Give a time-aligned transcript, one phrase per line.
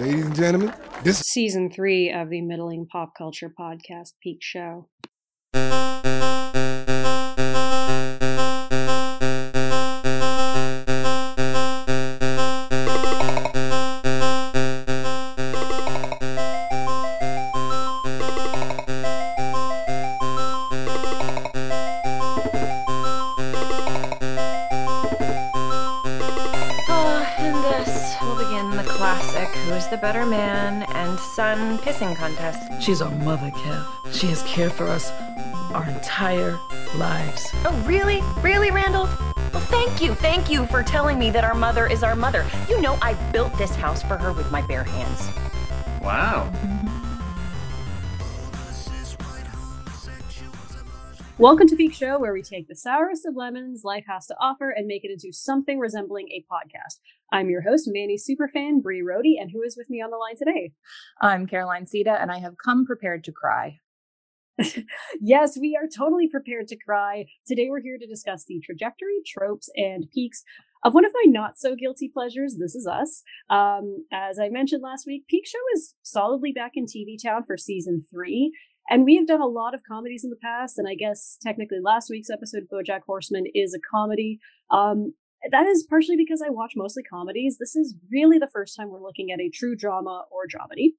[0.00, 0.72] Ladies and gentlemen,
[1.04, 4.88] this is season three of the Middling Pop Culture Podcast Peak Show.
[32.30, 32.82] Contest.
[32.82, 34.12] She's our mother, Kev.
[34.12, 35.10] She has cared for us
[35.72, 36.58] our entire
[36.96, 37.48] lives.
[37.64, 38.20] Oh, really?
[38.42, 39.08] Really, Randall?
[39.52, 40.14] Well, thank you.
[40.14, 42.46] Thank you for telling me that our mother is our mother.
[42.68, 45.28] You know, I built this house for her with my bare hands.
[46.02, 46.52] Wow.
[51.38, 54.70] Welcome to Peak Show, where we take the sourest of lemons life has to offer
[54.70, 57.00] and make it into something resembling a podcast.
[57.32, 60.36] I'm your host, Manny Superfan Brie Rody, and who is with me on the line
[60.36, 60.72] today?
[61.20, 63.78] I'm Caroline Siede, and I have come prepared to cry.
[65.20, 67.26] yes, we are totally prepared to cry.
[67.46, 70.42] Today, we're here to discuss the trajectory, tropes, and peaks
[70.84, 72.56] of one of my not so guilty pleasures.
[72.58, 73.22] This is us.
[73.48, 77.56] Um, as I mentioned last week, Peak Show is solidly back in TV Town for
[77.56, 78.52] season three.
[78.88, 81.78] And we have done a lot of comedies in the past, and I guess technically
[81.80, 84.40] last week's episode, BoJack Horseman, is a comedy.
[84.68, 85.14] Um,
[85.50, 87.56] that is partially because I watch mostly comedies.
[87.58, 90.94] This is really the first time we're looking at a true drama or dramedy.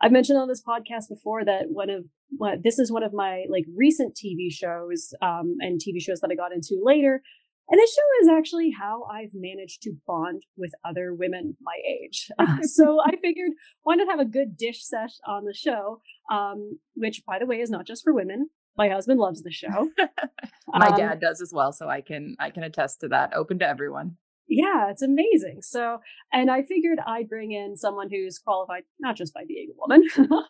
[0.00, 2.04] I've mentioned on this podcast before that one of
[2.36, 6.30] well, this is one of my like recent TV shows um, and TV shows that
[6.30, 7.22] I got into later.
[7.70, 12.28] And this show is actually how I've managed to bond with other women my age.
[12.62, 17.22] so I figured why not have a good dish sesh on the show, um, which
[17.26, 18.50] by the way is not just for women.
[18.76, 19.90] My husband loves the show.
[20.66, 23.34] My um, dad does as well, so I can I can attest to that.
[23.34, 24.16] Open to everyone.
[24.48, 25.62] Yeah, it's amazing.
[25.62, 25.98] So,
[26.32, 30.06] and I figured I'd bring in someone who's qualified not just by being a woman.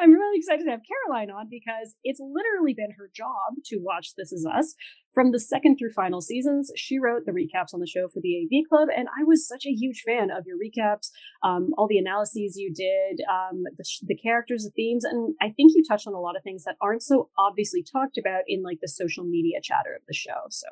[0.00, 4.14] I'm really excited to have Caroline on because it's literally been her job to watch
[4.16, 4.74] This Is Us
[5.12, 6.72] from the second through final seasons.
[6.76, 9.66] She wrote the recaps on the show for the AV Club, and I was such
[9.66, 11.10] a huge fan of your recaps,
[11.42, 15.72] um, all the analyses you did, um, the, the characters, the themes, and I think
[15.74, 18.78] you touched on a lot of things that aren't so obviously talked about in like
[18.80, 20.48] the social media chatter of the show.
[20.50, 20.66] So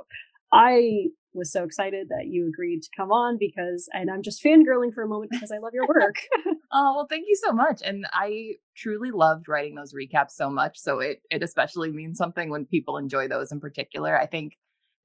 [0.55, 4.95] I was so excited that you agreed to come on because, and I'm just fangirling
[4.95, 6.17] for a moment because I love your work.
[6.73, 7.83] oh, well, thank you so much.
[7.85, 10.79] And I truly loved writing those recaps so much.
[10.79, 14.19] So it, it especially means something when people enjoy those in particular.
[14.19, 14.57] I think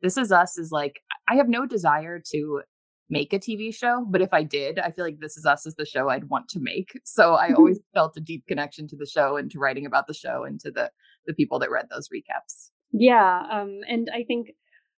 [0.01, 2.61] This Is Us is like, I have no desire to
[3.09, 5.73] make a TV show, but if I did, I feel like This Is Us is
[5.75, 6.91] the show I'd want to make.
[7.05, 10.13] So I always felt a deep connection to the show and to writing about the
[10.13, 10.91] show and to the
[11.25, 12.69] the people that read those recaps.
[12.91, 14.47] Yeah, um, and I think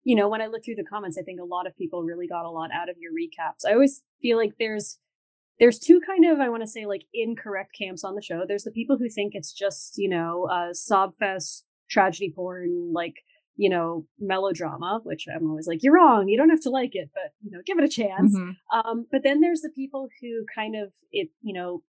[0.04, 2.28] you know, when I look through the comments, I think a lot of people really
[2.28, 3.68] got a lot out of your recaps.
[3.68, 4.98] I always feel like there's
[5.60, 8.44] there's two kind of I want to say like incorrect camps on the show.
[8.48, 13.16] There's the people who think it's just you know uh, sob fest, tragedy porn, like
[13.56, 16.28] you know melodrama, which I'm always like you're wrong.
[16.28, 18.36] You don't have to like it, but you know give it a chance.
[18.36, 18.80] Mm-hmm.
[18.80, 21.84] Um, but then there's the people who kind of it you know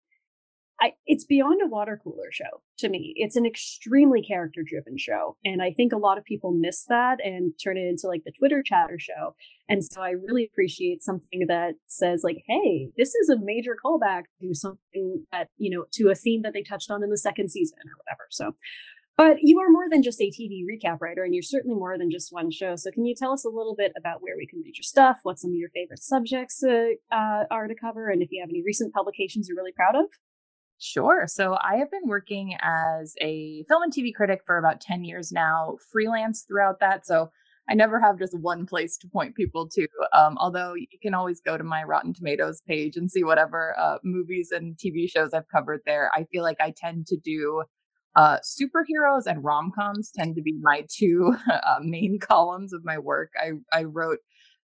[0.80, 3.12] I, it's beyond a water cooler show to me.
[3.16, 5.36] It's an extremely character driven show.
[5.44, 8.32] And I think a lot of people miss that and turn it into like the
[8.32, 9.34] Twitter chatter show.
[9.68, 14.24] And so I really appreciate something that says like, Hey, this is a major callback
[14.40, 17.50] to something that, you know, to a theme that they touched on in the second
[17.50, 18.26] season or whatever.
[18.30, 18.54] So,
[19.16, 22.08] but you are more than just a TV recap writer and you're certainly more than
[22.08, 22.76] just one show.
[22.76, 25.18] So can you tell us a little bit about where we can read your stuff,
[25.24, 28.48] what some of your favorite subjects uh, uh, are to cover, and if you have
[28.48, 30.06] any recent publications you're really proud of?
[30.80, 31.24] Sure.
[31.26, 35.32] So I have been working as a film and TV critic for about 10 years
[35.32, 37.04] now, freelance throughout that.
[37.04, 37.30] So
[37.68, 39.88] I never have just one place to point people to.
[40.12, 43.98] Um, although you can always go to my Rotten Tomatoes page and see whatever uh,
[44.04, 46.10] movies and TV shows I've covered there.
[46.14, 47.64] I feel like I tend to do
[48.16, 52.98] uh, superheroes and rom coms tend to be my two uh, main columns of my
[52.98, 53.32] work.
[53.38, 54.18] I, I wrote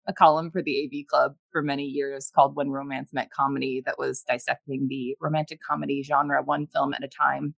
[0.07, 3.99] a column for the AV Club for many years called When Romance Met Comedy that
[3.99, 7.55] was dissecting the romantic comedy genre one film at a time.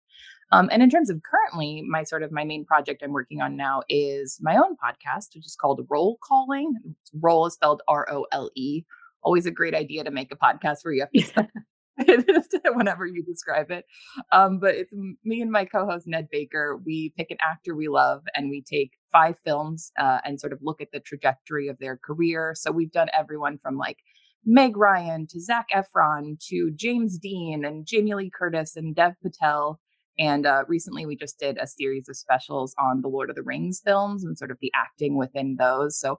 [0.52, 3.56] Um, and in terms of currently, my sort of my main project I'm working on
[3.56, 6.74] now is my own podcast, which is called Role Calling.
[7.20, 8.84] Role is spelled R O L E.
[9.22, 11.48] Always a great idea to make a podcast where you have to
[12.74, 13.86] whenever you describe it.
[14.32, 16.78] Um, but it's me and my co-host Ned Baker.
[16.84, 20.58] We pick an actor we love and we take five films uh, and sort of
[20.60, 22.52] look at the trajectory of their career.
[22.56, 23.98] So we've done everyone from like
[24.44, 29.78] Meg Ryan to Zac Efron to James Dean and Jamie Lee Curtis and Dev Patel.
[30.18, 33.42] And uh, recently, we just did a series of specials on the Lord of the
[33.42, 35.98] Rings films and sort of the acting within those.
[35.98, 36.18] So,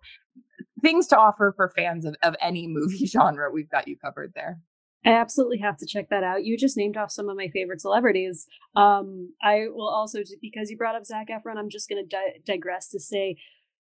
[0.81, 4.59] things to offer for fans of, of any movie genre, we've got you covered there.
[5.05, 6.43] I absolutely have to check that out.
[6.43, 8.47] You just named off some of my favorite celebrities.
[8.75, 12.39] Um, I will also, because you brought up Zac Efron, I'm just going to di-
[12.45, 13.37] digress to say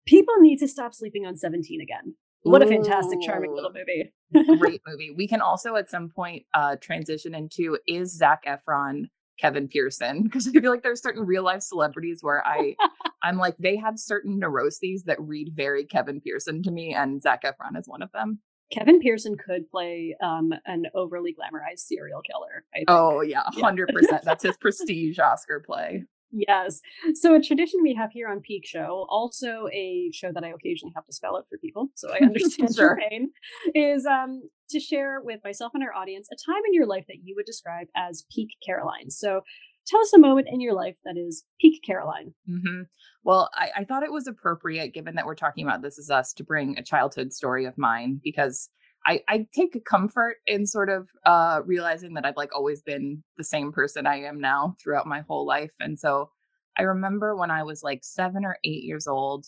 [0.05, 2.15] people need to stop sleeping on 17 again.
[2.43, 4.13] What a fantastic, charming little movie.
[4.59, 5.13] Great movie.
[5.15, 10.23] We can also at some point uh, transition into is Zac Efron Kevin Pearson?
[10.23, 12.75] Because I feel like there's certain real life celebrities where I
[13.23, 17.43] I'm like they have certain neuroses that read very Kevin Pearson to me, and Zac
[17.43, 18.39] Efron is one of them.
[18.71, 22.65] Kevin Pearson could play um, an overly glamorized serial killer.
[22.87, 23.93] Oh yeah, hundred yeah.
[23.99, 24.23] percent.
[24.23, 26.03] That's his prestige Oscar play.
[26.31, 26.81] Yes.
[27.13, 30.91] So a tradition we have here on Peak Show, also a show that I occasionally
[30.95, 32.99] have to spell out for people, so I understand sure.
[32.99, 33.29] your pain,
[33.73, 37.19] is um, to share with myself and our audience a time in your life that
[37.23, 39.09] you would describe as peak Caroline.
[39.09, 39.41] So
[39.87, 42.33] tell us a moment in your life that is peak Caroline.
[42.49, 42.83] Mm-hmm.
[43.23, 46.33] Well, I, I thought it was appropriate, given that we're talking about This Is Us,
[46.33, 48.69] to bring a childhood story of mine because
[49.05, 53.43] I, I take comfort in sort of uh, realizing that I've like always been the
[53.43, 55.73] same person I am now throughout my whole life.
[55.79, 56.31] And so
[56.77, 59.45] I remember when I was like seven or eight years old,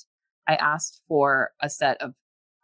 [0.48, 2.14] I asked for a set of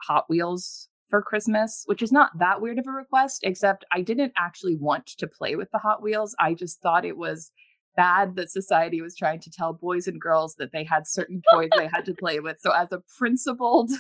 [0.04, 4.34] Hot Wheels for Christmas, which is not that weird of a request, except I didn't
[4.38, 6.36] actually want to play with the Hot Wheels.
[6.40, 7.52] I just thought it was
[7.96, 11.70] bad that society was trying to tell boys and girls that they had certain toys
[11.78, 12.58] they had to play with.
[12.60, 13.92] So, as a principled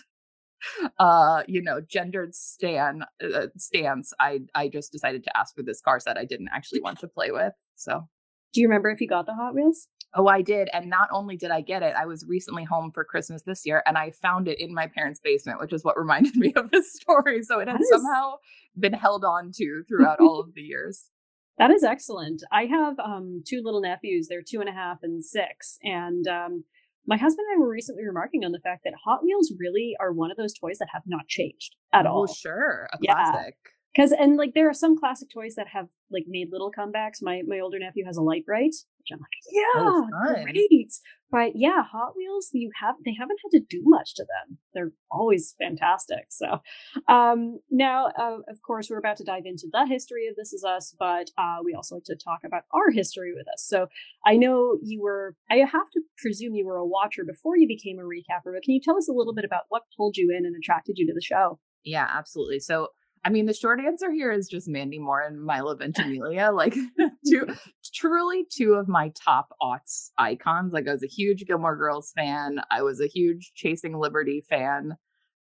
[0.99, 5.81] uh you know gendered stan uh, stance i i just decided to ask for this
[5.81, 8.07] car set i didn't actually want to play with so.
[8.53, 9.89] Do you remember if you got the hot wheels?
[10.13, 13.03] Oh i did and not only did i get it i was recently home for
[13.03, 16.35] christmas this year and i found it in my parents basement which is what reminded
[16.37, 18.35] me of this story so it has somehow
[18.79, 21.09] been held on to throughout all of the years
[21.57, 25.23] that is excellent i have um two little nephews they're two and a half and
[25.23, 26.63] six and um
[27.07, 30.11] my husband and I were recently remarking on the fact that Hot Wheels really are
[30.11, 32.25] one of those toys that have not changed at all.
[32.27, 32.89] oh, sure.
[32.93, 33.55] A classic.
[33.95, 37.21] Because and like there are some classic toys that have like made little comebacks.
[37.21, 40.91] My my older nephew has a Lite-Brite, which I'm like, yeah, great.
[41.31, 44.57] But yeah, Hot Wheels, you have they haven't had to do much to them.
[44.73, 46.25] They're always fantastic.
[46.29, 46.59] So
[47.07, 50.63] um now uh, of course we're about to dive into the history of This Is
[50.63, 53.65] Us, but uh we also like to talk about our history with us.
[53.65, 53.87] So
[54.25, 57.99] I know you were I have to presume you were a watcher before you became
[57.99, 60.45] a recapper, but can you tell us a little bit about what pulled you in
[60.45, 61.59] and attracted you to the show?
[61.83, 62.59] Yeah, absolutely.
[62.59, 62.89] So
[63.25, 66.75] I mean, the short answer here is just Mandy Moore and Milo Ventimiglia, like
[67.27, 67.47] two,
[67.93, 70.73] truly two of my top aughts icons.
[70.73, 72.61] Like I was a huge Gilmore Girls fan.
[72.69, 74.97] I was a huge Chasing Liberty fan.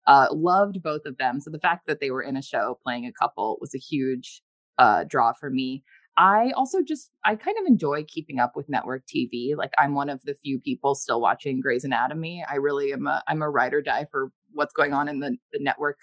[0.08, 1.42] Uh, loved both of them.
[1.42, 4.42] So the fact that they were in a show playing a couple was a huge
[4.78, 5.84] uh, draw for me.
[6.16, 9.58] I also just I kind of enjoy keeping up with network TV.
[9.58, 12.46] Like I'm one of the few people still watching Grey's Anatomy.
[12.50, 15.38] I really am a I'm a ride or die for what's going on in the,
[15.52, 15.98] the network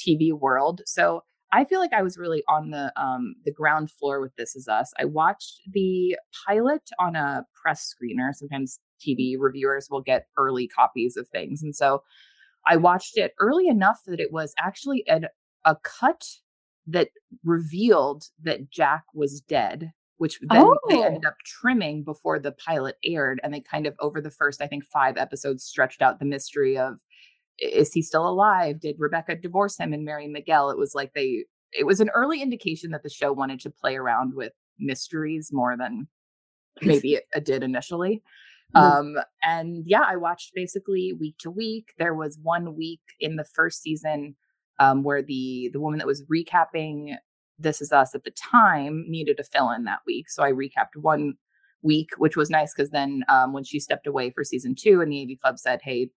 [0.00, 0.82] TV world.
[0.86, 4.54] So I feel like I was really on the um, the ground floor with This
[4.54, 4.92] Is Us.
[4.98, 6.16] I watched the
[6.46, 8.32] pilot on a press screener.
[8.32, 12.02] Sometimes TV reviewers will get early copies of things, and so
[12.66, 15.22] I watched it early enough that it was actually a,
[15.64, 16.24] a cut
[16.86, 17.08] that
[17.44, 20.78] revealed that Jack was dead, which then oh.
[20.88, 24.62] they ended up trimming before the pilot aired, and they kind of over the first
[24.62, 27.00] I think five episodes stretched out the mystery of
[27.60, 28.80] is he still alive?
[28.80, 30.70] Did Rebecca divorce him and marry Miguel?
[30.70, 33.96] It was like they, it was an early indication that the show wanted to play
[33.96, 36.08] around with mysteries more than
[36.82, 38.22] maybe it, it did initially.
[38.74, 41.92] Um, and yeah, I watched basically week to week.
[41.98, 44.36] There was one week in the first season
[44.78, 47.16] um, where the the woman that was recapping
[47.58, 50.96] This Is Us at the time needed a fill in that week, so I recapped
[50.96, 51.34] one
[51.82, 55.10] week, which was nice because then um, when she stepped away for season two, and
[55.10, 56.10] the AV Club said, "Hey,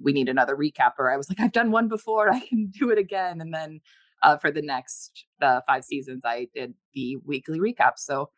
[0.00, 1.12] we need another recapper.
[1.12, 3.40] I was like, I've done one before, I can do it again.
[3.40, 3.80] And then
[4.22, 7.92] uh, for the next uh, five seasons, I did the weekly recap.
[7.96, 8.30] So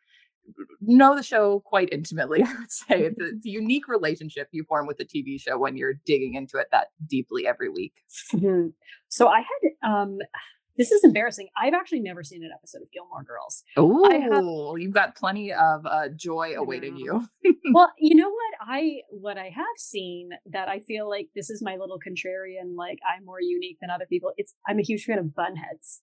[0.81, 2.43] know the show quite intimately.
[2.47, 5.57] I would say it's a, it's a unique relationship you form with the TV show
[5.57, 7.93] when you're digging into it that deeply every week.
[8.33, 8.69] Mm-hmm.
[9.09, 10.19] So I had um,
[10.79, 11.49] this is embarrassing.
[11.61, 13.63] I've actually never seen an episode of Gilmore Girls.
[13.75, 17.27] Oh, you've got plenty of uh, joy awaiting you.
[17.73, 21.61] well, you know what I what I have seen that I feel like this is
[21.61, 22.77] my little contrarian.
[22.77, 24.31] Like I'm more unique than other people.
[24.37, 25.99] It's I'm a huge fan of bunheads.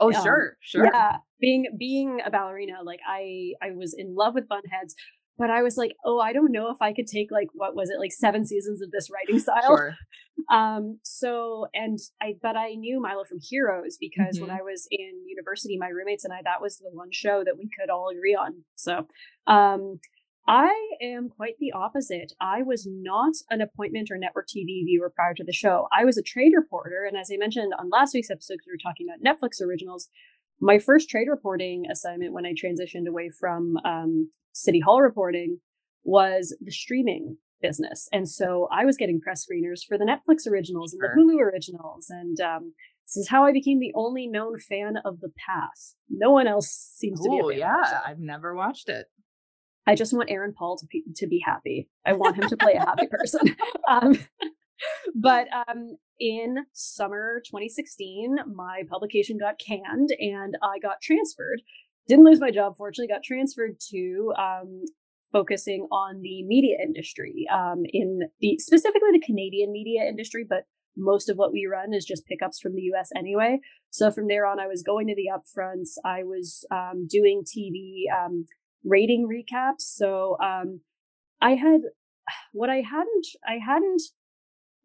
[0.00, 0.86] Oh, um, sure, sure.
[0.86, 4.94] Yeah, being being a ballerina, like I I was in love with bunheads,
[5.36, 7.90] but I was like, oh, I don't know if I could take like what was
[7.90, 9.76] it like seven seasons of this writing style.
[9.76, 9.94] Sure.
[10.50, 14.48] Um, so and I but I knew Milo from Heroes because mm-hmm.
[14.48, 17.56] when I was in university, my roommates and I that was the one show that
[17.56, 18.64] we could all agree on.
[18.74, 19.06] So
[19.46, 20.00] um
[20.46, 22.32] I am quite the opposite.
[22.40, 25.86] I was not an appointment or network TV viewer prior to the show.
[25.96, 28.76] I was a trade reporter, and as I mentioned on last week's episode, we were
[28.82, 30.10] talking about Netflix originals
[30.60, 35.58] my first trade reporting assignment when I transitioned away from um, City Hall reporting
[36.04, 38.08] was the streaming business.
[38.12, 42.06] And so I was getting press screeners for the Netflix originals and the Hulu originals.
[42.10, 42.74] And um,
[43.06, 45.94] this is how I became the only known fan of the Path.
[46.08, 47.40] No one else seems to be.
[47.42, 49.06] Oh yeah, I've never watched it.
[49.86, 51.88] I just want Aaron Paul to be, to be happy.
[52.06, 53.56] I want him to play a happy person.
[53.86, 54.18] Um,
[55.14, 61.60] but um, in summer 2016, my publication got canned and I got transferred.
[62.08, 64.84] Didn't lose my job, fortunately, got transferred to um,
[65.32, 70.64] focusing on the media industry um, in the specifically the Canadian media industry, but
[70.96, 73.58] most of what we run is just pickups from the US anyway.
[73.90, 75.92] So from there on, I was going to the upfronts.
[76.04, 78.46] I was um, doing TV um,
[78.84, 79.80] rating recaps.
[79.80, 80.80] So um,
[81.40, 81.80] I had
[82.52, 84.02] what I hadn't, I hadn't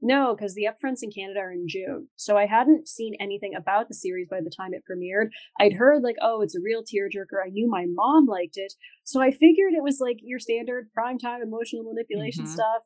[0.01, 2.07] no, because the upfronts in Canada are in June.
[2.15, 5.29] So I hadn't seen anything about the series by the time it premiered.
[5.59, 7.45] I'd heard like, oh, it's a real tearjerker.
[7.45, 8.73] I knew my mom liked it.
[9.03, 12.53] So I figured it was like your standard primetime emotional manipulation mm-hmm.
[12.53, 12.83] stuff.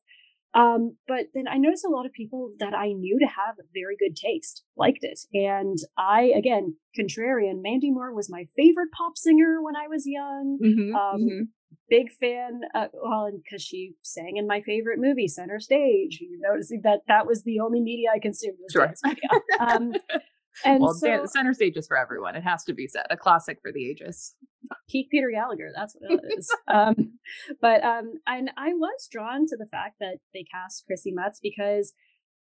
[0.56, 3.96] Um, but then I noticed a lot of people that I knew to have very
[3.98, 5.20] good taste liked it.
[5.34, 10.60] And I, again, contrarian, Mandy Moore was my favorite pop singer when I was young.
[10.64, 11.42] Mm-hmm, um, mm-hmm
[11.90, 12.62] big fan.
[12.74, 16.20] Uh, well, because she sang in my favorite movie, Center Stage.
[16.22, 18.58] You noticing that that was the only media I consumed.
[18.72, 18.94] sure.
[19.60, 19.94] Um,
[20.66, 22.36] and well, so, Center Stage is for everyone.
[22.36, 24.36] It has to be said, a classic for the ages.
[24.90, 25.72] Peak Peter Gallagher.
[25.76, 26.56] That's what it is.
[26.74, 27.20] um,
[27.62, 31.94] but um, and I was drawn to the fact that they cast Chrissy Metz because.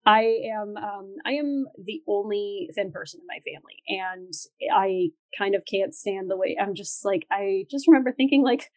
[0.03, 4.33] I am um, I am the only thin person in my family, and
[4.73, 8.71] I kind of can't stand the way I'm just like I just remember thinking like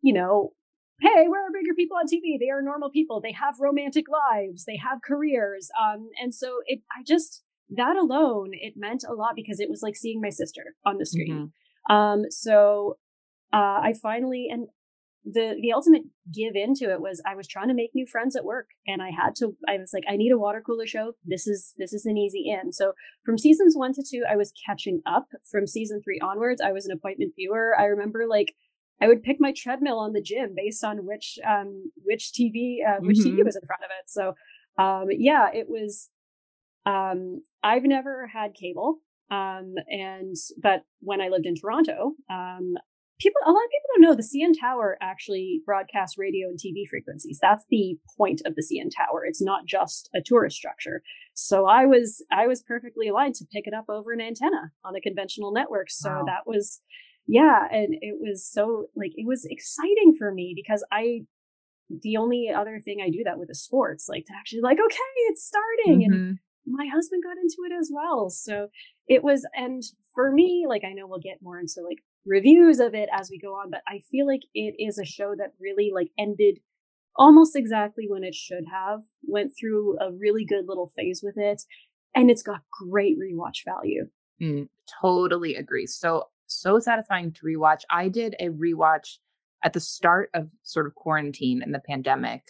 [0.00, 0.52] you know,
[1.00, 2.38] hey, where are bigger people on TV?
[2.38, 3.20] They are normal people.
[3.20, 4.64] They have romantic lives.
[4.64, 5.68] They have careers.
[5.80, 9.82] Um, and so it, I just that alone, it meant a lot because it was
[9.82, 11.52] like seeing my sister on the screen.
[11.88, 11.94] Mm-hmm.
[11.94, 12.96] Um, so
[13.52, 14.68] uh, I finally and
[15.24, 16.02] the the ultimate
[16.32, 19.10] give into it was I was trying to make new friends at work and I
[19.10, 22.06] had to I was like I need a water cooler show this is this is
[22.06, 22.92] an easy in so
[23.24, 26.86] from seasons 1 to 2 I was catching up from season 3 onwards I was
[26.86, 28.54] an appointment viewer I remember like
[29.00, 33.00] I would pick my treadmill on the gym based on which um which TV uh,
[33.00, 33.40] which mm-hmm.
[33.40, 34.08] TV was in front of it.
[34.08, 34.34] So
[34.82, 36.08] um yeah, it was
[36.86, 38.98] um I've never had cable
[39.30, 42.74] um and but when I lived in Toronto um
[43.20, 46.88] people a lot of people don't know the CN Tower actually broadcasts radio and TV
[46.88, 47.38] frequencies.
[47.40, 49.24] That's the point of the CN Tower.
[49.26, 51.02] It's not just a tourist structure.
[51.34, 54.96] So I was I was perfectly aligned to pick it up over an antenna on
[54.96, 55.90] a conventional network.
[55.90, 56.24] So wow.
[56.26, 56.80] that was
[57.28, 61.20] yeah and it was so like it was exciting for me because i
[62.02, 64.96] the only other thing i do that with is sports like to actually like okay
[65.28, 66.12] it's starting mm-hmm.
[66.12, 68.68] and my husband got into it as well so
[69.06, 69.82] it was and
[70.14, 73.38] for me like i know we'll get more into like reviews of it as we
[73.38, 76.58] go on but i feel like it is a show that really like ended
[77.16, 81.62] almost exactly when it should have went through a really good little phase with it
[82.14, 84.06] and it's got great rewatch value
[84.40, 84.68] mm,
[85.00, 87.82] totally agree so so satisfying to rewatch.
[87.90, 89.18] I did a rewatch
[89.64, 92.42] at the start of sort of quarantine and the pandemic.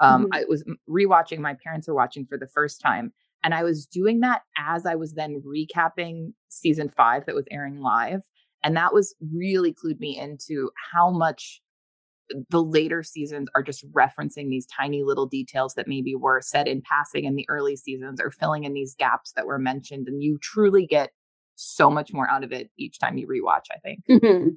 [0.00, 0.34] Um, mm-hmm.
[0.34, 1.38] I was rewatching.
[1.38, 4.94] My parents were watching for the first time, and I was doing that as I
[4.94, 8.22] was then recapping season five that was airing live,
[8.62, 11.62] and that was really clued me into how much
[12.50, 16.82] the later seasons are just referencing these tiny little details that maybe were said in
[16.82, 20.38] passing in the early seasons or filling in these gaps that were mentioned and you
[20.42, 21.10] truly get
[21.56, 24.00] so much more out of it each time you rewatch, I think.
[24.08, 24.48] Mm-hmm.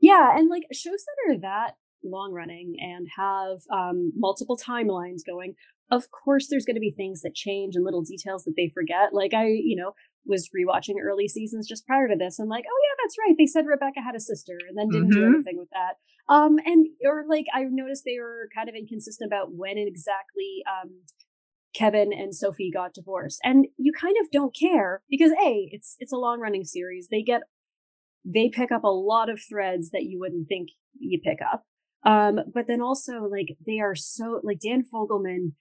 [0.00, 0.36] Yeah.
[0.36, 5.54] And like shows that are that long running and have um, multiple timelines going,
[5.90, 9.14] of course, there's going to be things that change and little details that they forget.
[9.14, 9.92] Like I, you know,
[10.26, 13.34] was rewatching early seasons just prior to this and like, oh yeah, that's right.
[13.38, 15.20] They said Rebecca had a sister and then didn't mm-hmm.
[15.20, 15.96] do anything with that.
[16.32, 21.00] Um, and or like I noticed they were kind of inconsistent about when exactly um
[21.74, 23.40] Kevin and Sophie got divorced.
[23.44, 27.08] And you kind of don't care because A, it's it's a long running series.
[27.10, 27.42] They get
[28.24, 31.64] they pick up a lot of threads that you wouldn't think you pick up.
[32.04, 35.52] Um, but then also like they are so like Dan Fogelman,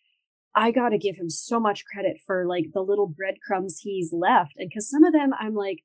[0.55, 4.53] I gotta give him so much credit for like the little breadcrumbs he's left.
[4.57, 5.79] And cause some of them I'm like,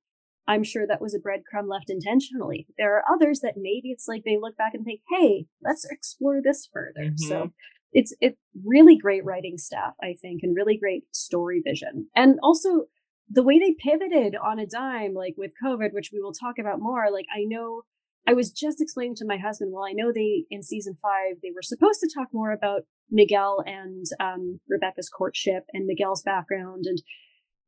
[0.47, 2.67] I'm sure that was a breadcrumb left intentionally.
[2.77, 6.41] There are others that maybe it's like they look back and think, hey, let's explore
[6.43, 7.11] this further.
[7.11, 7.29] Mm-hmm.
[7.29, 7.53] So
[7.93, 12.09] it's it's really great writing staff, I think, and really great story vision.
[12.15, 12.87] And also
[13.31, 16.81] the way they pivoted on a dime, like with COVID, which we will talk about
[16.81, 17.11] more.
[17.13, 17.83] Like I know
[18.27, 21.51] I was just explaining to my husband, well, I know they in season five they
[21.55, 27.03] were supposed to talk more about Miguel and um, Rebecca's courtship and Miguel's background, and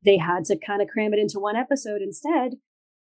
[0.04, 2.52] they had to kind of cram it into one episode instead.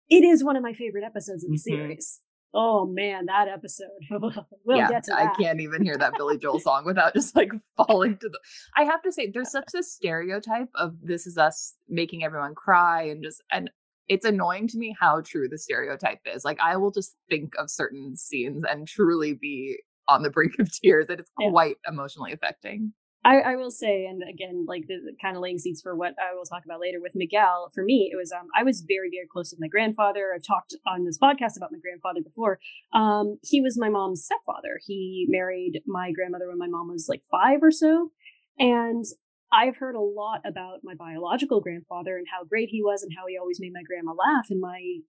[0.09, 1.59] it is one of my favorite episodes in the Mhm.
[1.59, 2.21] series.
[2.53, 3.87] Oh man, that episode.
[4.09, 7.51] we'll yeah, get to I can't even hear that Billy Joel song without just like
[7.77, 8.39] falling to the.
[8.77, 13.03] I have to say, there's such a stereotype of this is us making everyone cry
[13.03, 13.69] and just and
[14.07, 16.45] it's annoying to me how true the stereotype is.
[16.45, 19.77] Like I will just think of certain scenes and truly be
[20.07, 21.07] on the brink of tears.
[21.07, 21.49] That it's Yeah.
[21.49, 22.93] quite emotionally affecting.
[23.27, 26.15] I, I will say, and again, like the, the kind of laying seeds for what
[26.17, 27.69] I will talk about later with Miguel.
[27.75, 30.31] For me, it was um, I was very, very close with my grandfather.
[30.33, 32.57] I've talked on this podcast about my grandfather before.
[32.93, 34.79] Um, he was my mom's stepfather.
[34.85, 38.11] He married my grandmother when my mom was like five or so,
[38.57, 39.03] and
[39.51, 43.25] I've heard a lot about my biological grandfather and how great he was and how
[43.27, 44.47] he always made my grandma laugh.
[44.49, 44.99] And my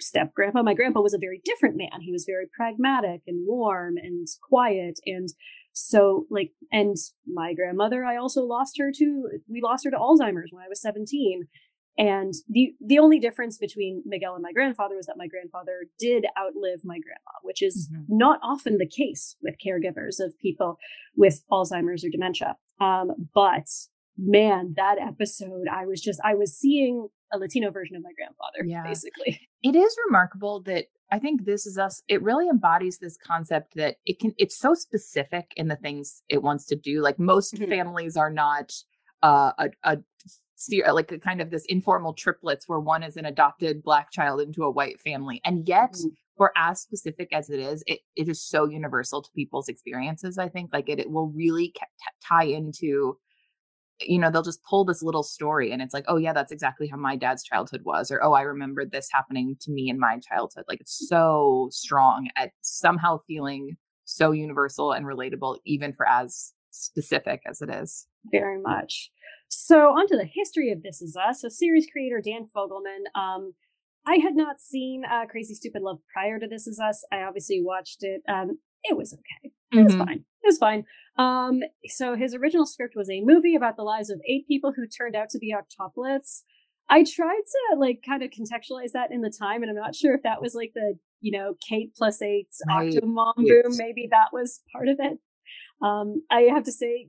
[0.00, 2.00] step grandpa, my grandpa was a very different man.
[2.00, 5.28] He was very pragmatic and warm and quiet and
[5.78, 10.50] so like and my grandmother i also lost her to we lost her to alzheimer's
[10.52, 11.46] when i was 17
[11.96, 16.26] and the the only difference between miguel and my grandfather was that my grandfather did
[16.38, 18.04] outlive my grandma which is Mhm.
[18.08, 20.78] not often the case with caregivers of people
[21.16, 23.66] with alzheimer's or dementia um, but
[24.16, 28.60] man that episode i was just i was seeing a latino version of my grandfather
[28.64, 28.82] Yeah.
[28.82, 32.02] basically It is remarkable that I think this is us.
[32.08, 34.34] It really embodies this concept that it can.
[34.38, 37.00] It's so specific in the things it wants to do.
[37.00, 37.68] Like most Mhm.
[37.68, 38.72] families are not
[39.22, 39.98] uh, a a
[40.56, 44.40] se- like a kind of this informal triplets where one is an adopted black child
[44.40, 46.12] into a white family, and yet Mhm.
[46.36, 50.38] for as specific as it is, it, it is so universal to people's experiences.
[50.38, 51.80] I think like it, it will really t-
[52.22, 53.18] tie into
[54.00, 56.86] you know they'll just pull this little story and it's like oh yeah that's exactly
[56.86, 60.18] how my dad's childhood was or oh i remember this happening to me in my
[60.20, 66.52] childhood like it's so strong at somehow feeling so universal and relatable even for as
[66.70, 69.10] specific as it is very much.
[69.48, 71.42] So, onto the history of This Is Us.
[71.42, 73.18] So, series creator Dan Fogelman.
[73.18, 73.54] Um,
[74.06, 77.04] I had not seen uh, Crazy Stupid Love prior to This Is Us.
[77.12, 78.22] I obviously watched it.
[78.28, 79.52] Um, it was okay.
[79.72, 79.98] It was Mhm.
[80.06, 80.18] fine.
[80.42, 80.84] It was fine.
[81.16, 84.86] Um, so his original script was a movie about the lives of eight people who
[84.86, 86.42] turned out to be octoplets.
[86.88, 90.14] I tried to like kind of contextualize that in the time, and I'm not sure
[90.14, 92.92] if that was like the you know Kate plus eight Right.
[92.92, 93.62] octomom Yes.
[93.64, 93.72] boom.
[93.76, 95.18] Maybe that was part of it.
[95.82, 97.08] Um, I have to say,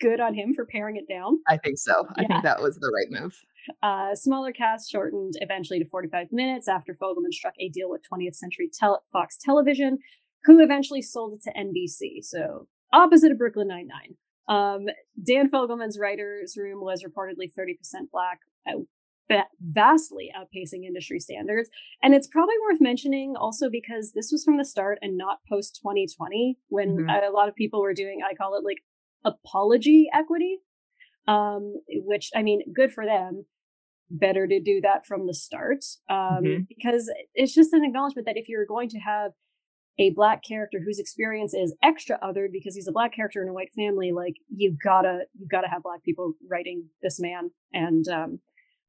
[0.00, 1.40] good on him for paring it down.
[1.48, 3.34] i think so i think that was the right move
[3.82, 8.36] Uh, smaller cast shortened eventually to 45 minutes after Fogelman struck a deal with 20th
[8.36, 9.98] Century Tel- Fox Television,
[10.44, 12.22] who eventually sold it to NBC.
[12.22, 14.16] So opposite of Brooklyn Nine Nine.
[14.48, 14.86] Um,
[15.22, 18.78] Dan Fogelman's writers' room was reportedly 30% black, uh,
[19.60, 21.68] vastly outpacing industry standards.
[22.02, 25.78] And it's probably worth mentioning also because this was from the start and not post
[25.82, 27.28] 2020 when Mhm.
[27.28, 28.78] a lot of people were doing, I call it like
[29.24, 30.60] apology equity.
[31.26, 33.44] Um, which I mean, good for them
[34.10, 36.68] better to do that from the start um, Mhm.
[36.68, 39.32] because it's just an acknowledgement that if you're going to have
[39.98, 43.52] a black character whose experience is extra othered because he's a black character in a
[43.52, 48.40] white family like you gotta you gotta have black people writing this man and um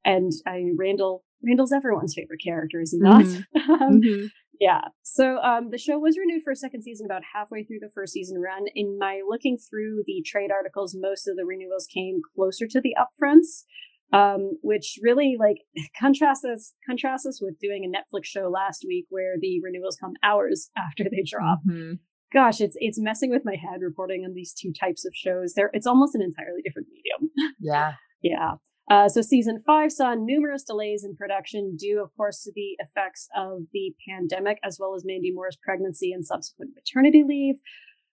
[0.06, 3.24] and I mean, Randall Randall's everyone's favorite character is he not
[3.82, 4.30] um, Mhm.
[4.60, 4.82] yeah.
[5.04, 8.14] So um, the show was renewed for a second season about halfway through the first
[8.14, 8.66] season run.
[8.76, 12.96] In my looking through the trade articles, most of the renewals came closer to the
[12.98, 13.64] upfronts,
[14.12, 15.58] um, which really like
[16.00, 20.14] contrasts us contrasts us with doing a Netflix show last week where the renewals come
[20.24, 21.60] hours after they drop.
[21.70, 22.00] Mhm.
[22.32, 25.54] Gosh, it's it's messing with my head reporting on these two types of shows.
[25.56, 27.32] They're it's almost an entirely different medium.
[27.60, 28.56] yeah Yeah.
[28.90, 33.28] Uh, so season five saw numerous delays in production due, of course, to the effects
[33.38, 37.58] of the pandemic, as well as Mandy Moore's pregnancy and subsequent maternity leave.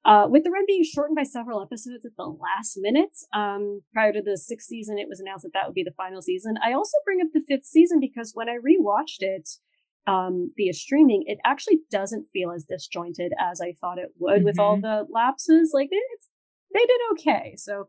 [0.06, 4.12] Uh, with the run being shortened by several episodes at the last minute, um, prior
[4.12, 6.54] to the sixth season, it was announced that that would be the final season.
[6.64, 9.48] I also bring up the fifth season because when I rewatched it
[10.06, 14.60] um, via streaming, it actually doesn't feel as disjointed as I thought it would with
[14.60, 15.72] all the lapses.
[15.74, 16.28] Like it's,
[16.72, 17.54] they did okay.
[17.56, 17.88] So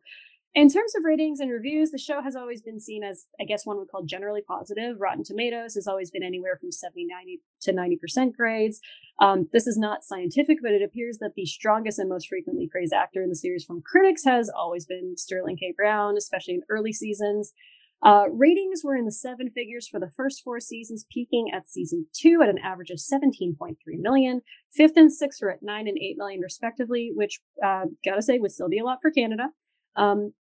[0.53, 3.65] in terms of ratings and reviews, the show has always been seen as, I guess
[3.65, 4.97] one would call generally positive.
[4.99, 8.79] Rotten Tomatoes has always been anywhere from 70, 90 to 90% grades.
[9.19, 12.93] Um, this is not scientific, but it appears that the strongest and most frequently praised
[12.93, 15.73] actor in the series from critics has always been Sterling K.
[15.75, 17.53] Brown, especially in early seasons.
[18.03, 22.05] Uh, ratings were in the seven figures for the first four seasons, peaking at season
[22.13, 24.41] two at an average of 17.3 million.
[24.71, 28.51] Fifth and sixth were at nine and eight million, respectively, which, uh, gotta say, would
[28.51, 29.49] still be a lot for Canada.
[29.97, 30.33] Um,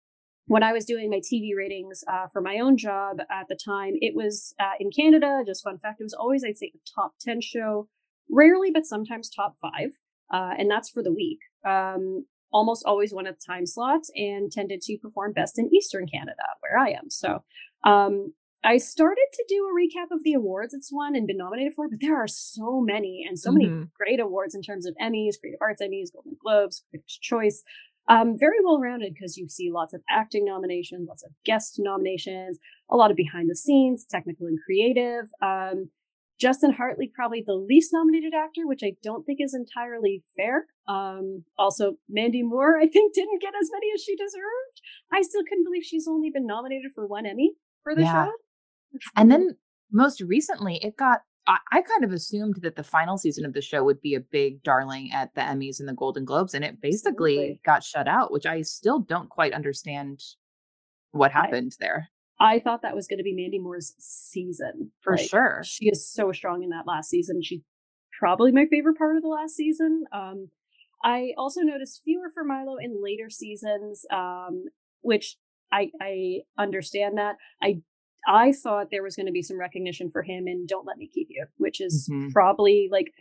[0.47, 3.95] when I was doing my TV ratings uh, for my own job at the time,
[4.01, 5.43] it was uh, in Canada.
[5.47, 7.89] Just fun fact, it was always, I'd say, a top 10 show,
[8.31, 9.93] rarely, but sometimes top five.
[10.31, 11.39] Uh, and that's for the week.
[11.67, 16.07] Um, almost always one of the time slots and tended to perform best in Eastern
[16.07, 17.09] Canada, where I am.
[17.09, 17.43] So,
[17.85, 18.35] um,
[18.67, 21.87] I started to do a recap of the awards it's won and been nominated for,
[21.89, 23.91] but there are so many and so many Mhm.
[23.93, 27.63] great awards in terms of Emmys, Creative Arts Emmys, Golden Globes, Critics' Choice.
[28.09, 32.59] Um, very well rounded because you see lots of acting nominations, lots of guest nominations,
[32.91, 35.31] a lot of behind the scenes, technical and creative.
[35.41, 35.91] Um,
[36.39, 40.67] Justin Hartley, probably the least nominated actor, which I don't think is entirely fair.
[40.89, 44.81] Um, also, Mandy Moore, I think, didn't get as many as she deserved.
[45.13, 48.27] I still couldn't believe she's only been nominated for one Emmy for the Yeah.
[48.27, 48.33] show.
[49.17, 49.57] And then
[49.91, 51.21] most recently, it got.
[51.47, 54.21] I, I kind of assumed that the final season of the show would be a
[54.21, 57.61] big darling at the Emmys and the Golden Globes, and it basically Absolutely.
[57.65, 60.23] got shut out, which I still don't quite understand
[61.13, 62.09] what I- happened there.
[62.41, 65.63] I thought that was going to be Mandy Moore's season For Like, sure.
[65.65, 67.41] She is so strong in that last season.
[67.43, 67.61] She's
[68.19, 70.05] probably my favorite part of the last season.
[70.13, 70.49] Um,
[71.05, 74.65] I also noticed fewer for Milo in later seasons, um,
[75.03, 75.37] which
[75.71, 77.37] I I understand that.
[77.63, 77.83] I
[78.27, 81.09] I thought there was going to be some recognition for him in "Don't Let Me
[81.13, 82.33] Keep You," which is Mhm.
[82.33, 83.13] probably like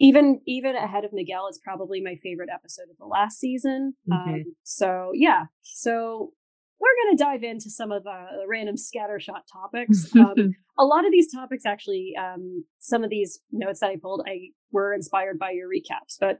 [0.00, 1.46] even even ahead of Miguel.
[1.48, 3.94] It's probably my favorite episode of the last season.
[4.10, 4.14] Mhm.
[4.34, 6.32] Um, so yeah, so
[6.80, 10.12] we're going to dive into some of uh, the random scattershot topics.
[10.16, 10.34] Um,
[10.78, 14.48] a lot of these topics actually um, some of these notes that i pulled i
[14.72, 16.38] were inspired by your recaps but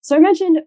[0.00, 0.60] so i mentioned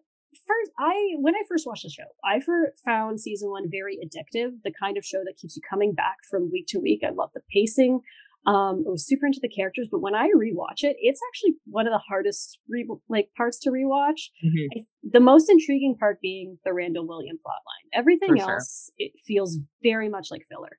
[0.48, 2.39] first i when i first watched the show i
[2.86, 6.52] found season one very addictive the kind of show that keeps you coming back from
[6.52, 8.02] week to week i love the pacing
[8.48, 11.88] um i was super into the characters but when i rewatch it it's actually one
[11.88, 14.67] of the hardest re- like parts to rewatch Mhm.
[14.76, 18.54] I, the most intriguing part being the randall william plotline everything For sure.
[18.56, 20.78] else it feels very much like filler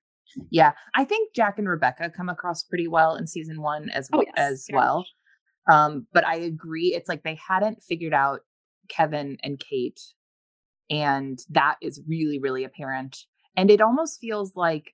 [0.50, 4.22] Yeah, I think Jack and Rebecca come across pretty well in season one as Oh,
[4.22, 5.06] yes, as well.
[5.70, 8.40] Um, but I agree, it's like they hadn't figured out
[8.88, 10.00] Kevin and Kate,
[10.90, 13.24] and that is really really apparent.
[13.56, 14.92] And it almost feels like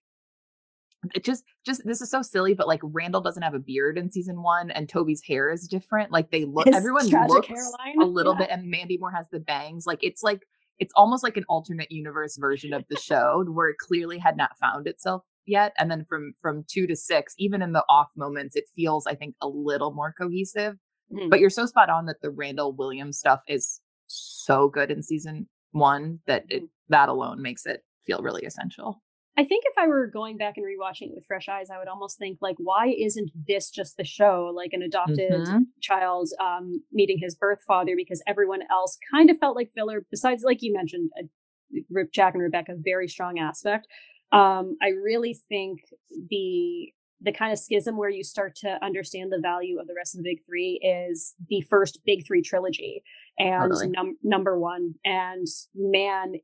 [1.15, 4.11] it just just this is so silly, but like Randall doesn't have a beard in
[4.11, 6.13] season one, and Toby's hair is different.
[6.13, 8.39] Like they look, His everyone looks hairline, a little yeah.
[8.47, 9.85] bit, and Mandy Moore has the bangs.
[9.87, 10.43] Like it's like
[10.79, 14.57] it's almost like an alternate universe version of the show where it clearly had not
[14.59, 18.55] found itself yet and then from from 2 to 6 even in the off moments
[18.55, 20.77] it feels i think a little more cohesive
[21.13, 21.29] Mhm.
[21.31, 23.81] but you're so spot on that the randall williams stuff is
[24.15, 29.03] so good in season 1 that it, that alone makes it feel really essential
[29.37, 31.89] I think if I were going back and rewatching it with fresh eyes, I would
[31.89, 35.67] almost think like, why isn't this just the show, like an adopted Mhm.
[35.81, 37.95] child um, meeting his birth father?
[37.97, 40.05] Because everyone else kind of felt like filler.
[40.11, 43.87] Besides, like you mentioned, uh, Jack and Rebecca, very strong aspect.
[44.33, 45.81] Um, I really think
[46.29, 46.93] the
[47.25, 50.19] the kind of schism where you start to understand the value of the rest of
[50.23, 53.03] the big three is the first big three trilogy
[53.39, 53.89] and Totally.
[53.89, 54.95] num- number one.
[55.05, 56.35] And man,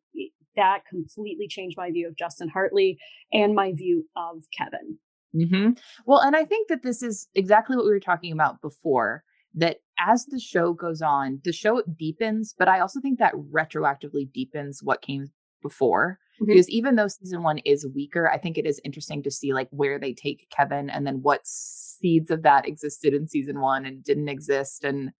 [0.56, 2.98] that completely changed my view of Justin Hartley
[3.32, 4.98] and my view of Kevin.
[5.32, 5.70] hmm
[6.06, 9.22] Well, and I think that this is exactly what we were talking about before.
[9.54, 14.30] That as the show goes on, the show deepens, but I also think that retroactively
[14.32, 15.26] deepens what came
[15.62, 16.18] before.
[16.40, 16.46] Mhm.
[16.48, 19.68] Because even though season one is weaker, I think it is interesting to see like
[19.70, 24.04] where they take Kevin and then what seeds of that existed in season one and
[24.04, 24.84] didn't exist.
[24.84, 25.10] And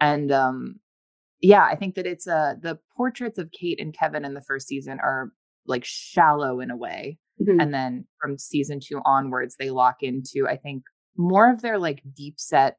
[0.00, 0.80] and um
[1.40, 4.66] yeah, I think that it's uh the portraits of Kate and Kevin in the first
[4.68, 5.30] season are
[5.66, 7.62] like shallow in a way Mhm.
[7.62, 10.82] and then from season two onwards they lock into i think
[11.16, 12.78] more of their like deep set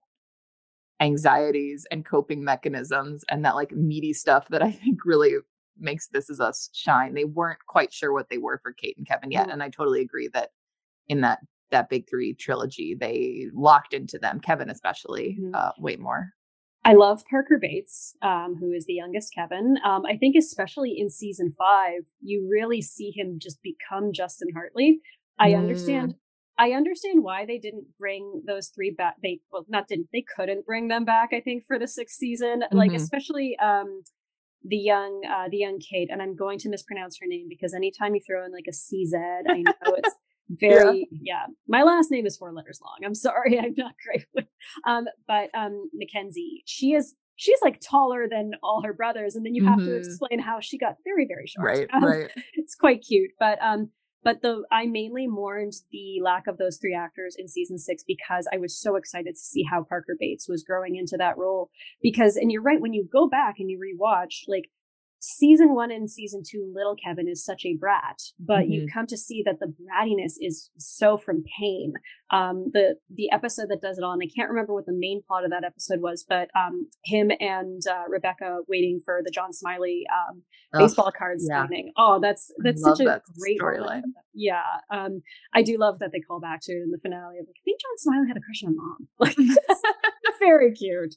[1.02, 5.36] anxieties and coping mechanisms and that like meaty stuff that i think really
[5.78, 9.08] makes this is us shine they weren't quite sure what they were for kate and
[9.08, 9.54] kevin yet Mhm.
[9.54, 10.50] and i totally agree that
[11.08, 11.40] in that
[11.72, 15.52] that big three trilogy they locked into them kevin especially Mhm.
[15.56, 16.32] uh way more
[16.86, 19.78] I love Parker Bates, um, who is the youngest Kevin.
[19.84, 25.02] Um, I think, especially in season five, you really see him just become Justin Hartley.
[25.38, 25.60] I Mm.
[25.60, 26.16] understand.
[26.58, 29.16] I understand why they didn't bring those three back.
[29.22, 30.10] They well, not didn't.
[30.12, 31.30] They couldn't bring them back.
[31.34, 32.96] I think for the sixth season, like Mhm.
[32.96, 34.04] especially um,
[34.64, 36.10] the young, uh, the young Kate.
[36.12, 39.16] And I'm going to mispronounce her name because anytime you throw in like a CZ,
[39.48, 40.16] I know it's
[40.50, 41.46] very yeah.
[41.68, 42.98] My last name is four letters long.
[43.06, 44.46] I'm sorry, I'm not great with
[44.88, 49.56] um, but um, Mackenzie, she is she's like taller than all her brothers, and then
[49.56, 49.98] you have to Mhm.
[50.00, 51.68] explain how she got very very short.
[51.68, 53.92] right Um, right It's quite cute, but um,
[54.24, 58.48] but the I mainly mourned the lack of those three actors in season six because
[58.52, 61.70] I was so excited to see how Parker Bates was growing into that role.
[62.02, 64.70] Because and you're right when you go back and you rewatch, like
[65.20, 68.72] season one and season two, little Kevin is such a brat, but mm-hmm.
[68.72, 71.94] you come to see that the brattiness is so from pain.
[72.32, 75.22] Um, the the episode that does it all, and I can't remember what the main
[75.28, 79.52] plot of that episode was, but um, him and uh, Rebecca waiting for the John
[79.52, 81.64] Smiley um, baseball cards yeah.
[81.64, 81.92] evening.
[81.98, 84.04] Oh, that's that's such a that great storyline.
[84.34, 85.22] Yeah, um,
[85.54, 87.40] I do love that they call back to it in the finale.
[87.40, 89.08] Of like, I think John Smiley had a crush on mom.
[89.20, 89.36] Like,
[90.40, 91.16] very cute.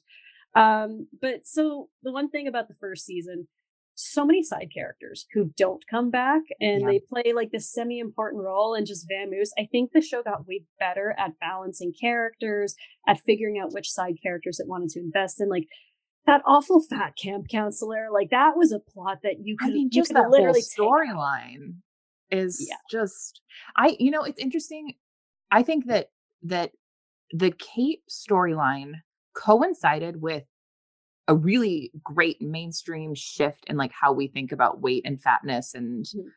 [0.55, 3.47] Um, but so the one thing about the first season
[3.95, 6.87] so many side characters who don't come back and yeah.
[6.87, 9.49] they play like this semi important role and just vamoose.
[9.57, 12.75] I think the show got way better at balancing characters,
[13.07, 15.49] at figuring out which side characters it wanted to invest in.
[15.49, 15.67] Like
[16.25, 19.89] that awful fat camp counselor, like that was a plot that you could, I mean,
[19.91, 21.75] just that literally storyline
[22.31, 22.77] is yeah.
[22.89, 23.41] just
[23.77, 24.95] I you know, it's interesting.
[25.51, 26.07] I think that
[26.41, 26.71] that
[27.31, 28.93] the Kate storyline
[29.35, 30.43] coincided with
[31.27, 36.05] a really great mainstream shift in like how we think about weight and fatness and
[36.05, 36.27] mm-hmm.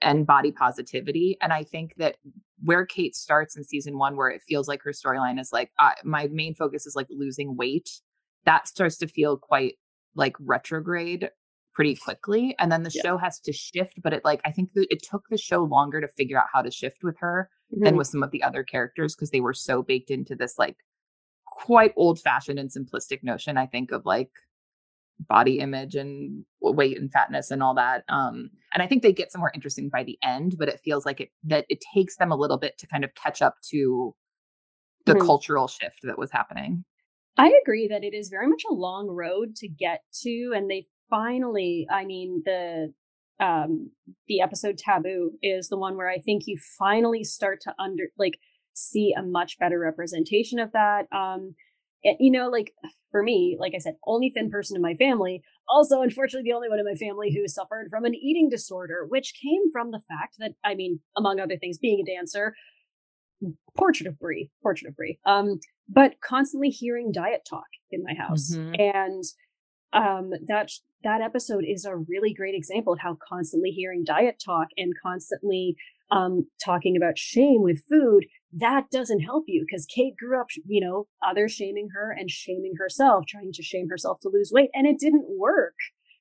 [0.00, 2.16] and body positivity and i think that
[2.62, 5.92] where kate starts in season one where it feels like her storyline is like uh,
[6.04, 8.00] my main focus is like losing weight
[8.44, 9.74] that starts to feel quite
[10.14, 11.30] like retrograde
[11.72, 13.02] pretty quickly and then the yeah.
[13.02, 16.00] show has to shift but it like i think that it took the show longer
[16.00, 17.84] to figure out how to shift with her mm-hmm.
[17.84, 20.76] than with some of the other characters because they were so baked into this like
[21.62, 24.30] quite old fashioned and simplistic notion, I think, of like
[25.28, 28.02] body image and weight and fatness and all that.
[28.08, 31.20] Um, and I think they get somewhere interesting by the end, but it feels like
[31.20, 34.14] it that it takes them a little bit to kind of catch up to
[35.06, 35.26] the mm-hmm.
[35.26, 36.84] cultural shift that was happening.
[37.36, 40.86] I agree that it is very much a long road to get to, and they
[41.08, 42.92] finally, I mean, the
[43.40, 43.90] um
[44.26, 48.38] the episode taboo is the one where I think you finally start to under like
[48.90, 51.06] see a much better representation of that.
[51.12, 51.54] Um,
[52.18, 52.74] you know, like
[53.10, 55.42] for me, like I said, only thin person in my family.
[55.68, 59.34] Also, unfortunately, the only one in my family who suffered from an eating disorder, which
[59.40, 62.54] came from the fact that, I mean, among other things, being a dancer,
[63.76, 68.54] portrait of Brie, portrait of Brie, um, but constantly hearing diet talk in my house.
[68.54, 68.74] Mm-hmm.
[68.78, 69.24] And
[69.92, 70.70] um, that
[71.04, 75.76] that episode is a really great example of how constantly hearing diet talk and constantly
[76.12, 80.84] um, talking about shame with food that doesn't help you because Kate grew up, you
[80.84, 84.86] know, others shaming her and shaming herself, trying to shame herself to lose weight, and
[84.86, 85.74] it didn't work.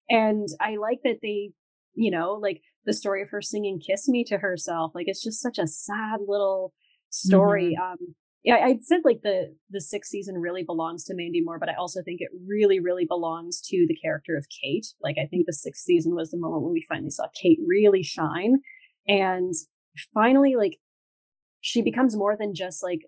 [0.09, 1.51] And I like that they,
[1.93, 4.93] you know, like the story of her singing "Kiss Me" to herself.
[4.95, 6.73] Like it's just such a sad little
[7.09, 7.75] story.
[7.77, 7.91] Mm-hmm.
[7.91, 11.69] Um, yeah, I said like the the sixth season really belongs to Mandy Moore, but
[11.69, 14.87] I also think it really, really belongs to the character of Kate.
[15.01, 18.03] Like I think the sixth season was the moment when we finally saw Kate really
[18.03, 18.61] shine,
[19.05, 19.53] and
[20.13, 20.77] finally, like
[21.61, 23.01] she becomes more than just like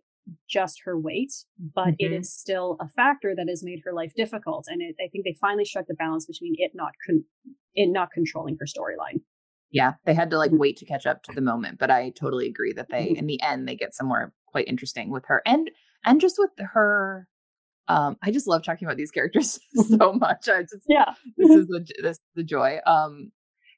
[0.50, 1.96] just her weight, but mm-hmm.
[2.00, 4.66] it is still a factor that has made her life difficult.
[4.70, 7.26] And it, I think they finally struck the balance between it not con-
[7.74, 9.22] it not controlling her storyline.
[9.72, 10.60] Yeah, they had to like mm-hmm.
[10.60, 13.16] wait to catch up to the moment, but I totally agree that they, mm-hmm.
[13.16, 15.70] in the end, they get somewhere quite interesting with her and
[16.06, 17.28] and just with her.
[17.90, 20.48] Um, I just love talking about these characters so much.
[20.48, 22.80] I just yeah, this is the this is the joy.
[22.86, 23.32] Um,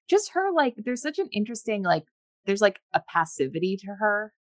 [0.10, 2.04] just her like there's such an interesting like
[2.46, 4.34] there's like a passivity to her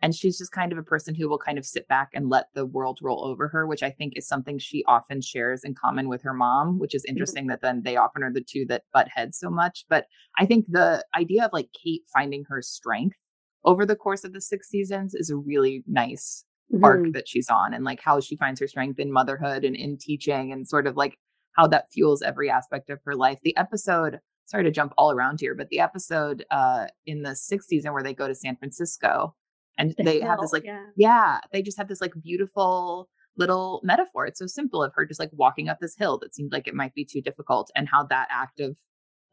[0.00, 2.46] and she's just kind of a person who will kind of sit back and let
[2.54, 6.08] the world roll over her which i think is something she often shares in common
[6.08, 7.10] with her mom which is mm-hmm.
[7.10, 7.50] interesting mm-hmm.
[7.50, 10.06] that then they often are the two that butt heads so much but
[10.38, 13.18] i think the idea of like kate finding her strength
[13.64, 16.84] over the course of the six seasons is a really nice mm-hmm.
[16.84, 19.96] arc that she's on and like how she finds her strength in motherhood and in
[19.98, 21.18] teaching and sort of like
[21.52, 25.38] how that fuels every aspect of her life the episode sorry to jump all around
[25.40, 29.34] here but the episode uh in the sixth season where they go to san francisco
[29.76, 30.86] and the they hill, have this like yeah.
[30.96, 35.20] yeah they just have this like beautiful little metaphor it's so simple of her just
[35.20, 38.02] like walking up this hill that seemed like it might be too difficult and how
[38.02, 38.76] that act of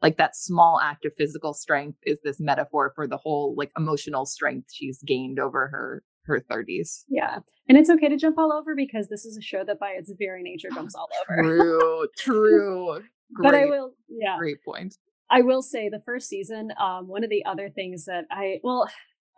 [0.02, 4.26] like that small act of physical strength is this metaphor for the whole like emotional
[4.26, 7.04] strength she's gained over her her 30s.
[7.08, 7.38] Yeah.
[7.68, 10.12] And it's okay to jump all over because this is a show that by its
[10.18, 11.42] very nature jumps all over.
[11.42, 13.02] True, true.
[13.34, 14.36] Great, but I will yeah.
[14.38, 14.96] Great point.
[15.30, 18.88] I will say the first season, um, one of the other things that I well,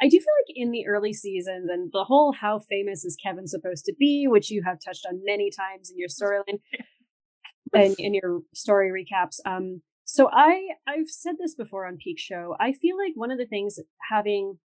[0.00, 3.46] I do feel like in the early seasons and the whole how famous is Kevin
[3.46, 6.60] supposed to be, which you have touched on many times in your storyline
[7.72, 9.40] and in your story recaps.
[9.44, 12.56] Um, so I I've said this before on Peak Show.
[12.60, 13.78] I feel like one of the things
[14.10, 14.58] having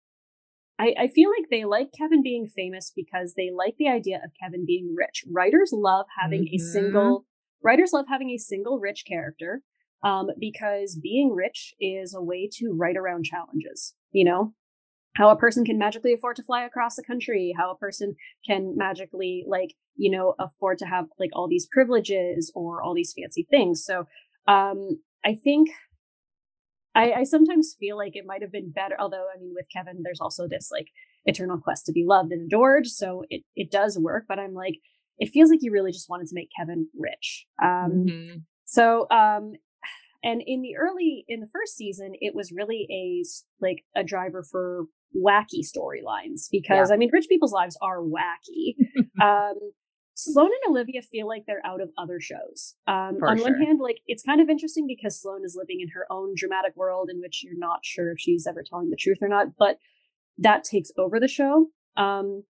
[0.79, 4.33] I, I feel like they like Kevin being famous because they like the idea of
[4.43, 5.25] Kevin being rich.
[5.31, 6.57] Writers love having mm-hmm.
[6.57, 7.27] a single
[7.63, 9.63] writers love having a single rich character
[10.03, 13.95] um, because being rich is a way to write around challenges.
[14.11, 14.55] You know,
[15.17, 18.77] how a person can magically afford to fly across the country, how a person can
[18.77, 23.47] magically like, you know, afford to have like all these privileges or all these fancy
[23.49, 23.85] things.
[23.85, 24.07] So,
[24.49, 25.69] um, I think
[26.95, 28.97] I, I sometimes feel like it might have been better.
[28.99, 30.89] Although, I mean, with Kevin, there's also this like
[31.25, 34.25] eternal quest to be loved and adored, so it it does work.
[34.29, 34.79] But I'm like,
[35.19, 37.47] it feels like you really just wanted to make Kevin rich.
[37.63, 38.39] Um, mm-hmm.
[38.65, 39.53] So, um,
[40.25, 43.25] and in the early in the first season, it was really a
[43.61, 46.95] like a driver for wacky storylines because yeah.
[46.95, 48.77] I mean, rich people's lives are wacky.
[49.23, 49.59] um,
[50.15, 52.75] Sloane and Olivia feel like they're out of other shows.
[52.87, 53.51] Um, on sure.
[53.51, 56.77] one hand, like it's kind of interesting because Sloane is living in her own dramatic
[56.77, 59.79] world in which you're not sure if she's ever telling the truth or not, but
[60.39, 61.69] that takes over the show.
[61.97, 62.45] Um,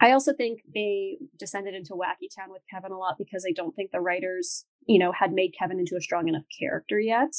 [0.00, 3.74] I also think they descended into Wacky Town with Kevin a lot because I don't
[3.74, 7.34] think the writers, you know, had made Kevin into a strong enough character yet.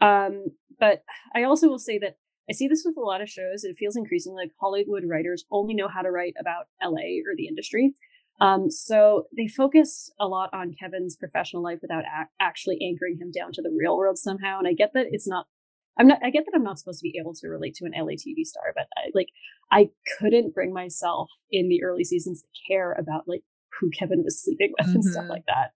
[0.00, 0.46] Um,
[0.78, 1.02] but
[1.34, 3.64] I also will say that I see this with a lot of shows.
[3.64, 7.48] It feels increasingly like Hollywood writers only know how to write about LA or the
[7.48, 7.94] industry.
[8.40, 13.30] Um, so they focus a lot on Kevin's professional life without a- actually anchoring him
[13.30, 14.58] down to the real world somehow.
[14.58, 15.46] And I get that it's not.
[15.98, 16.18] I'm not.
[16.24, 18.44] I get that I'm not supposed to be able to relate to an LA TV
[18.44, 19.28] star, but I, like
[19.70, 23.42] I couldn't bring myself in the early seasons to care about like
[23.80, 24.96] who Kevin was sleeping with mm-hmm.
[24.96, 25.30] and stuff mm-hmm.
[25.30, 25.72] like that.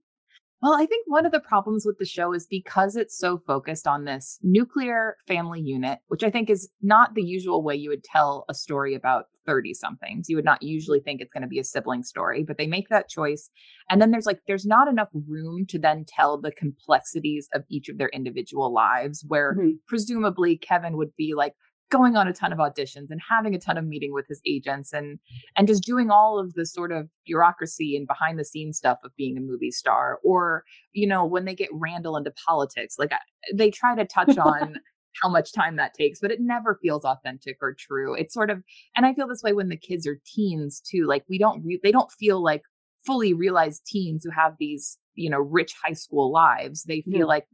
[0.61, 3.87] Well, I think one of the problems with the show is because it's so focused
[3.87, 8.03] on this nuclear family unit, which I think is not the usual way you would
[8.03, 10.29] tell a story about 30 somethings.
[10.29, 12.89] You would not usually think it's going to be a sibling story, but they make
[12.89, 13.51] that choice.
[13.89, 17.89] And then there's like, there's not enough room to then tell the complexities of each
[17.89, 19.71] of their individual lives, where mm-hmm.
[19.87, 21.55] presumably Kevin would be like,
[21.91, 24.93] going on a ton of auditions and having a ton of meeting with his agents
[24.93, 25.19] and
[25.57, 29.15] and just doing all of the sort of bureaucracy and behind the scenes stuff of
[29.17, 33.13] being a movie star or you know when they get Randall into politics like
[33.55, 34.77] they try to touch on
[35.23, 38.15] how much time that takes but it never feels authentic or true.
[38.15, 38.63] It's sort of
[38.97, 41.81] and I feel this way when the kids are teens too like we don't re-
[41.83, 42.63] they don't feel like
[43.07, 46.85] fully realized teens who have these you know rich high school lives.
[46.85, 47.29] They feel mm.
[47.29, 47.47] like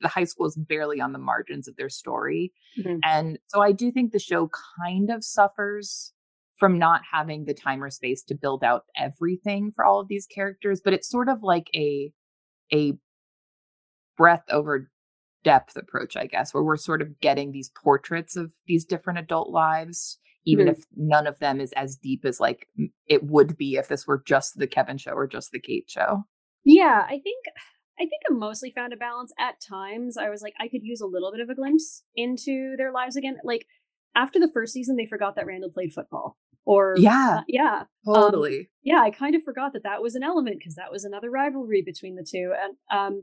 [0.00, 2.52] the high school is barely on the margins of their story.
[2.78, 2.98] Mm-hmm.
[3.04, 4.50] And so I do think the show
[4.82, 6.12] kind of suffers
[6.56, 10.26] from not having the time or space to build out everything for all of these
[10.26, 12.12] characters, but it's sort of like a
[12.72, 12.94] a
[14.16, 14.90] breadth over
[15.42, 19.50] depth approach, I guess, where we're sort of getting these portraits of these different adult
[19.50, 20.78] lives, even mm-hmm.
[20.78, 22.66] if none of them is as deep as like
[23.06, 26.24] it would be if this were just the Kevin show or just the Kate show.
[26.64, 27.44] Yeah, I think
[27.98, 29.32] I think I mostly found a balance.
[29.38, 32.74] At times, I was like, I could use a little bit of a glimpse into
[32.76, 33.36] their lives again.
[33.44, 33.66] Like
[34.16, 36.36] after the first season, they forgot that Randall played football.
[36.66, 38.58] Or yeah, uh, yeah, um, totally.
[38.58, 41.30] Um, yeah, I kind of forgot that that was an element because that was another
[41.30, 42.52] rivalry between the two.
[42.58, 43.22] And um,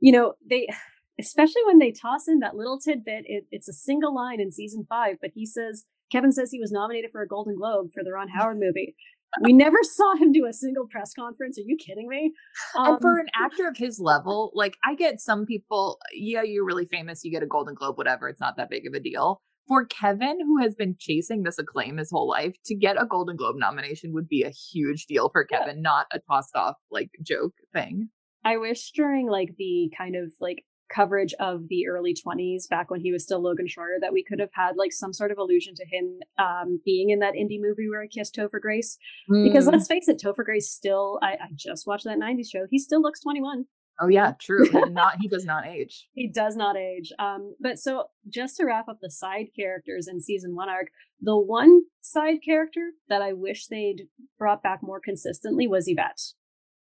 [0.00, 0.68] you know, they,
[1.20, 4.86] especially when they toss in that little tidbit, it, it's a single line in season
[4.88, 8.12] five, but he says Kevin says he was nominated for a Golden Globe for the
[8.12, 8.96] Ron Howard movie
[9.42, 11.58] we never saw him do a single press conference.
[11.58, 12.32] Are you kidding me?
[12.76, 16.42] Um, and for um, an actor of his level, like I get some people, yeah,
[16.42, 18.28] you're really famous, you get a Golden Globe, whatever.
[18.28, 19.40] It's not that big of a deal.
[19.66, 23.36] For Kevin, who has been chasing this acclaim his whole life, to get a Golden
[23.36, 25.82] Globe nomination would be a huge deal for Kevin, yeah.
[25.82, 28.08] not a tossed off like joke thing.
[28.44, 33.00] I wish during like the kind of like coverage of the early 20s back when
[33.00, 35.74] he was still Logan Shroyer that we could have had like some sort of allusion
[35.74, 38.96] to him um, being in that indie movie where I kissed Topher Grace.
[39.30, 39.44] Mm.
[39.44, 42.66] Because let's face it, Topher Grace still, I, I, just watched that 90s show.
[42.70, 43.66] He still looks 21.
[44.00, 44.68] Oh yeah, true.
[44.70, 46.08] He not he does not age.
[46.14, 47.12] He does not age.
[47.18, 50.88] Um, but so just to wrap up the side characters in season one arc,
[51.20, 54.06] the one side character that I wish they'd
[54.38, 56.20] brought back more consistently was Yvette.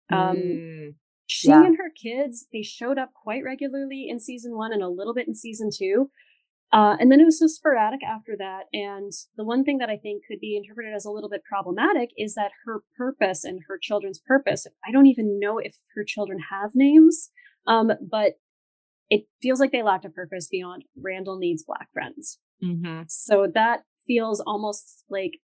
[0.10, 0.94] Um, mm.
[1.34, 1.64] She yeah.
[1.64, 5.30] and her kids, they showed up quite regularly in season one and a little bit
[5.30, 6.10] in season two.
[6.74, 8.64] Uh, and then it was so sporadic after that.
[8.74, 12.10] And the one thing that I think could be interpreted as a little bit problematic
[12.18, 16.40] is that her purpose and her children's purpose, I don't even know if her children
[16.52, 17.30] have names,
[17.66, 18.34] um, but
[19.10, 22.40] it feels like they lacked a purpose beyond Randall needs black friends.
[22.62, 23.04] Mm-hmm.
[23.08, 25.40] So that feels almost like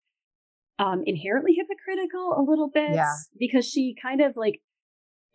[0.80, 3.12] um, inherently hypocritical a little bit yeah.
[3.38, 4.60] because she kind of like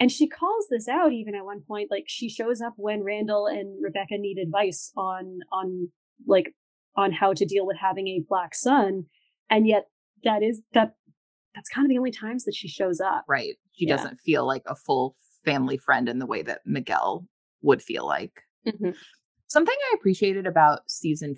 [0.01, 1.91] and she calls this out even at one point.
[1.91, 5.89] Like she shows up when Randall and Rebecca need advice on on
[6.25, 6.55] like
[6.95, 9.05] on how to deal with having a black son.
[9.51, 9.83] And yet
[10.23, 10.95] that is that
[11.53, 13.25] that's kind of the only times that she shows up.
[13.29, 13.57] Right.
[13.73, 13.95] She yeah.
[13.95, 17.27] doesn't feel like a full family friend in the way that Miguel
[17.61, 18.41] would feel like.
[18.67, 18.91] Mm-hmm.
[19.49, 21.36] Something I appreciated about season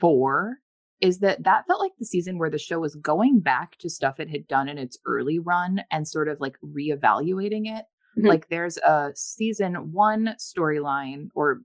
[0.00, 0.56] four
[1.02, 4.18] is that that felt like the season where the show was going back to stuff
[4.18, 7.84] it had done in its early run and sort of like reevaluating it
[8.18, 8.28] Mm-hmm.
[8.28, 11.60] Like there's a season one storyline or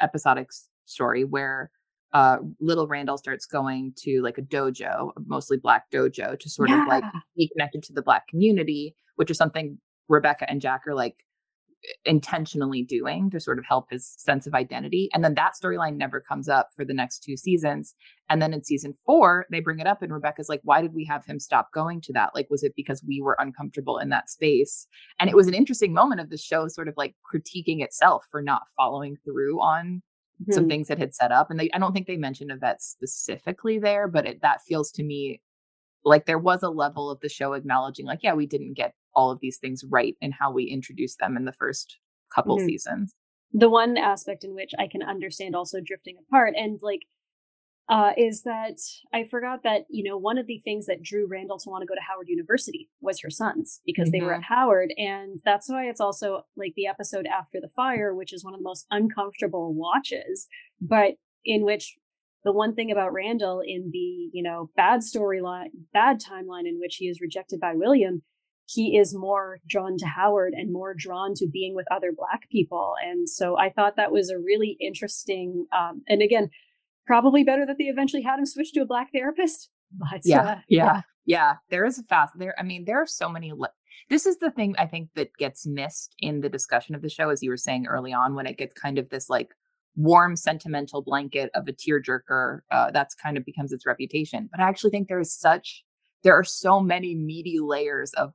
[0.00, 0.48] episodic
[0.86, 1.70] story where
[2.12, 6.82] uh, little Randall starts going to like a dojo, mostly black dojo, to sort yeah.
[6.82, 7.04] of like
[7.36, 9.78] be connected to the black community, which is something
[10.08, 11.24] Rebecca and Jack are like
[12.04, 15.08] intentionally doing to sort of help his sense of identity.
[15.14, 17.94] And then that storyline never comes up for the next two seasons.
[18.28, 21.04] And then in season four, they bring it up, and Rebecca's like, why did we
[21.06, 22.34] have him stop going to that?
[22.34, 24.86] Like, was it because we were uncomfortable in that space?
[25.18, 28.42] And it was an interesting moment of the show sort of like critiquing itself for
[28.42, 30.02] not following through on
[30.42, 30.52] mm-hmm.
[30.52, 31.50] some things it had set up.
[31.50, 35.02] And they, I don't think they mentioned Yvette specifically there, but it, that feels to
[35.02, 35.40] me
[36.04, 39.30] like there was a level of the show acknowledging, like, yeah, we didn't get all
[39.30, 41.98] of these things right in how we introduce them in the first
[42.34, 42.66] couple mm-hmm.
[42.66, 43.14] seasons.
[43.52, 47.02] The one aspect in which I can understand also drifting apart and like
[47.90, 48.78] uh, is that
[49.12, 51.86] I forgot that you know one of the things that drew Randall to want to
[51.86, 54.20] go to Howard University was her sons because mm-hmm.
[54.20, 54.54] they were at mm-hmm.
[54.54, 58.54] Howard, and that's why it's also like the episode after the fire, which is one
[58.54, 60.46] of the most uncomfortable watches,
[60.80, 61.96] but in which
[62.44, 66.96] the one thing about Randall in the you know bad storyline, bad timeline in which
[66.96, 68.22] he is rejected by William
[68.72, 72.94] he is more drawn to Howard and more drawn to being with other Black people.
[73.04, 76.50] And so I thought that was a really interesting, um, and again,
[77.06, 79.70] probably better that they eventually had him switch to a Black therapist.
[79.92, 82.54] But yeah, uh, yeah, yeah, yeah, There is a fast there.
[82.56, 83.52] I mean, there are so many.
[83.52, 83.72] Le-
[84.08, 87.28] this is the thing I think that gets missed in the discussion of the show,
[87.28, 89.48] as you were saying early on, when it gets kind of this like
[89.96, 92.60] warm sentimental blanket of a tearjerker.
[92.70, 94.48] Uh, that's kind of becomes its reputation.
[94.48, 95.82] But I actually think there is such
[96.22, 98.32] there are so many meaty layers of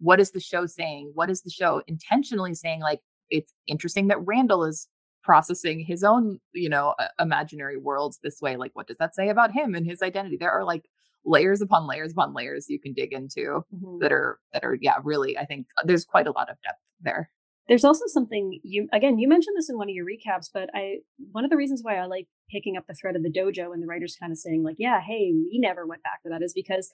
[0.00, 1.12] what is the show saying?
[1.14, 2.80] What is the show intentionally saying?
[2.80, 4.88] Like, it's interesting that Randall is
[5.22, 8.56] processing his own, you know, uh, imaginary worlds this way.
[8.56, 10.36] Like, what does that say about him and his identity?
[10.38, 10.84] There are like
[11.24, 13.98] layers upon layers upon layers you can dig into mm-hmm.
[14.00, 16.80] that are that are yeah really i think uh, there's quite a lot of depth
[17.00, 17.30] there
[17.68, 20.96] there's also something you again you mentioned this in one of your recaps but i
[21.32, 23.82] one of the reasons why i like picking up the thread of the dojo and
[23.82, 26.54] the writers kind of saying like yeah hey we never went back to that is
[26.54, 26.90] because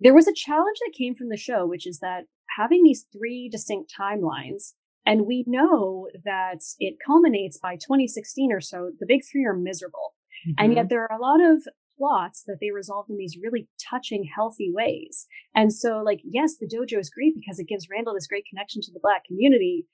[0.00, 2.24] there was a challenge that came from the show, which is that
[2.56, 4.74] having these three distinct timelines,
[5.04, 10.14] and we know that it culminates by 2016 or so, the big three are miserable.
[10.46, 10.64] Mm-hmm.
[10.64, 10.88] And yet mm-hmm.
[10.88, 11.62] there are a lot of
[11.98, 15.26] plots that they resolved in these really touching, healthy ways.
[15.54, 18.80] And so, like, yes, the dojo is great because it gives Randall this great connection
[18.82, 19.86] to the Black community.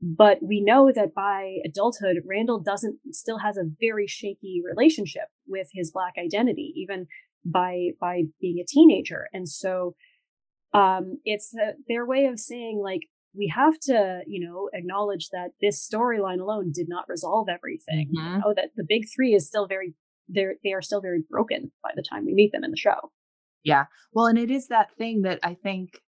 [0.00, 5.68] But we know that by adulthood, Randall doesn't still has a very shaky relationship with
[5.72, 6.72] his Black identity.
[6.76, 7.06] Even
[7.44, 9.28] by by being a teenager.
[9.32, 9.94] And so
[10.74, 13.02] um it's a, their way of saying like
[13.34, 18.12] we have to you know acknowledge that this storyline alone did not resolve everything.
[18.16, 18.40] Mm-hmm.
[18.40, 19.94] know that the big three is still very
[20.28, 23.12] they're they are still very broken by the time we meet them in the show.
[23.64, 23.86] Yeah.
[24.12, 26.00] Well and it is that thing that i think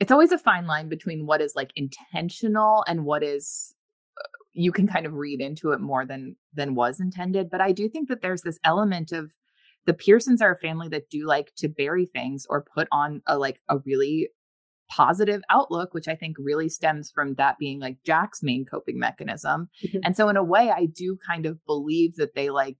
[0.00, 3.74] it's always a fine line between what is like intentional and what is
[4.16, 7.50] uh, you can kind of read into it more than than was intended.
[7.50, 9.32] But i do think that there's this element of
[9.88, 13.38] the Pearsons are a family that do like to bury things or put on a
[13.38, 14.28] like a really
[14.90, 19.70] positive outlook, which I think really stems from that being like Jack's main coping mechanism.
[19.82, 20.00] Mm-hmm.
[20.04, 22.76] And so in a way, I do kind of believe that they like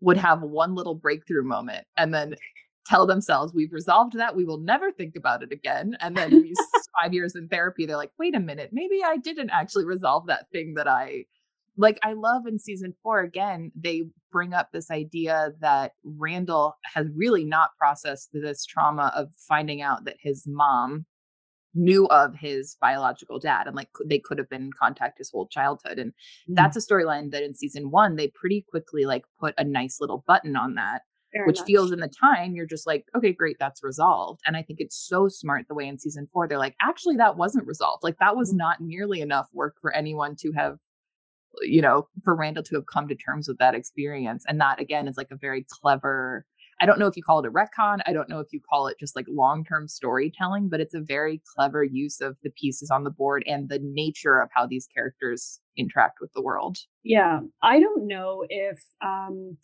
[0.00, 2.34] would have one little breakthrough moment and then
[2.86, 6.52] tell themselves we've resolved that we will never think about it again and then
[7.00, 10.46] five years in therapy they're like wait a minute maybe i didn't actually resolve that
[10.50, 11.22] thing that i
[11.80, 17.06] like I love in season four again, they bring up this idea that Randall has
[17.16, 21.06] really not processed this trauma of finding out that his mom
[21.74, 25.46] knew of his biological dad and like they could have been in contact his whole
[25.46, 26.54] childhood and mm-hmm.
[26.54, 30.24] that's a storyline that in season one they pretty quickly like put a nice little
[30.26, 31.02] button on that
[31.32, 31.66] Very which much.
[31.68, 34.96] feels in the time you're just like okay great that's resolved and i think it's
[34.96, 38.36] so smart the way in season four they're like actually that wasn't resolved like that
[38.36, 38.58] was mm-hmm.
[38.58, 40.78] not nearly enough work for anyone to have
[41.62, 44.44] you know, for Randall to have come to terms with that experience.
[44.46, 46.46] And that again is like a very clever,
[46.80, 48.00] I don't know if you call it a retcon.
[48.06, 51.00] I don't know if you call it just like long term storytelling, but it's a
[51.00, 54.86] very clever use of the pieces on the board and the nature of how these
[54.86, 56.78] characters interact with the world.
[57.02, 57.40] Yeah.
[57.62, 59.58] I don't know if, um,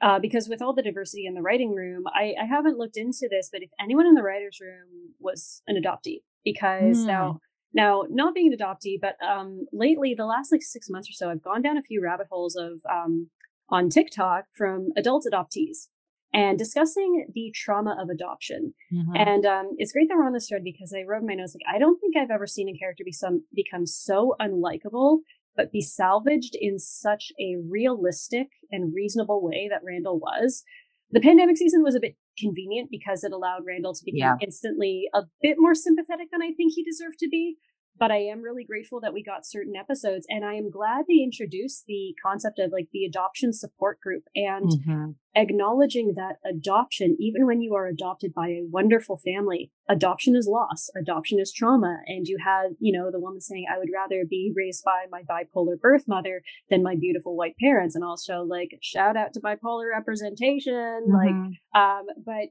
[0.00, 3.28] uh, because with all the diversity in the writing room, I, I haven't looked into
[3.30, 7.06] this, but if anyone in the writer's room was an adoptee, because mm.
[7.06, 7.40] now
[7.74, 11.28] now, not being an adoptee, but um, lately, the last like six months or so,
[11.28, 13.30] I've gone down a few rabbit holes of um,
[13.68, 15.88] on TikTok from adult adoptees
[16.32, 18.74] and discussing the trauma of adoption.
[18.92, 19.16] Mm-hmm.
[19.16, 21.54] And um, it's great that we're on this thread because I wrote in my notes
[21.54, 25.18] like I don't think I've ever seen a character be some become so unlikable,
[25.56, 30.62] but be salvaged in such a realistic and reasonable way that Randall was.
[31.10, 34.36] The pandemic season was a bit convenient because it allowed Randall to become yeah.
[34.40, 37.56] instantly a bit more sympathetic than I think he deserved to be.
[37.98, 40.26] But I am really grateful that we got certain episodes.
[40.28, 44.70] And I am glad they introduced the concept of like the adoption support group and
[44.70, 45.10] Mm-hmm.
[45.36, 50.88] acknowledging that adoption, even when you are adopted by a wonderful family, adoption is loss,
[50.96, 51.98] adoption is trauma.
[52.06, 55.22] And you had, you know, the woman saying, I would rather be raised by my
[55.22, 57.94] bipolar birth mother than my beautiful white parents.
[57.94, 61.06] And also like shout out to bipolar representation.
[61.08, 61.52] Like, Mhm.
[61.74, 62.48] um, but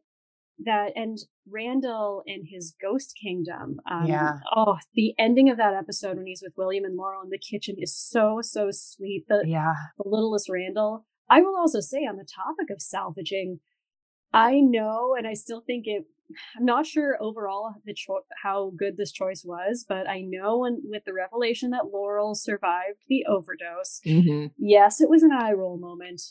[0.66, 1.18] that and
[1.49, 3.80] Randall and his ghost kingdom.
[3.89, 4.39] Um, Yeah.
[4.55, 7.76] Oh, the ending of that episode when he's with William and Laurel in the kitchen
[7.78, 9.26] is so so sweet.
[9.28, 9.74] The yeah.
[9.97, 11.05] the littlest Randall.
[11.30, 13.59] I will also say on the topic of salvaging,
[14.34, 16.05] I know, and I still think it.
[16.57, 20.82] I'm not sure overall the cho- how good this choice was, but I know when
[20.86, 24.51] with the revelation that Laurel survived the overdose, Mhm.
[24.57, 26.22] yes, it was an eye roll moment.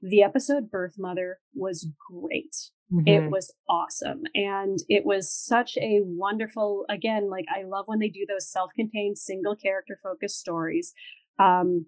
[0.00, 2.54] The episode Birth Mother was great.
[2.92, 3.06] Mhm.
[3.06, 4.22] It was awesome.
[4.34, 8.70] And it was such a wonderful, again, like I love when they do those self
[8.74, 10.94] contained, single character focused stories.
[11.38, 11.86] Um,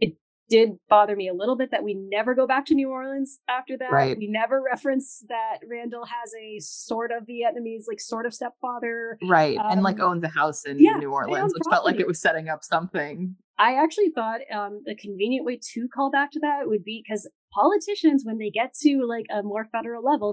[0.00, 0.14] it
[0.48, 3.76] did bother me a little bit that we never go back to New Orleans after
[3.76, 3.92] that.
[3.92, 4.16] Right.
[4.16, 9.18] We never reference that Randall has a sort of Vietnamese, like sort of stepfather.
[9.28, 9.58] Right.
[9.62, 12.20] and like Um, owns a house in yeah, New Orleans, which felt like it was
[12.20, 13.36] setting up something.
[13.58, 17.28] I actually thought um, the convenient way to call back to that would be because
[17.60, 20.30] politicians, when they get to like a more federal level,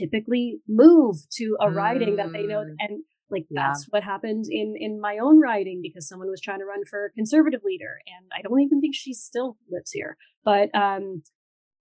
[0.00, 2.76] typically move to a riding that they know Mm.
[2.84, 2.94] and
[3.34, 3.68] like Yeah.
[3.68, 7.00] that's what happened in in my own riding because someone was trying to run for
[7.20, 10.12] conservative leader and I don't even think she still lives here
[10.44, 11.22] but um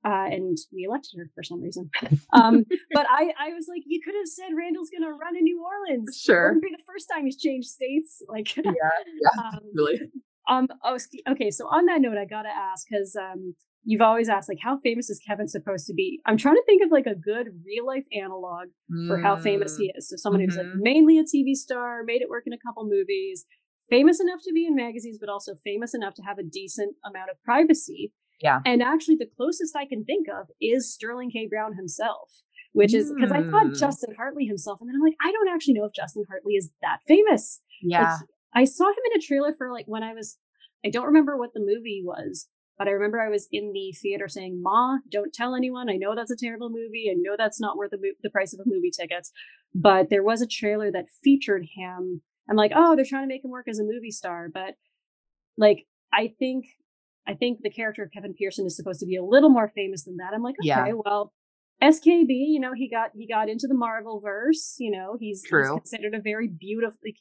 [0.04, 1.88] uh, and we elected her for some reason.
[2.32, 2.64] Um,
[2.96, 5.60] but I, I was like, you could have said Randall's going to run in New
[5.72, 6.08] Orleans.
[6.16, 6.44] It Sure.
[6.48, 8.10] wouldn't be the first time he's changed states.
[8.34, 8.72] Like, Yeah.
[8.74, 9.42] Yeah.
[9.44, 9.96] um, Really.
[10.52, 10.66] um.
[10.82, 10.98] Oh,
[11.32, 11.50] okay.
[11.52, 13.54] So on that note, I gotta ask because um,
[13.84, 16.20] you've always asked like, how famous is Kevin supposed to be?
[16.26, 18.68] I'm trying to think of like a good real life analog
[19.08, 19.98] for how famous he Mm.
[19.98, 20.08] is.
[20.08, 20.80] So someone who's like Mhm.
[20.80, 23.44] mainly a TV star, made it work in a couple movies,
[23.90, 27.30] famous enough to be in magazines, but also famous enough to have a decent amount
[27.30, 28.12] of privacy.
[28.40, 28.60] Yeah.
[28.64, 31.46] And actually, the closest I can think of is Sterling K.
[31.48, 32.42] Brown himself.
[32.74, 33.78] Which is because I thought Mm.
[33.78, 36.72] Justin Hartley himself, and then I'm like, I don't actually know if Justin Hartley is
[36.80, 37.60] that famous.
[37.82, 38.16] Like, Yeah.
[38.54, 40.38] I saw him in a trailer for like when I was,
[40.82, 42.48] I don't remember what the movie was,
[42.82, 45.88] but I remember I was in the theater saying, Ma, don't tell anyone.
[45.88, 47.08] I know that's a terrible movie.
[47.08, 49.28] I know that's not worth the, mo- the price of a movie ticket.
[49.72, 52.22] But there was a trailer that featured him.
[52.50, 54.48] I'm like, oh, they're trying to make him work as a movie star.
[54.52, 54.74] But
[55.56, 56.64] like, I think,
[57.24, 60.02] I think the character of Kevin Pearson is supposed to be a little more famous
[60.02, 60.32] than that.
[60.34, 60.92] I'm like, okay, Yeah.
[61.04, 61.32] well,
[61.80, 64.74] SKB, you know, he got he got into the Marvel verse.
[64.80, 66.98] You know, he's, he's considered a very beautiful.
[67.04, 67.16] Like,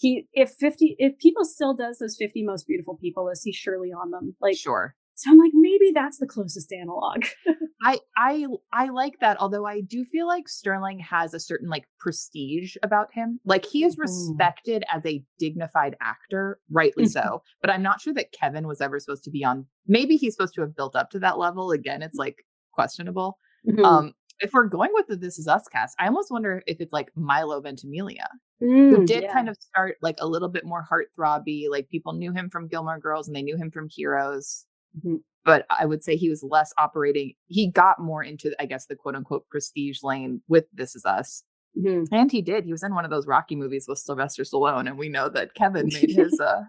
[0.00, 3.90] he if 50 if people still does those 50 most beautiful people list he's surely
[3.92, 4.96] on them like sure.
[5.20, 7.24] So i'm like maybe that's the closest analog
[7.82, 8.44] I I
[8.74, 9.38] I like that.
[9.40, 13.40] Although I do feel like Sterling has a certain like prestige about him.
[13.46, 14.00] Like he is Mhm.
[14.00, 17.42] respected as a dignified actor, rightly so.
[17.62, 19.64] But I'm not sure that Kevin was ever supposed to be on.
[19.86, 21.70] Maybe he's supposed to have built up to that level.
[21.70, 22.44] Again, it's like
[22.74, 23.38] questionable.
[23.66, 23.82] Hmm.
[23.84, 26.92] Um, if we're going with the This Is Us cast, I almost wonder if it's
[26.92, 29.32] like Milo Ventimiglia, who Mm, did yeah.
[29.32, 31.70] kind of start like a little bit more heartthrobby.
[31.70, 34.66] Like people knew him from Gilmore Girls and they knew him from Heroes.
[34.98, 35.22] Mhm.
[35.44, 37.32] But I would say he was less operating.
[37.46, 41.42] He got more into, I guess, the quote unquote prestige lane with This Is Us.
[41.78, 42.08] Mhm.
[42.12, 42.64] And he did.
[42.64, 44.86] He was in one of those Rocky movies with Sylvester Stallone.
[44.88, 46.64] And we know that Kevin made his uh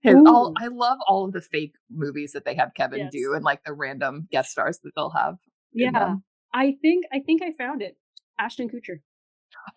[0.00, 3.12] his all I love all of the fake movies that they have Kevin Yes.
[3.12, 5.36] do and like the random guest stars that they'll have.
[5.72, 6.16] yeah
[6.52, 7.96] i think i think i found it
[8.38, 9.00] ashton kutcher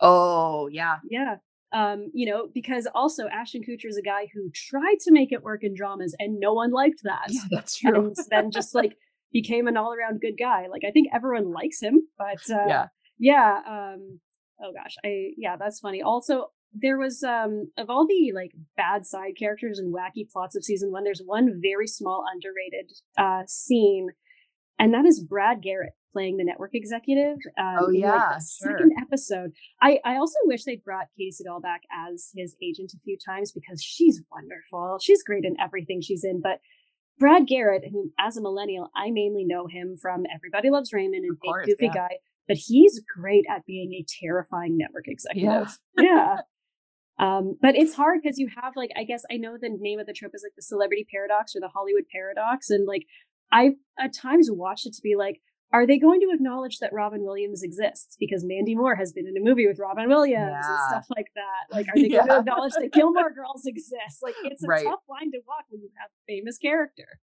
[0.02, 0.98] Oh yeah.
[1.10, 1.36] yeah
[1.76, 5.44] um you know because also ashton kutcher is a guy who tried to make it
[5.44, 8.06] work in dramas and no one liked that Yeah, that's true.
[8.08, 8.96] and then just like
[9.32, 12.86] became an all-around good guy like i think everyone likes him but uh yeah.
[13.20, 14.20] yeah um
[14.64, 19.06] oh gosh i yeah that's funny also there was um of all the like bad
[19.06, 24.08] side characters and wacky plots of season one there's one very small underrated uh scene
[24.80, 28.72] and that is brad garrett playing the network executive um, Oh, in, like, sure.
[28.72, 29.52] second episode
[29.82, 33.52] i i also wish they'd brought Katey Sagal back as his agent a few times
[33.52, 36.60] because she's wonderful she's great in everything she's in but
[37.18, 41.32] Brad Garrett, who as a millennial, I mainly know him from Everybody Loves Raymond and
[41.32, 41.94] Of Big course, Goofy yeah.
[41.94, 42.10] Guy,
[42.46, 45.78] but he's great at being a terrifying network executive.
[45.98, 46.42] Yeah.
[47.18, 50.08] Um, but it's hard because you have like I guess I know the name of
[50.08, 53.06] the trope is like the celebrity paradox or the Hollywood paradox, and like
[53.52, 55.40] I've at times watched it to be like,
[55.74, 59.36] are they going to acknowledge that Robin Williams exists because Mandy Moore has been in
[59.36, 61.42] a movie with Robin Williams and stuff like that?
[61.76, 64.22] Like, are they going to acknowledge that Gilmore Girls exists?
[64.22, 64.86] Like, it's a Right.
[64.86, 67.20] tough line to walk when you have a famous character.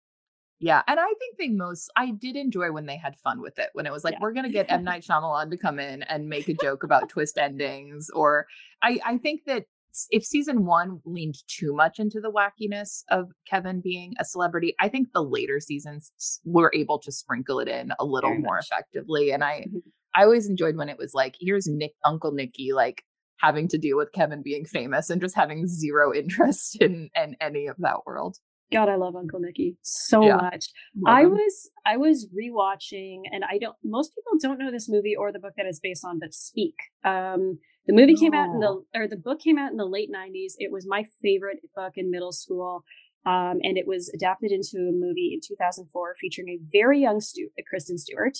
[0.60, 3.70] Yeah, and I think they most I did enjoy when they had fun with it.
[3.74, 4.20] When it was like Yeah.
[4.22, 7.38] we're gonna get M Night Shyamalan to come in and make a joke about twist
[7.40, 8.46] endings, or
[8.84, 9.66] I I think that
[10.10, 14.88] if season one leaned too much into the wackiness of Kevin being a celebrity, I
[14.90, 16.12] think the later seasons
[16.46, 18.66] were able to sprinkle it in a little Very more much.
[18.72, 19.32] effectively.
[19.32, 19.82] And I, Mhm.
[20.16, 23.04] I always enjoyed when it was like, here's Nick, Uncle Nicky, like
[23.38, 27.68] having to deal with Kevin being famous and just having zero interest in, in any
[27.68, 28.38] of that world.
[28.72, 30.36] God, I love Uncle Nicky so Yeah.
[30.38, 30.68] much.
[30.96, 31.32] Love I him.
[31.32, 33.76] was I was rewatching, and I don't.
[33.84, 36.76] Most people don't know this movie or the book that it's based on, but Speak.
[37.04, 40.10] Um, the movie came out in the or the book came out in the late
[40.12, 40.54] '90s.
[40.58, 42.84] It was my favorite book in middle school,
[43.26, 47.50] um, and it was adapted into a movie in 2004 featuring a very young Stu-
[47.70, 48.38] Kristen Stewart.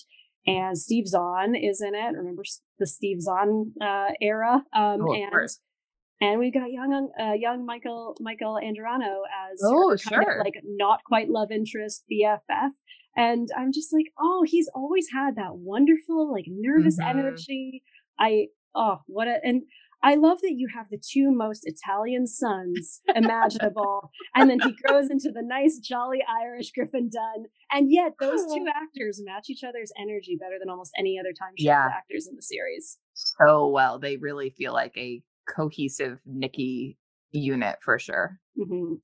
[0.48, 2.18] And Steve Zahn is in it.
[2.18, 2.42] Remember
[2.80, 4.64] the Steve Zahn uh, era?
[4.74, 5.60] Um, Oh, of and course.
[6.22, 11.04] And we've got young, uh, young Michael Michael Angarano as Oh, kind of, like not
[11.04, 12.72] quite love interest BFF.
[13.18, 17.10] And I'm just like, oh, he's always had that wonderful, like nervous Mhm.
[17.10, 17.84] energy.
[18.20, 19.64] I oh, what a and
[20.04, 25.12] I love that you have the two most Italian sons imaginable, and then he grows
[25.12, 29.92] into the nice, jolly Irish Griffin Dunne, and yet those two actors match each other's
[30.00, 31.90] energy better than almost any other time Yeah.
[31.94, 32.98] actors in the series.
[33.14, 34.00] so well.
[34.00, 36.98] They really feel like a cohesive Nicky
[37.32, 38.40] unit for sure.
[38.58, 38.96] hmm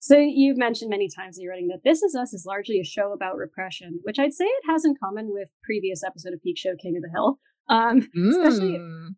[0.00, 2.84] So you've mentioned many times in your writing that This Is Us is largely a
[2.84, 6.58] show about repression, which I'd say it has in common with previous episode of Peak
[6.58, 7.38] Show King of the Hill.
[7.68, 9.08] Um, Especially- Mm.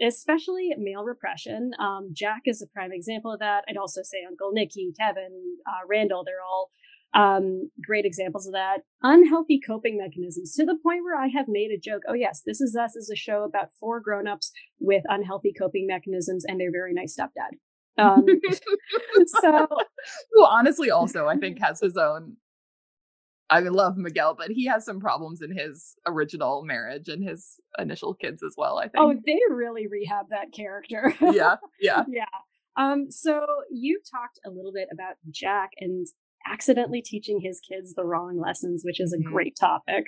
[0.00, 1.70] especially male repression.
[1.78, 3.64] Um, Jack is a prime example of that.
[3.68, 6.70] I'd also say Uncle Nicky, Kevin, uh, Randall, they're all
[7.14, 8.78] um, great examples of that.
[9.02, 12.02] Unhealthy coping mechanisms to the point where I have made a joke.
[12.08, 14.50] Oh, yes, This Is Us is a show about four grown-ups
[14.80, 17.58] with unhealthy coping mechanisms and their very nice stepdad.
[17.98, 18.24] Um,
[19.26, 19.68] so
[20.32, 22.36] Who honestly also I think has his own.
[23.50, 28.14] I love Miguel, but he has some problems in his original marriage and his initial
[28.14, 28.78] kids as well.
[28.78, 28.94] I think.
[28.96, 31.14] Oh, they really rehab that character.
[31.20, 32.04] yeah, yeah.
[32.08, 32.24] yeah.
[32.76, 36.06] Um, so you talked a little bit about Jack and
[36.46, 39.24] accidentally teaching his kids the wrong lessons, which is a Mhm.
[39.24, 40.04] great topic.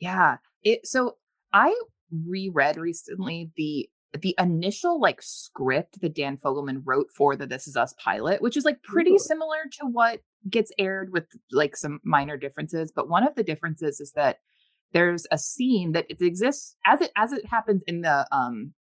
[0.00, 0.38] Yeah.
[0.62, 1.16] It so
[1.52, 1.74] I
[2.10, 3.88] reread recently the
[4.20, 8.56] the initial like script that Dan Fogelman wrote for the This Is Us pilot, which
[8.56, 9.18] is like pretty Ooh.
[9.18, 12.92] similar to what gets aired with like some minor differences.
[12.94, 14.38] But one of the differences is that
[14.92, 18.72] there's a scene that it exists as it as it happens in the um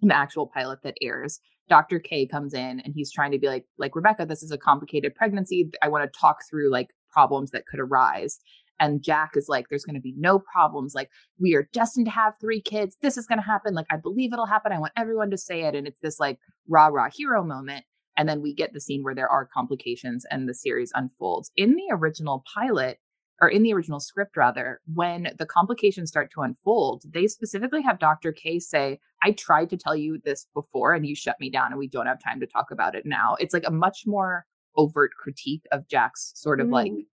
[0.00, 1.40] in the actual pilot that airs.
[1.68, 1.98] Dr.
[1.98, 5.14] K comes in and he's trying to be like, like Rebecca, this is a complicated
[5.14, 5.70] pregnancy.
[5.82, 8.38] I want to talk through like problems that could arise.
[8.80, 10.94] And Jack is like, there's going to be no problems.
[10.94, 11.10] Like,
[11.40, 12.96] we are destined to have three kids.
[13.02, 13.74] This is going to happen.
[13.74, 14.70] Like, I believe it'll happen.
[14.72, 15.74] I want everyone to say it.
[15.74, 16.38] And it's this like
[16.68, 17.84] rah rah hero moment.
[18.16, 21.50] And then we get the scene where there are complications and the series unfolds.
[21.56, 22.98] In the original pilot,
[23.40, 27.98] or in the original script rather, when the complications start to unfold, they specifically have
[27.98, 28.32] Dr.
[28.32, 31.78] K say, I tried to tell you this before and you shut me down and
[31.78, 33.36] we don't have time to talk about it now.
[33.38, 34.44] It's like a much more
[34.76, 37.06] overt critique of Jack's sort of like Mm.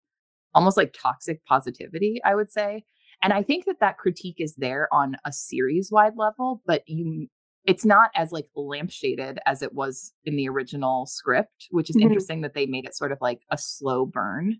[0.53, 2.83] almost like toxic positivity, I would say.
[3.21, 7.27] And I think that that critique is there on a series wide level, but you
[7.65, 12.01] it's not as like lampshaded as it was in the original script, which is Mhm.
[12.03, 14.57] interesting that they made it sort of like a slow burn.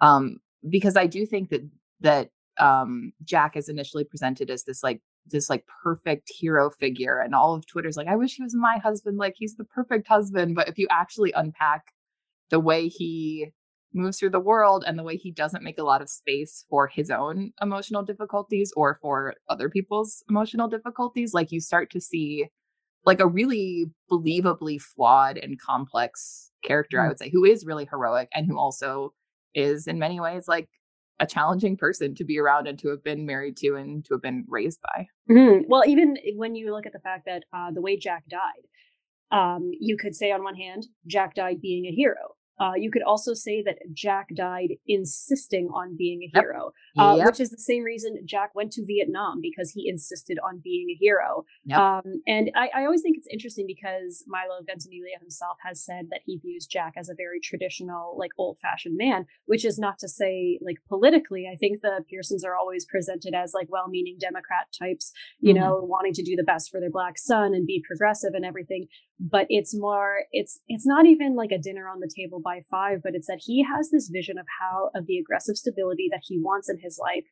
[0.00, 0.38] Um
[0.68, 1.62] because I do think that
[2.00, 7.34] that um Jack is initially presented as this like this like perfect hero figure and
[7.34, 10.54] all of Twitter's like I wish he was my husband like he's the perfect husband
[10.54, 11.92] but if you actually unpack
[12.50, 13.50] the way he
[13.92, 16.86] moves through the world and the way he doesn't make a lot of space for
[16.86, 22.46] his own emotional difficulties or for other people's emotional difficulties like you start to see
[23.04, 27.08] like a really believably flawed and complex character i Mm.
[27.08, 29.12] would say who is really heroic and who also
[29.54, 30.68] is in many ways like
[31.18, 34.22] a challenging person to be around and to have been married to and to have
[34.22, 35.64] been raised by Mhm.
[35.68, 38.64] Well, even when you look at the fact that uh, the way Jack died,
[39.30, 42.34] um, you could say on one hand, Jack died being a hero.
[42.60, 46.44] Uh, you could also say that Jack died insisting on being a Yep.
[46.44, 47.26] hero, uh, Yep.
[47.26, 50.94] which is the same reason Jack went to Vietnam because he insisted on being a
[50.94, 51.44] hero.
[51.64, 51.78] Yep.
[51.78, 56.20] Um, and I, I always think it's interesting because Milo Ventimiglia himself has said that
[56.26, 60.08] he views Jack as a very traditional, like old fashioned man, which is not to
[60.08, 61.48] say like politically.
[61.50, 65.60] I think the Pearsons are always presented as like well meaning Democrat types, you Mhm.
[65.60, 68.86] know, wanting to do the best for their black son and be progressive and everything.
[69.22, 73.00] But it's more, it's it's not even like a dinner on the table by five,
[73.04, 76.40] but it's that he has this vision of how of the aggressive stability that he
[76.40, 77.24] wants in his life.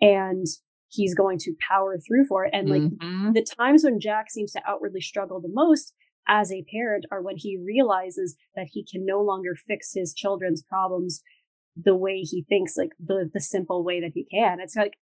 [0.00, 0.46] And
[0.88, 2.50] he's going to power through for it.
[2.54, 3.34] And like Mhm.
[3.34, 5.94] the times when Jack seems to outwardly struggle the most
[6.26, 10.62] as a parent are when he realizes that he can no longer fix his children's
[10.62, 11.22] problems
[11.76, 14.60] the way he thinks, like the the simple way that he can.
[14.60, 14.94] It's like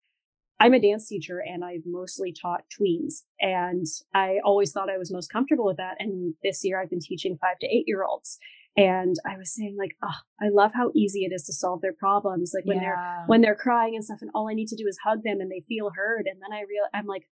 [0.61, 3.23] I'm a dance teacher and I've mostly taught tweens.
[3.41, 5.97] And I always thought I was most comfortable with that.
[5.99, 8.39] And this year I've been teaching five to eight year olds.
[8.77, 11.93] And I was saying like, oh, I love how easy it is to solve their
[11.93, 12.53] problems.
[12.55, 12.83] Like when yeah.
[12.83, 15.41] they're when they're crying and stuff, and all I need to do is hug them
[15.41, 16.27] and they feel heard.
[16.27, 17.29] And then I real I'm like,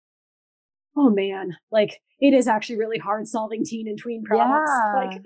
[0.96, 4.68] oh man, like it is actually really hard solving teen and tween problems.
[4.68, 4.92] Yeah.
[5.06, 5.22] Like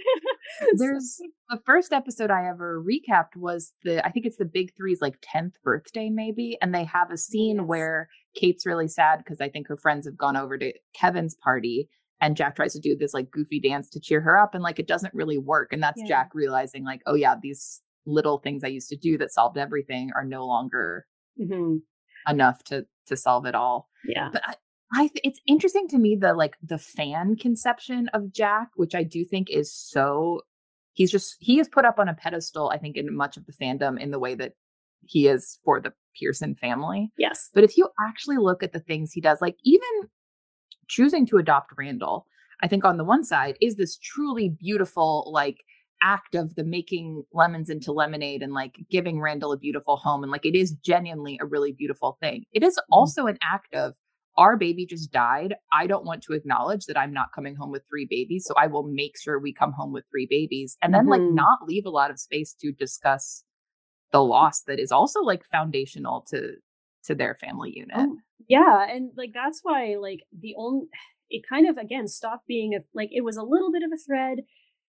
[0.77, 5.01] there's the first episode I ever recapped was the I think it's the big three's
[5.01, 6.59] like 10th birthday, maybe.
[6.61, 7.67] And they have a scene yes.
[7.67, 11.89] where Kate's really sad because I think her friends have gone over to Kevin's party
[12.21, 14.81] and Jack tries to do this like goofy dance to cheer her up and like
[14.81, 15.73] it doesn't really work.
[15.73, 16.09] And that's yeah.
[16.09, 20.11] Jack realizing like, oh yeah, these little things I used to do that solved everything
[20.17, 21.07] are no longer
[21.41, 21.77] mm-hmm.
[22.29, 23.89] enough to to solve it all.
[24.05, 24.31] Yeah.
[24.33, 24.55] But I,
[24.93, 29.03] I th- it's interesting to me the like the fan conception of Jack, which I
[29.03, 30.43] do think is so
[30.95, 33.53] he's just he is put up on a pedestal, I think, in much of the
[33.53, 34.53] fandom in the way that
[35.07, 37.11] he is for the Pearson family.
[37.17, 37.51] Yes.
[37.55, 39.89] But if you actually look at the things he does, like even
[40.89, 42.27] choosing to adopt Randall,
[42.63, 45.65] I think on the one side is this truly beautiful, like
[46.03, 50.23] act of the making lemons into lemonade and like giving Randall a beautiful home.
[50.23, 52.45] And like it is genuinely a really beautiful thing.
[52.53, 52.93] It is mm-hmm.
[52.93, 53.95] also an act of
[54.41, 55.55] our baby just died.
[55.71, 58.47] I don't want to acknowledge that I'm not coming home with three babies.
[58.47, 61.11] So I will make sure we come home with three babies and then mm-hmm.
[61.11, 63.45] like not leave a lot of space to discuss
[64.13, 66.55] the loss that is also like foundational to
[67.05, 67.97] to their family unit.
[67.97, 68.17] Oh,
[68.49, 68.87] yeah.
[68.89, 70.87] And like that's why like the only
[71.29, 74.01] it kind of again stopped being a like it was a little bit of a
[74.01, 74.39] thread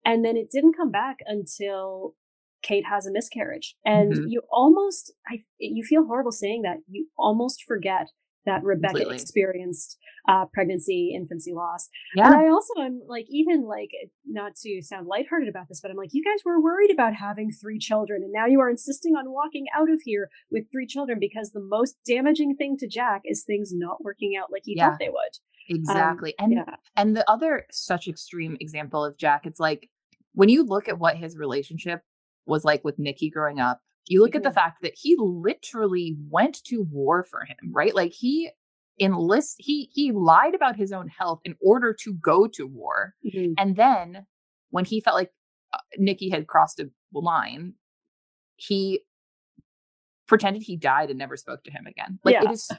[0.03, 2.15] and then it didn't come back until
[2.63, 3.75] Kate has a miscarriage.
[3.85, 4.27] And mm-hmm.
[4.27, 6.77] you almost I you feel horrible saying that.
[6.89, 8.07] You almost forget
[8.45, 9.15] that Rebecca Completely.
[9.15, 11.89] experienced uh, pregnancy, infancy loss.
[12.15, 12.27] Yeah.
[12.27, 13.89] And I also am like, even like,
[14.25, 17.51] not to sound lighthearted about this, but I'm like, you guys were worried about having
[17.51, 21.17] three children, and now you are insisting on walking out of here with three children
[21.19, 24.89] because the most damaging thing to Jack is things not working out like you yeah.
[24.89, 25.37] thought they would.
[25.67, 26.35] Exactly.
[26.39, 26.75] Um, and yeah.
[26.95, 29.89] and the other such extreme example of Jack, it's like
[30.33, 32.01] when you look at what his relationship
[32.45, 34.37] was like with Nicky growing up you look mm-hmm.
[34.37, 37.95] at the fact that he literally went to war for him, right?
[37.95, 38.51] Like he
[38.99, 43.13] enlist he he lied about his own health in order to go to war.
[43.25, 43.53] Mm-hmm.
[43.57, 44.25] And then
[44.69, 45.31] when he felt like
[45.73, 47.73] uh, Nicky had crossed a line,
[48.55, 49.01] he
[50.27, 52.19] pretended he died and never spoke to him again.
[52.23, 52.43] Like yeah.
[52.43, 52.69] it is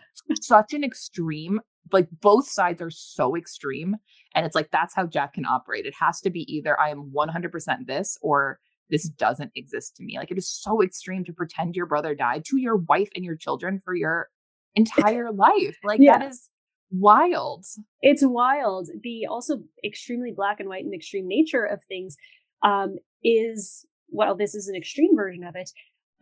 [0.40, 1.60] such an extreme
[1.92, 3.96] like both sides are so extreme
[4.34, 5.86] and it's like that's how Jack can operate.
[5.86, 8.58] It has to be either I am 100% this or
[8.90, 10.16] this doesn't exist to me.
[10.18, 13.36] Like it is so extreme to pretend your brother died to your wife and your
[13.36, 14.28] children for your
[14.74, 15.76] entire life.
[15.82, 16.18] Like yeah.
[16.18, 16.50] that is
[16.90, 17.64] wild.
[18.02, 18.88] It's wild.
[19.02, 22.16] The also extremely black and white and extreme nature of things
[22.62, 25.70] um, is well, this is an extreme version of it.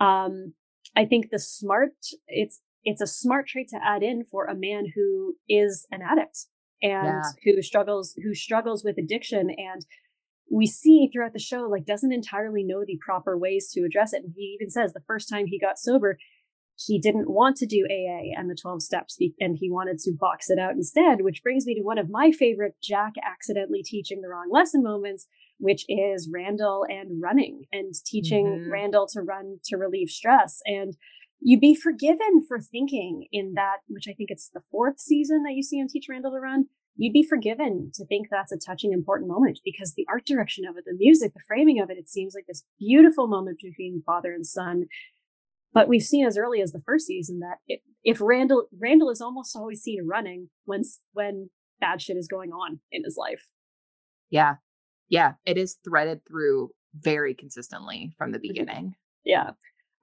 [0.01, 0.55] Um,
[0.97, 1.93] I think the smart
[2.29, 6.47] it's it's a smart trait to add in for a man who is an addict
[6.83, 7.55] and yeah.
[7.55, 9.87] who struggles who struggles with addiction and
[10.51, 14.23] we see throughout the show like doesn't entirely know the proper ways to address it
[14.25, 16.19] and he even says the first time he got sober
[16.77, 20.51] he didn't want to do AA and the 12 steps and he wanted to box
[20.51, 24.29] it out instead which brings me to one of my favorite Jack accidentally teaching the
[24.29, 25.27] wrong lesson moments
[25.59, 28.73] which is Randall and running and teaching mm-hmm.
[28.73, 30.97] Randall to run to relieve stress and
[31.41, 35.55] you'd be forgiven for thinking in that which I think it's the fourth season that
[35.55, 36.67] you see him teach Randall to run
[36.97, 40.77] you'd be forgiven to think that's a touching, important moment because the art direction of
[40.77, 44.33] it, the music, the framing of it, it seems like this beautiful moment between father
[44.33, 44.87] and son.
[45.73, 49.21] But we've seen as early as the first season that it, if Randall Randall is
[49.21, 50.83] almost always seen running when
[51.13, 53.49] when bad shit is going on in his life.
[54.31, 54.57] Yeah,
[55.09, 58.49] yeah, it is threaded through very consistently from the mm-hmm.
[58.49, 58.95] beginning.
[59.25, 59.51] Yeah,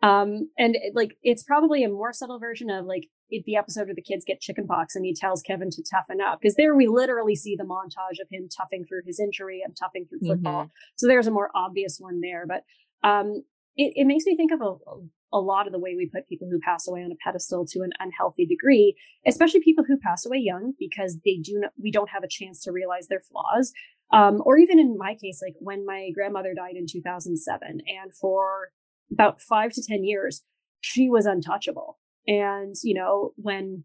[0.03, 3.07] um, and it, like it's probably a more subtle version of like
[3.45, 6.55] the episode where the kids get chickenpox and he tells Kevin to toughen up because
[6.55, 10.27] there we literally see the montage of him toughing through his injury and toughing through
[10.27, 10.63] football.
[10.63, 10.95] Mm-hmm.
[10.97, 12.63] So there's a more obvious one there, but
[13.07, 13.43] um,
[13.75, 14.75] it, it makes me think of a,
[15.33, 17.81] a lot of the way we put people who pass away on a pedestal to
[17.81, 22.09] an unhealthy degree, especially people who pass away young because they do not, we don't
[22.09, 23.71] have a chance to realize their flaws.
[24.11, 28.71] Um, or even in my case, like when my grandmother died in 2007, and for
[29.09, 30.41] about five to 10 years,
[30.81, 31.97] she was untouchable.
[32.27, 33.83] And, you know, when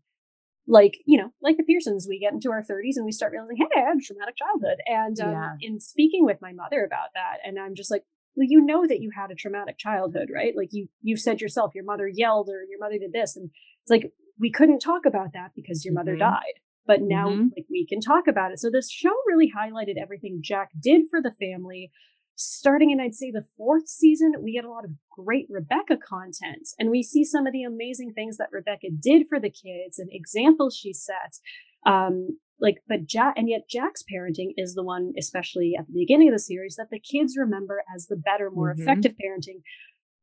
[0.68, 3.56] like, you know, like the Pearsons, we get into our 30s and we start realizing,
[3.56, 4.78] hey, I had a traumatic childhood.
[4.86, 5.52] And um, yeah.
[5.60, 8.02] in speaking with my mother about that, and I'm just like,
[8.36, 10.54] well, you know that you had a traumatic childhood, right?
[10.56, 13.36] Like you you said yourself, your mother yelled or your mother did this.
[13.36, 13.50] And
[13.82, 16.30] it's like we couldn't talk about that because your mother mm-hmm.
[16.30, 16.60] died.
[16.86, 17.48] But now mm-hmm.
[17.56, 18.58] like we can talk about it.
[18.58, 21.90] So this show really highlighted everything Jack did for the family
[22.36, 26.68] starting in, I'd say, the fourth season, we get a lot of great Rebecca content.
[26.78, 30.08] And we see some of the amazing things that Rebecca did for the kids and
[30.12, 31.38] examples she set.
[31.86, 36.28] Um, like, but Jack, and yet Jack's parenting is the one, especially at the beginning
[36.28, 38.82] of the series, that the kids remember as the better, more mm-hmm.
[38.82, 39.62] effective parenting.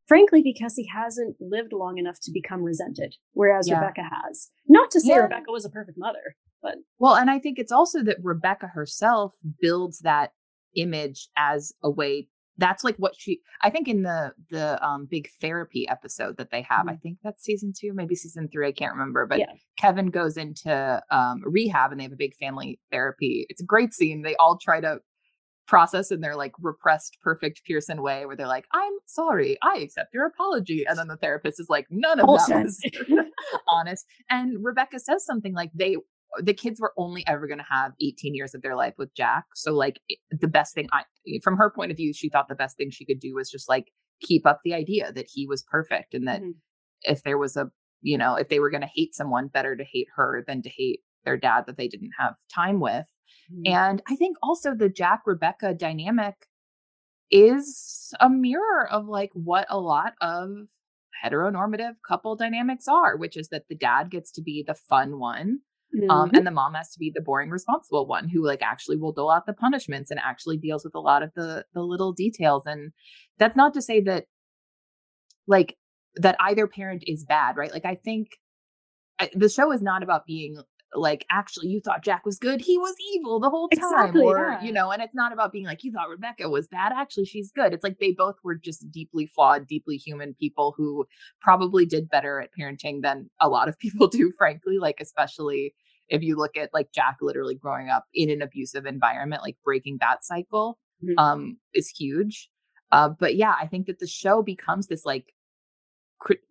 [0.08, 3.80] Frankly, because he hasn't lived long enough to become resented, whereas yeah.
[3.80, 4.50] Rebecca has.
[4.68, 5.20] Not to say yeah.
[5.20, 6.76] Rebecca was a perfect mother, but.
[7.00, 10.34] Well, and I think it's also that Rebecca herself builds that
[10.76, 15.28] image as a way that's like what she i think in the the um big
[15.42, 16.90] therapy episode that they have mm-hmm.
[16.90, 19.48] i think that's season two maybe season three i can't remember but yeah.
[19.76, 23.46] kevin goes into um rehab and they have a big family therapy.
[23.50, 24.22] It's a great scene.
[24.22, 25.00] They all try to
[25.66, 30.14] process in their like repressed perfect pearson way where they're like i'm sorry i accept
[30.14, 30.84] your apology.
[30.86, 32.82] And then the therapist is like none of that was
[33.70, 34.06] honest.
[34.30, 35.96] And rebecca says something like they
[36.42, 39.46] the kids were only ever going to have 18 years of their life with Jack.
[39.56, 40.00] So like
[40.32, 41.04] the best thing I
[41.44, 43.70] from her point of view, she thought the best thing she could do was just
[43.70, 46.52] like keep up the idea that he was perfect and that mm-hmm.
[47.04, 47.70] if there was a,
[48.02, 50.70] you know, if they were going to hate someone, better to hate her than to
[50.70, 53.06] hate their dad that they didn't have time with.
[53.52, 53.74] Mm-hmm.
[53.74, 56.36] And I think also the Jack Rebecca dynamic
[57.32, 60.50] is a mirror of like what a lot of
[61.24, 65.60] heteronormative couple dynamics are, which is that the dad gets to be the fun one
[65.96, 66.10] mm-hmm.
[66.10, 69.12] Um, and the mom has to be the boring, responsible one who like actually will
[69.12, 72.64] dole out the punishments and actually deals with a lot of the the little details.
[72.66, 72.92] And
[73.38, 74.26] that's not to say that
[75.48, 75.78] like
[76.16, 77.72] that either parent is bad, right?
[77.72, 78.30] Like I think
[79.20, 80.58] I, the show is not about being
[80.96, 84.38] like actually you thought Jack was good, he was evil the whole time, exactly, or
[84.38, 84.64] yeah.
[84.64, 87.52] you know, and it's not about being like you thought Rebecca was bad, actually she's
[87.52, 87.74] good.
[87.74, 91.06] It's like they both were just deeply flawed, deeply human people who
[91.42, 94.78] probably did better at parenting than a lot of people do, frankly.
[94.80, 95.74] Like especially
[96.14, 99.98] if you look at like Jack literally growing up in an abusive environment, like breaking
[100.00, 101.18] that cycle mm-hmm.
[101.18, 102.50] um, is huge.
[102.92, 105.34] Uh, but yeah, I think that the show becomes this like,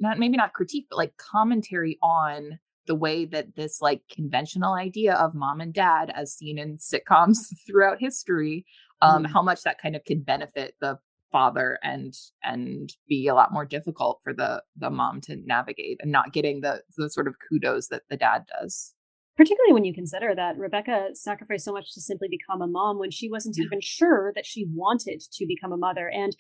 [0.01, 2.59] not maybe not critique, but like commentary on
[2.89, 7.37] the way that this like conventional idea of mom and dad, as seen in sitcoms
[7.67, 8.67] throughout history,
[9.01, 9.33] um, mm-hmm.
[9.33, 10.99] how much that kind of can benefit the
[11.31, 16.13] father and and be a lot more difficult for the the mom to navigate and
[16.13, 18.93] not getting the the sort of kudos that the dad does
[19.37, 23.11] particularly when you consider that Rebecca sacrificed so much to simply become a mom when
[23.11, 23.65] she wasn't yeah.
[23.65, 26.09] even sure that she wanted to become a mother.
[26.09, 26.37] And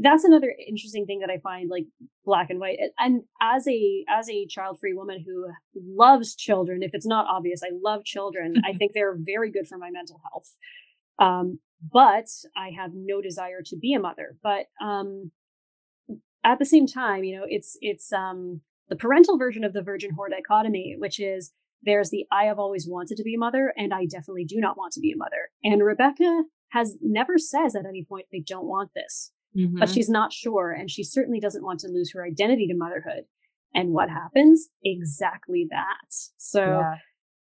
[0.00, 1.84] that's another interesting thing that I find like
[2.24, 2.78] black and white.
[2.98, 7.70] And as a as a child-free woman who loves children, if it's not obvious, I
[7.82, 8.54] love children.
[8.64, 10.56] I think they're very good for my mental health.
[11.18, 11.58] Um,
[11.92, 14.36] but I have no desire to be a mother.
[14.42, 15.32] But um,
[16.44, 20.10] at the same time, you know, it's it's um, the parental version of the virgin
[20.10, 21.52] whore dichotomy, which is
[21.82, 24.76] there's the I have always wanted to be a mother, and I definitely do not
[24.76, 25.50] want to be a mother.
[25.64, 29.78] And Rebecca has never says at any point they don't want this, mm-hmm.
[29.78, 33.24] but she's not sure, and she certainly doesn't want to lose her identity to motherhood.
[33.74, 34.68] And what happens?
[34.84, 36.12] Exactly that.
[36.36, 36.94] So, yeah,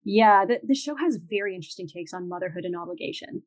[0.04, 3.44] yeah the, the show has very interesting takes on motherhood and obligation.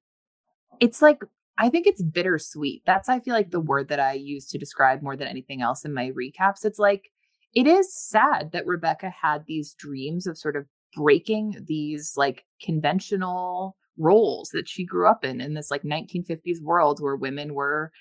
[0.80, 1.22] It's like
[1.58, 2.82] I think it's bittersweet.
[2.86, 5.84] That's I feel like the word that I use to describe more than anything else
[5.84, 6.64] in my recaps.
[6.64, 7.10] It's like
[7.54, 13.76] it is sad that Rebecca had these dreams of sort of breaking these like conventional
[13.98, 17.92] roles that she grew up in in this like 1950s world where women were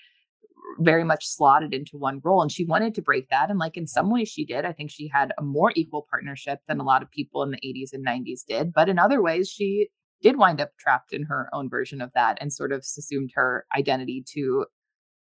[0.78, 3.86] very much slotted into one role and she wanted to break that and like in
[3.86, 4.64] some ways she did.
[4.64, 7.58] I think she had a more equal partnership than a lot of people in the
[7.58, 9.88] 80s and 90s did but in other ways she
[10.22, 13.66] did wind up trapped in her own version of that and sort of assumed her
[13.76, 14.66] identity to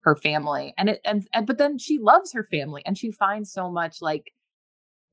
[0.01, 3.51] her family and it and, and but then she loves her family and she finds
[3.51, 4.31] so much like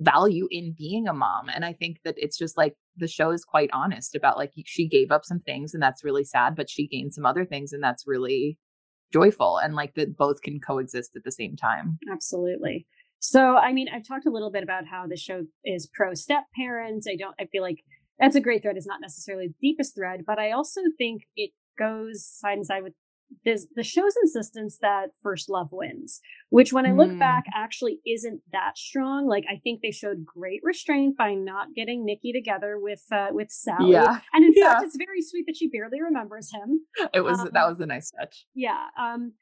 [0.02, 1.48] value in being a mom.
[1.48, 4.88] And I think that it's just like the show is quite honest about like she
[4.88, 7.82] gave up some things and that's really sad, but she gained some other things and
[7.82, 8.58] that's really
[9.12, 11.98] joyful and like that both can coexist at the same time.
[12.10, 12.86] Absolutely.
[13.18, 16.44] So, I mean, I've talked a little bit about how the show is pro step
[16.56, 17.06] parents.
[17.08, 17.84] I don't, I feel like
[18.18, 21.50] that's a great thread, is not necessarily the deepest thread, but I also think it
[21.78, 22.94] goes side and side with
[23.44, 26.20] this, the show's insistence that first love wins,
[26.50, 27.18] which when I look mm.
[27.18, 29.26] back actually isn't that strong.
[29.26, 33.50] Like I think they showed great restraint by not getting Nicky together with uh, with
[33.50, 33.92] Sally.
[33.92, 34.20] Yeah.
[34.32, 34.74] And in yeah.
[34.74, 36.80] fact, it's very sweet that she barely remembers him.
[37.12, 38.46] It was um, that was a nice touch.
[38.54, 38.86] Yeah.
[38.98, 39.32] Um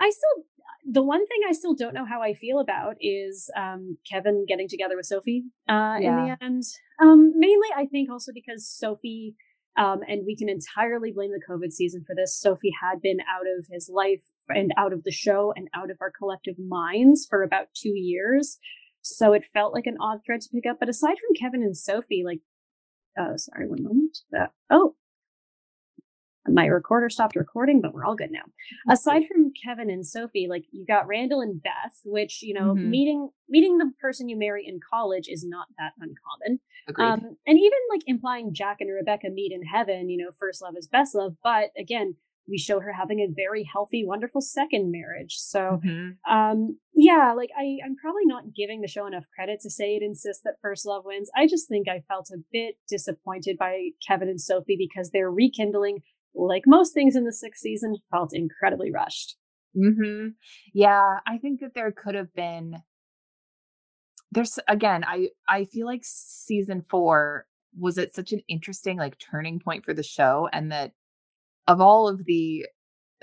[0.00, 0.44] I still
[0.86, 4.68] the one thing I still don't know how I feel about is um, Kevin getting
[4.68, 6.18] together with Sophie uh, yeah.
[6.18, 6.62] in the end.
[7.00, 9.34] Um, mainly, I think also because Sophie
[9.76, 12.38] um, and we can entirely blame the COVID season for this.
[12.38, 15.98] Sophie had been out of his life and out of the show and out of
[16.00, 18.58] our collective minds for about two years.
[19.02, 20.78] So it felt like an odd thread to pick up.
[20.78, 22.40] But aside from Kevin and Sophie, like,
[23.18, 24.18] oh, sorry, one moment.
[24.36, 24.94] Uh, oh,
[26.48, 28.42] my recorder stopped recording, but we're all good now.
[28.88, 32.82] Aside from Kevin and Sophie, like you got Randall and Beth, which you know, Mhm.
[32.90, 36.60] meeting meeting the person you marry in college is not that uncommon.
[36.96, 40.76] Um, and even like implying Jack and Rebecca meet in heaven, you know, first love
[40.76, 41.36] is best love.
[41.42, 42.16] But again,
[42.46, 45.36] we show her having a very healthy, wonderful second marriage.
[45.38, 46.18] So Mhm.
[46.30, 50.02] um yeah like i i'm probably not giving the show enough credit to say it
[50.02, 54.28] insists that first love wins i just think i felt a bit disappointed by kevin
[54.28, 56.02] and sophie because they're rekindling
[56.34, 59.36] like most things in the sixth season felt incredibly rushed
[59.76, 60.28] hmm
[60.72, 62.76] Yeah, I think that there could have been.
[64.32, 67.46] There's again, I I feel like season four
[67.78, 70.92] was at such an interesting like turning point for the show, and that
[71.66, 72.66] of all of the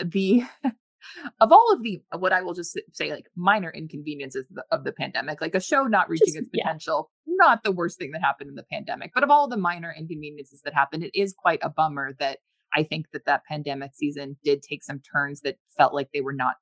[0.04, 0.44] the
[1.42, 4.84] of all of the what I will just say like minor inconveniences of the, of
[4.84, 6.64] the pandemic, like a show not reaching Just- its yeah.
[6.64, 9.94] potential, not the worst thing that happened in the pandemic, but of all the minor
[9.98, 12.40] inconveniences that happened, it is quite a bummer that
[12.76, 16.34] I think that that pandemic season did take some turns that felt like they were
[16.34, 16.56] not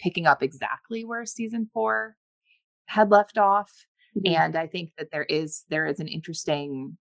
[0.00, 2.16] picking up exactly where season four
[2.86, 3.70] had left off.
[4.16, 4.34] Mm-hmm.
[4.34, 6.96] And I think that there is there is an interesting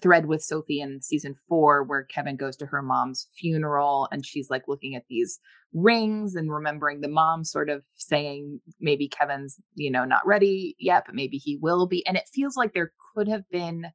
[0.00, 4.48] thread with Sophie in season four where Kevin goes to her mom's funeral and she's
[4.48, 5.40] like looking at these
[5.72, 11.04] rings and remembering the mom sort of saying maybe Kevin's, you know, not ready yet,
[11.06, 12.06] but maybe he will be.
[12.06, 13.86] And it feels like there could have been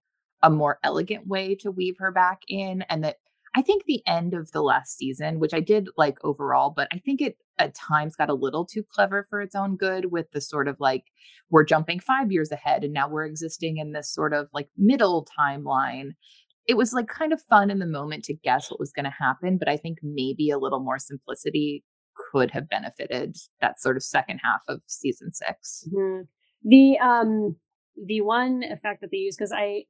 [0.42, 2.84] a more elegant way to weave her back in.
[2.84, 3.18] And that
[3.56, 7.00] I think the end of the last season, which I did like overall, but I
[7.00, 10.42] think it at times got a little too clever for its own good with the
[10.42, 11.06] sort of like
[11.50, 15.26] we're jumping five years ahead and now we're existing in this sort of like middle
[15.40, 16.12] timeline.
[16.68, 19.12] It was like kind of fun in the moment to guess what was going to
[19.12, 21.84] happen, but I think maybe a little more simplicity
[22.32, 25.88] could have benefited that sort of second half of season six.
[25.94, 26.28] Mhm.
[26.64, 27.56] the um
[28.08, 29.84] the one effect that they use because i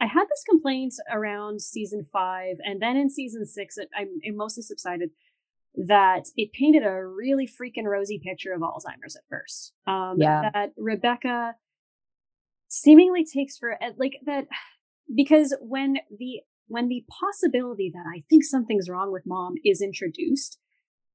[0.00, 4.34] i had this complaint around season five and then in season six it, I, it
[4.36, 5.10] mostly subsided
[5.74, 10.50] that it painted a really freaking rosy picture of alzheimer's at first um Yeah.
[10.52, 11.54] that rebecca
[12.68, 14.46] seemingly takes for eh, like that
[15.14, 20.58] because when the when the possibility that i think something's wrong with mom is introduced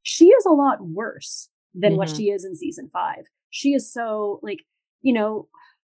[0.03, 2.15] she is a lot worse than what Mhm.
[2.17, 4.59] she is in season five she is so like
[5.01, 5.47] you know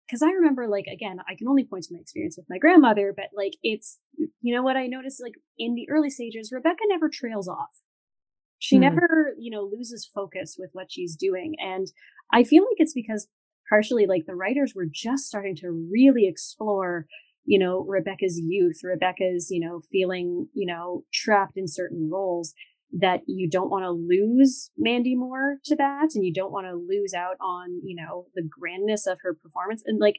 [0.07, 3.13] because i remember like again i can only point to my experience with my grandmother
[3.15, 3.99] but like it's
[4.41, 7.81] you know what i noticed like in the early stages rebecca never trails off
[8.59, 8.79] she Hmm.
[8.79, 11.87] never you know loses focus with what she's doing and
[12.31, 13.27] i feel like it's because
[13.69, 17.05] partially like the writers were just starting to really explore
[17.45, 22.53] you know rebecca's youth rebecca's you know feeling you know trapped in certain roles
[22.99, 26.73] that you don't want to lose Mandy Moore to that and you don't want to
[26.75, 30.17] lose out on, you know, the grandness of her performance and like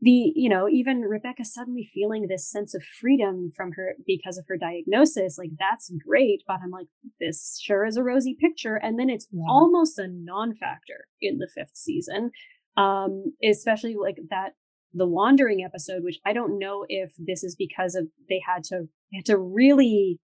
[0.00, 4.44] the, you know, even Rebecca suddenly feeling this sense of freedom from her because of
[4.48, 6.88] her diagnosis, like that's great, but I'm like
[7.20, 9.44] this sure is a rosy picture and then it's Yeah.
[9.48, 12.30] almost a non-factor in the 5th season.
[12.76, 14.54] Um especially like that
[14.94, 18.88] the wandering episode which I don't know if this is because of they had to
[19.12, 20.18] they had to really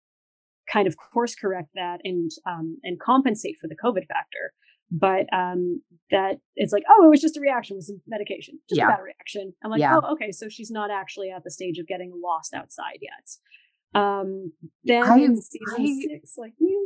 [0.72, 4.54] kind of course correct that and um, and compensate for the COVID factor.
[4.92, 8.78] But um, that it's like, oh, it was just a reaction with some medication, just
[8.80, 8.86] Yeah.
[8.86, 9.54] a bad reaction.
[9.64, 9.98] I'm like, Yeah.
[10.02, 14.00] oh, okay, so she's not actually at the stage of getting lost outside yet.
[14.00, 14.54] Um,
[14.84, 16.78] then I- season I- six, like, yeah.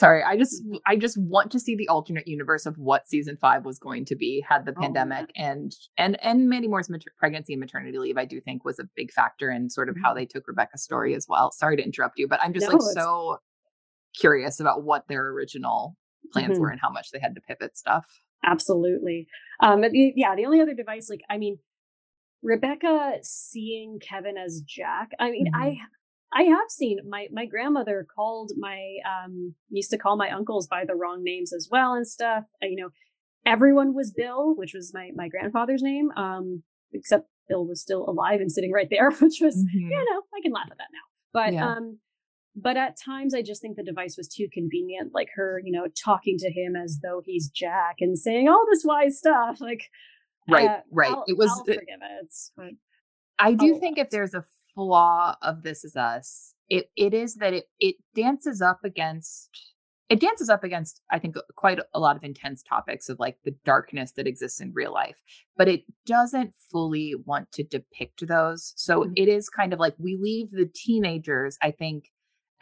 [0.00, 3.66] Sorry, I just I just want to see the alternate universe of what season five
[3.66, 7.52] was going to be had the Oh, pandemic and and and Mandy Moore's mater- pregnancy
[7.52, 8.16] and maternity leave.
[8.16, 10.16] I do think was a big factor in sort of how Mhm.
[10.16, 11.52] they took Rebecca's story as well.
[11.52, 13.38] Sorry to interrupt you, but I'm just No, like it's- so
[14.18, 15.96] curious about what their original
[16.32, 16.60] plans Mhm.
[16.62, 18.06] were and how much they had to pivot stuff.
[18.42, 19.28] Absolutely.
[19.60, 21.58] Um, yeah, the only other device, like, I mean,
[22.42, 25.10] Rebecca seeing Kevin as Jack.
[25.18, 25.76] I mean, I
[26.32, 30.84] I have seen my my grandmother called my um used to call my uncles by
[30.84, 32.44] the wrong names as well and stuff.
[32.62, 32.90] Uh, you know,
[33.44, 36.10] everyone was Bill, which was my my grandfather's name.
[36.16, 36.62] Um,
[36.92, 39.90] except Bill was still alive and sitting right there, which was Mhm.
[39.90, 41.06] you know I can laugh at that now.
[41.32, 41.68] But Yeah.
[41.72, 41.98] um,
[42.56, 45.86] but at times I just think the device was too convenient, like her, you know,
[46.04, 49.60] talking to him as though he's Jack and saying all this wise stuff.
[49.60, 49.84] Like,
[50.48, 51.12] Right, uh, right.
[51.12, 52.34] I'll, It was I'll forgive it.
[52.56, 52.70] But
[53.38, 54.44] I do Oh, think if there's a
[54.80, 59.50] flaw of This Is Us, it it is that it it dances up against
[60.08, 63.54] it dances up against I think quite a lot of intense topics of like the
[63.64, 65.20] darkness that exists in real life,
[65.56, 68.72] but it doesn't fully want to depict those.
[68.76, 69.12] So Mhm.
[69.16, 72.04] it is kind of like we leave the teenagers, I think,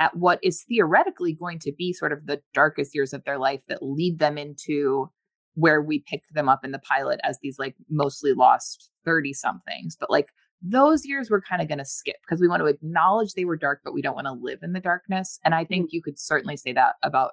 [0.01, 3.63] at what is theoretically going to be sort of the darkest years of their life
[3.69, 5.11] that lead them into
[5.55, 9.97] where we picked them up in the pilot as these like mostly lost 30 somethings
[9.99, 10.29] but like
[10.63, 13.57] those years we're kind of going to skip because we want to acknowledge they were
[13.57, 15.39] dark, but we don't want to live in the darkness.
[15.45, 15.95] And I think mm-hmm.
[15.95, 17.33] you could certainly say that about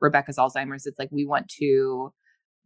[0.00, 0.86] Rebecca's Alzheimer's.
[0.86, 2.12] It's like we want to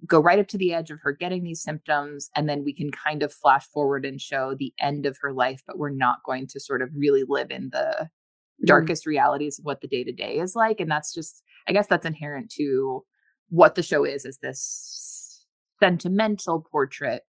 [0.07, 2.91] go right up to the edge of her getting these symptoms and then we can
[2.91, 6.47] kind of flash forward and show the end of her life but we're not going
[6.47, 8.67] to sort of really live in the mm-hmm.
[8.67, 11.87] darkest realities of what the day to day is like and that's just i guess
[11.87, 13.03] that's inherent to
[13.49, 15.47] what the show is is this
[15.83, 17.23] sentimental portrait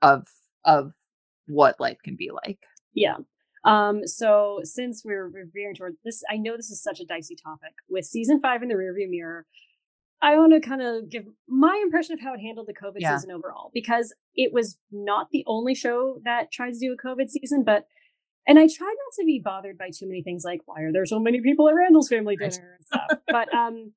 [0.00, 0.26] of
[0.64, 0.92] of
[1.50, 2.58] what life can be like
[2.94, 3.16] yeah
[3.64, 7.36] um so since we're, we're veering toward this i know this is such a dicey
[7.36, 9.46] topic with season five in the rearview mirror
[10.22, 13.16] I want to kind of give my impression of how it handled the COVID yeah.
[13.16, 17.30] season overall because it was not the only show that tried to do a COVID
[17.30, 17.86] season, but
[18.46, 21.06] and I tried not to be bothered by too many things like why are there
[21.06, 23.92] so many people at Randall's family dinner and stuff, but um,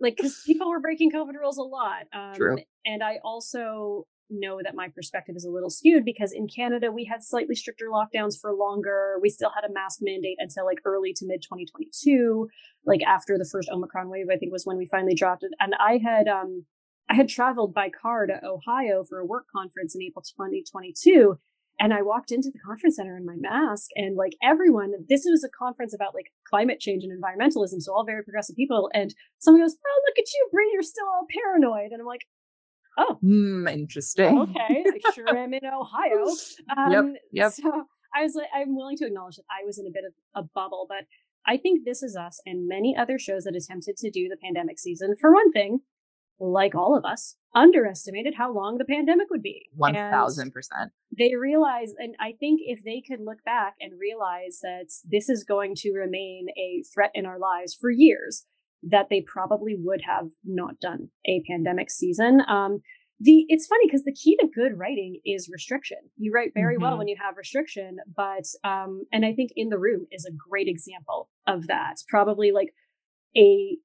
[0.00, 2.06] like because people were breaking COVID rules a lot.
[2.12, 2.58] Um, True.
[2.84, 7.04] And I also know that my perspective is a little skewed because in Canada we
[7.04, 9.18] had slightly stricter lockdowns for longer.
[9.20, 12.48] We still had a mask mandate until like early to mid 2022,
[12.86, 15.52] like after the first Omicron wave, I think was when we finally dropped it.
[15.60, 16.66] And I had um
[17.10, 21.38] I had traveled by car to Ohio for a work conference in April 2022.
[21.80, 25.42] And I walked into the conference center in my mask, and like everyone, this was
[25.42, 27.80] a conference about like climate change and environmentalism.
[27.80, 28.90] So all very progressive people.
[28.92, 31.90] And someone goes, Oh, look at you, Brie, you're still all paranoid.
[31.90, 32.26] And I'm like,
[32.98, 34.38] Oh, mm, interesting.
[34.38, 36.26] Okay, I sure am in Ohio.
[36.76, 37.04] Um, yep.
[37.32, 37.52] Yep.
[37.52, 37.84] So
[38.14, 40.48] I was like, I'm willing to acknowledge that I was in a bit of a
[40.54, 41.06] bubble, but
[41.46, 44.78] I think This Is Us and many other shows that attempted to do the pandemic
[44.78, 45.80] season, for one thing,
[46.38, 49.68] like all of us, underestimated how long the pandemic would be.
[49.78, 50.52] 1000%.
[51.16, 55.44] They realized, and I think if they could look back and realize that this is
[55.44, 58.46] going to remain a threat in our lives for years,
[58.82, 62.40] that they probably would have not done a pandemic season.
[62.48, 62.80] Um,
[63.20, 65.98] the it's funny because the key to good writing is restriction.
[66.16, 66.84] You write very mm-hmm.
[66.84, 70.32] well when you have restriction, but um, and I think in the room is a
[70.48, 71.96] great example of that.
[72.08, 72.72] Probably like
[73.36, 73.76] a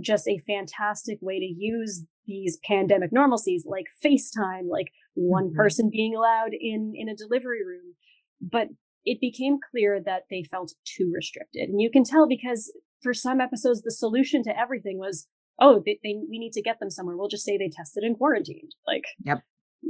[0.00, 5.56] just a fantastic way to use these pandemic normalcies like FaceTime, like one mm-hmm.
[5.56, 7.94] person being allowed in in a delivery room.
[8.40, 8.68] But
[9.04, 11.68] it became clear that they felt too restricted.
[11.68, 12.72] And you can tell because
[13.04, 15.28] for some episodes, the solution to everything was,
[15.60, 17.16] oh, they, they we need to get them somewhere.
[17.16, 18.74] We'll just say they tested and quarantined.
[18.84, 19.42] Like, yep.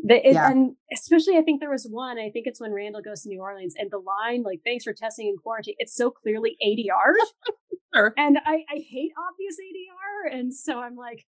[0.02, 0.50] The, it, yeah.
[0.50, 2.18] And especially, I think there was one.
[2.18, 4.92] I think it's when Randall goes to New Orleans, and the line like "Thanks for
[4.92, 7.14] testing and quarantine." It's so clearly ADR,
[7.94, 8.12] sure.
[8.16, 11.24] and I, I hate obvious ADR, and so I'm like,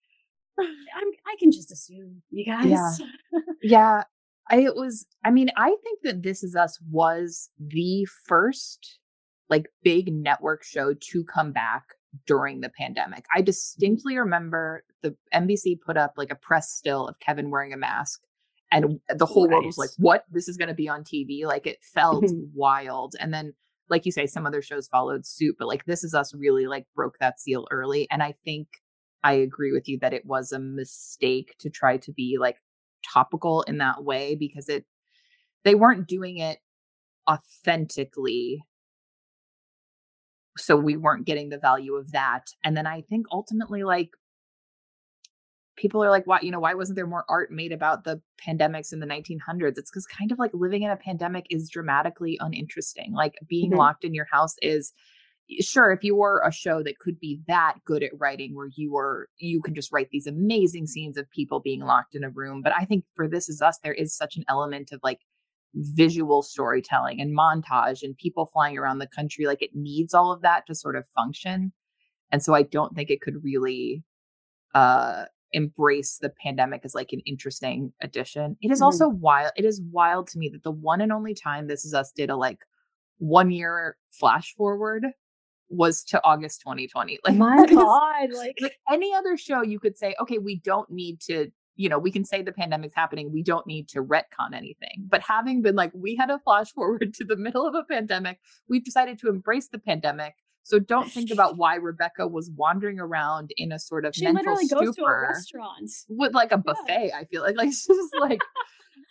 [0.59, 2.67] I'm I can just assume you guys.
[2.67, 2.97] Yeah,
[3.63, 4.03] yeah.
[4.51, 5.07] I, it was.
[5.25, 8.99] I mean, I think that This Is Us was the first
[9.55, 11.85] like big network show to come back
[12.27, 13.25] during the pandemic.
[13.35, 13.45] I mm-hmm.
[13.45, 18.21] distinctly remember the NBC put up like a press still of Kevin wearing a mask
[18.73, 20.25] and the whole world was like, "What?
[20.33, 22.25] This is going to be on TV?" Like it felt
[22.55, 23.15] wild.
[23.21, 23.55] And then
[23.89, 26.87] like you say some other shows followed suit, but like This Is Us really like
[26.97, 28.67] broke that seal early and I think
[29.23, 32.57] I agree with you that it was a mistake to try to be like
[33.13, 34.85] topical in that way because it
[35.63, 36.59] they weren't doing it
[37.29, 38.65] authentically
[40.57, 44.11] so we weren't getting the value of that and then i think ultimately like
[45.77, 48.93] people are like why you know why wasn't there more art made about the pandemics
[48.93, 53.13] in the 1900s it's because kind of like living in a pandemic is dramatically uninteresting
[53.13, 53.81] like being mm-hmm.
[53.81, 54.93] locked in your house is
[55.61, 58.93] sure if you were a show that could be that good at writing where you
[58.93, 62.63] were you can just write these amazing scenes of people being locked in a room
[62.63, 65.21] but i think for this is us there is such an element of like
[65.75, 70.43] visual storytelling and montage and people flying around the country like it needs all of
[70.43, 71.73] that to sort of function
[72.31, 74.03] and so i don't think it could really
[74.75, 78.85] uh embrace the pandemic as like an interesting addition it is mm-hmm.
[78.85, 81.95] also wild it is wild to me that the one and only time this is
[81.95, 82.65] us did a like
[83.19, 85.07] one year flash forward
[85.69, 87.19] was to August 2020.
[87.25, 90.91] Like my God, is, like, like any other show, you could say, okay, we don't
[90.91, 93.33] need to you know, we can say the pandemic's happening.
[93.33, 95.07] We don't need to retcon anything.
[95.09, 98.39] But having been like, we had a flash forward to the middle of a pandemic,
[98.69, 100.35] we've decided to embrace the pandemic.
[100.63, 104.43] So don't think about why Rebecca was wandering around in a sort of she mental
[104.43, 107.09] literally stupor goes to a restaurant with like a buffet.
[107.09, 107.19] Yeah.
[107.19, 108.41] I feel like like she's just like,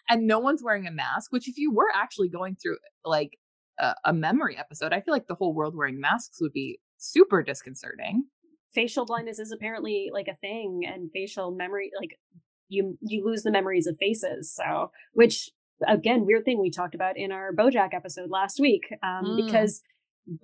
[0.09, 1.31] and no one's wearing a mask.
[1.31, 3.37] Which if you were actually going through like
[3.79, 7.43] a, a memory episode, I feel like the whole world wearing masks would be super
[7.43, 8.23] disconcerting
[8.73, 12.17] facial blindness is apparently like a thing and facial memory like
[12.69, 14.53] you you lose the memories of faces.
[14.53, 15.49] So, which
[15.87, 19.45] again, weird thing we talked about in our BoJack episode last week, um, mm.
[19.45, 19.81] because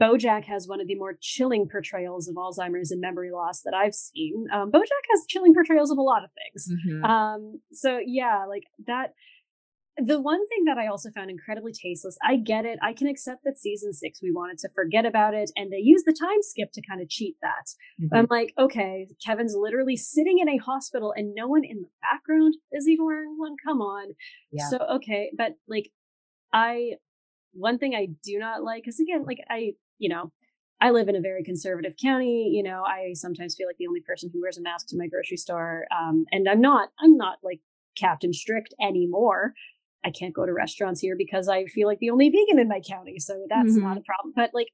[0.02, 3.96] BoJack has one of the more chilling portrayals of Alzheimer's and memory loss that I've
[3.96, 4.46] seen.
[4.54, 6.68] Um, BoJack has chilling portrayals of a lot of things.
[6.70, 7.06] Mm-hmm.
[7.06, 9.14] Um, so yeah, like that.
[10.04, 12.80] The one thing that I also found incredibly tasteless, I get it.
[12.82, 16.04] I can accept that season six, we wanted to forget about it, and they use
[16.06, 17.68] the time skip to kind of cheat that.
[18.02, 18.16] Mm-hmm.
[18.16, 22.56] I'm like, okay, Kevin's literally sitting in a hospital and no one in the background
[22.72, 23.56] is even wearing one.
[23.64, 24.10] Come on.
[24.52, 24.68] Yeah.
[24.70, 25.32] So, okay.
[25.38, 25.90] But like,
[26.54, 26.94] I,
[27.54, 30.32] one thing I do not like, because again, like, I, you know,
[30.82, 32.50] I live in a very conservative county.
[32.54, 35.08] You know, I sometimes feel like the only person who wears a mask to my
[35.08, 35.86] grocery store.
[35.92, 37.60] Um, and I'm not, I'm not like
[37.98, 39.54] Captain Strict anymore.
[40.04, 42.80] I can't go to restaurants here because I feel like the only vegan in my
[42.80, 43.20] county.
[43.20, 43.84] So that's mm-hmm.
[43.84, 44.34] not a problem.
[44.36, 44.70] But like,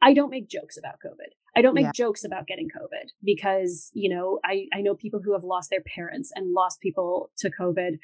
[0.00, 1.32] I don't make jokes about COVID.
[1.56, 1.92] I don't make yeah.
[1.92, 5.82] jokes about getting COVID because, you know, I, I know people who have lost their
[5.82, 7.98] parents and lost people to COVID.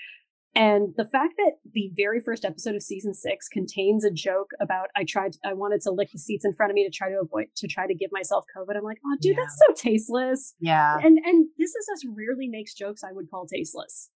[0.57, 4.89] And the fact that the very first episode of season six contains a joke about
[4.97, 7.21] I tried, I wanted to lick the seats in front of me to try to
[7.21, 8.77] avoid, to try to give myself COVID.
[8.77, 9.43] I'm like, oh, dude, yeah.
[9.43, 10.55] that's so tasteless.
[10.61, 10.97] Yeah.
[10.97, 14.11] And and this is us rarely makes jokes I would call tasteless.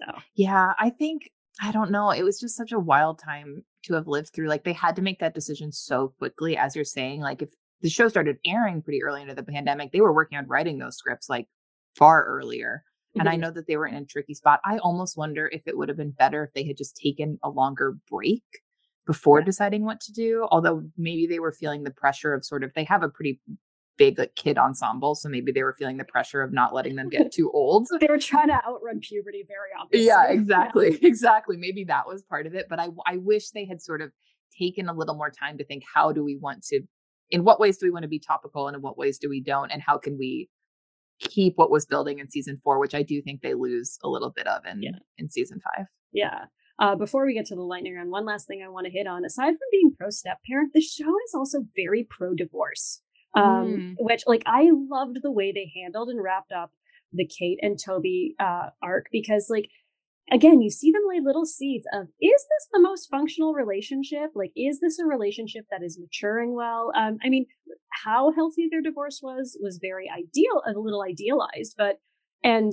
[0.00, 1.30] So yeah, I think
[1.60, 2.10] I don't know.
[2.10, 4.48] It was just such a wild time to have lived through.
[4.48, 7.20] Like they had to make that decision so quickly, as you're saying.
[7.20, 7.50] Like if
[7.82, 10.96] the show started airing pretty early into the pandemic, they were working on writing those
[10.96, 11.48] scripts like
[11.96, 12.84] far earlier.
[13.14, 13.42] And I mm-hmm.
[13.42, 14.60] know that they were in a tricky spot.
[14.64, 17.50] I almost wonder if it would have been better if they had just taken a
[17.50, 18.44] longer break
[19.06, 19.44] before yeah.
[19.44, 20.46] deciding what to do.
[20.50, 23.40] Although maybe they were feeling the pressure of sort of, they have a pretty
[23.96, 25.14] big like kid ensemble.
[25.14, 27.88] So maybe they were feeling the pressure of not letting them get too old.
[28.00, 30.06] they were trying to outrun puberty very obviously.
[30.06, 30.92] Yeah, exactly.
[30.92, 30.98] Yeah.
[31.12, 31.56] Exactly.
[31.56, 32.66] Maybe that was part of it.
[32.68, 34.10] But I, I wish they had sort of
[34.58, 36.80] taken a little more time to think how do we want to,
[37.30, 39.40] in what ways do we want to be topical and in what ways do we
[39.40, 39.70] don't?
[39.70, 40.48] And how can we
[41.20, 44.30] keep what was building in season four, which I do think they lose a little
[44.30, 44.98] bit of in yeah.
[45.18, 45.86] in season five.
[46.12, 46.46] Yeah.
[46.78, 49.06] Uh, before we get to the lightning round, one last thing I want to hit
[49.06, 49.24] on.
[49.24, 53.02] Aside from being pro step parent, the show is also very pro divorce.
[53.34, 53.94] Um, mm.
[53.98, 56.70] which like I loved the way they handled and wrapped up
[57.12, 59.70] the Kate and Toby uh, arc because like
[60.30, 64.30] again, you see them lay little seeds of is this the most functional relationship?
[64.34, 66.92] Like, is this a relationship that is maturing well?
[66.96, 67.46] Um, I mean,
[68.04, 71.98] how healthy their divorce was was very ideal, a little idealized, but
[72.42, 72.72] and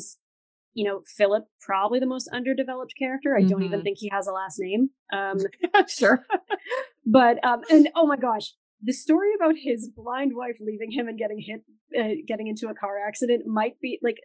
[0.74, 3.36] you know, Philip probably the most underdeveloped character.
[3.36, 3.50] I mm-hmm.
[3.50, 3.84] don't even mm-hmm.
[3.84, 4.90] think he has a last name.
[5.12, 5.38] Um,
[5.88, 6.26] sure,
[7.06, 11.18] but um, and oh my gosh, the story about his blind wife leaving him and
[11.18, 11.62] getting hit,
[12.00, 14.18] uh, getting into a car accident might be like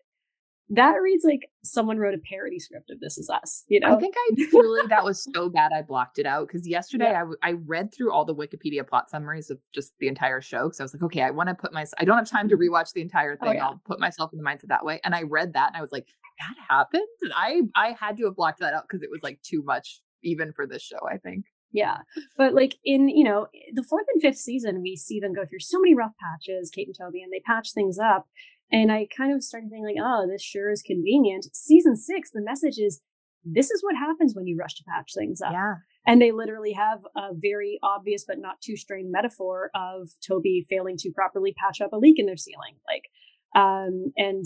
[0.70, 3.64] that reads like someone wrote a parody script of This Is Us.
[3.68, 6.66] You know, I think I truly that was so bad I blocked it out because
[6.66, 7.24] yesterday yeah.
[7.43, 10.81] I, I read through all the Wikipedia plot summaries of just the entire show because
[10.81, 12.93] I was like, okay, I want to put my I don't have time to rewatch
[12.94, 13.56] the entire oh, thing.
[13.56, 13.66] Oh, yeah.
[13.66, 15.01] I'll put myself in the mindset that way.
[15.05, 16.06] And I read that and I was like,
[16.39, 17.02] that happened.
[17.22, 20.01] And I I had to have blocked that out because it was like too much
[20.22, 21.01] even for this show.
[21.06, 21.44] I think.
[21.75, 21.99] Yeah.
[22.39, 25.59] But like in, you know, the fourth and fifth season, we see them go through
[25.59, 28.29] so many rough patches, Kate and Toby, and they patch things up.
[28.71, 31.47] And I kind of started thinking, like, oh, this sure is convenient.
[31.53, 33.03] Season six, the message is
[33.45, 35.53] this is what happens when you rush to patch things up.
[35.53, 35.75] Yeah.
[36.07, 40.97] And they literally have a very obvious but not too strained metaphor of Toby failing
[40.99, 42.77] to properly patch up a leak in their ceiling.
[42.87, 43.05] Like,
[43.61, 44.45] um, and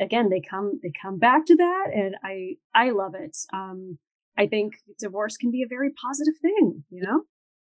[0.00, 3.36] again, they come they come back to that, and I I love it.
[3.52, 3.98] Um,
[4.36, 7.22] I think divorce can be a very positive thing, you know?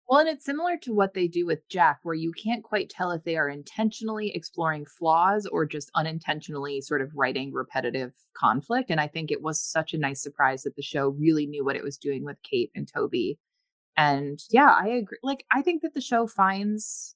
[0.09, 3.13] Well, and it's similar to what they do with Jack, where you can't quite tell
[3.13, 8.91] if they are intentionally exploring flaws or just unintentionally sort of writing repetitive conflict.
[8.91, 11.77] And I think it was such a nice surprise that the show really knew what
[11.77, 13.39] it was doing with Kate and Toby.
[13.97, 15.19] And yeah, I agree.
[15.23, 17.15] Like, I think that the show finds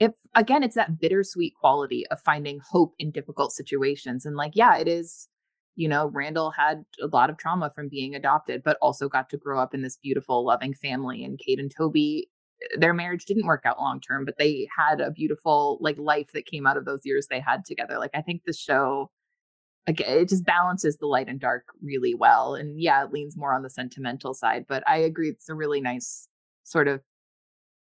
[0.00, 4.26] if again, it's that bittersweet quality of finding hope in difficult situations.
[4.26, 5.28] And like, yeah, it is
[5.76, 9.36] you know, Randall had a lot of trauma from being adopted, but also got to
[9.36, 11.24] grow up in this beautiful, loving family.
[11.24, 12.28] And Kate and Toby,
[12.62, 16.30] eh, their marriage didn't work out long term, but they had a beautiful like life
[16.32, 17.98] that came out of those years they had together.
[17.98, 19.10] Like I think the show
[19.86, 22.54] again it just balances the light and dark really well.
[22.54, 25.80] And yeah, it leans more on the sentimental side, but I agree it's a really
[25.80, 26.28] nice
[26.62, 27.00] sort of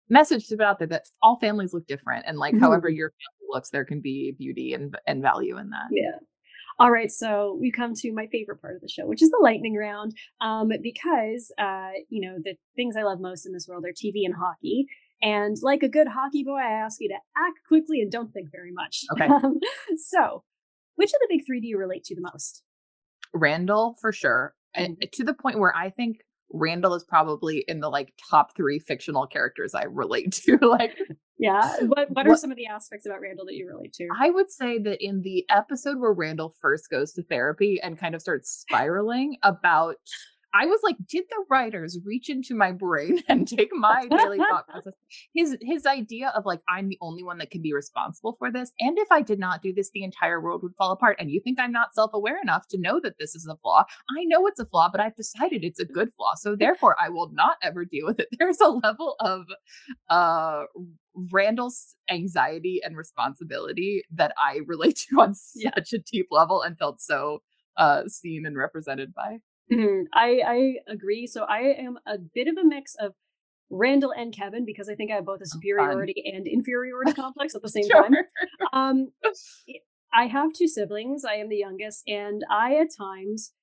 [0.09, 2.63] message to put out there that all families look different and like mm-hmm.
[2.63, 6.17] however your family looks there can be beauty and and value in that yeah
[6.77, 9.39] all right, so we come to my favorite part of the show, which is the
[9.41, 10.13] lightning round.
[10.41, 14.25] Um, because uh, you know, the things I love most in this world are TV
[14.25, 14.87] and hockey.
[15.21, 18.49] And like a good hockey boy, I ask you to act quickly and don't think
[18.51, 19.03] very much.
[19.13, 19.25] Okay.
[19.25, 19.59] Um,
[19.97, 20.43] so,
[20.95, 22.63] which of the big three do you relate to the most?
[23.33, 24.53] Randall, for sure.
[24.73, 25.09] And mm-hmm.
[25.13, 26.17] to the point where I think
[26.51, 30.57] Randall is probably in the like top three fictional characters I relate to.
[30.61, 30.97] like,
[31.37, 31.75] yeah.
[31.81, 34.07] What What are what, some of the aspects about Randall that you relate to?
[34.17, 38.15] I would say that in the episode where Randall first goes to therapy and kind
[38.15, 39.97] of starts spiraling about
[40.55, 44.67] I was like, did the writers reach into my brain and take my daily thought
[44.69, 44.93] process?
[45.33, 48.71] His his idea of like I'm the only one that can be responsible for this,
[48.79, 51.17] and if I did not do this, the entire world would fall apart.
[51.19, 53.83] And you think I'm not self aware enough to know that this is a flaw?
[54.17, 57.09] I know it's a flaw, but I've decided it's a good flaw, so therefore I
[57.09, 58.29] will not ever deal with it.
[58.39, 59.45] There's a level of
[60.09, 60.63] uh
[61.31, 67.01] Randall's anxiety and responsibility that I relate to on such a deep level and felt
[67.01, 67.39] so
[67.75, 69.39] uh seen and represented by.
[69.71, 70.05] Mhm.
[70.13, 71.27] I I agree.
[71.27, 73.13] So I am a bit of a mix of
[73.71, 77.61] Randall and Kevin because I think I have both a superiority and inferiority complex at
[77.63, 78.13] the same time.
[78.73, 79.11] Um,
[80.13, 81.25] I have two siblings.
[81.25, 83.53] I am the youngest, and I at times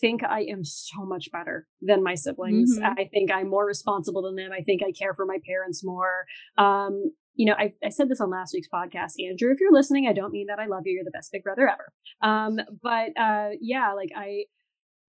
[0.00, 2.76] think I am so much better than my siblings.
[2.78, 2.94] Mhm.
[2.98, 4.50] I think I'm more responsible than them.
[4.52, 6.26] I think I care for my parents more.
[6.58, 9.52] Um, you know, I, I said this on last week's podcast, Andrew.
[9.52, 10.94] If you're listening, I don't mean that I love you.
[10.94, 11.92] You're the best big brother ever.
[12.20, 14.44] Um, but uh, yeah, like I.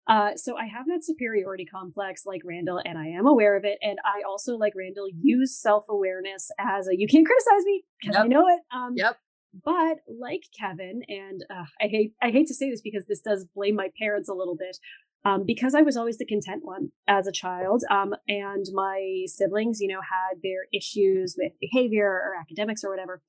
[0.07, 3.77] Uh, so I have that superiority complex like Randall, and I am aware of it.
[3.81, 8.15] And I also, like Randall, use self awareness as a you can't criticize me because
[8.15, 8.61] I know it.
[8.73, 9.17] Um, Yep.
[9.65, 13.45] but like Kevin, and uh, I hate I hate to say this because this does
[13.53, 14.77] blame my parents a little bit.
[15.25, 19.81] Um, because I was always the content one as a child, um, and my siblings,
[19.81, 23.21] you know, had their issues with behavior or academics or whatever.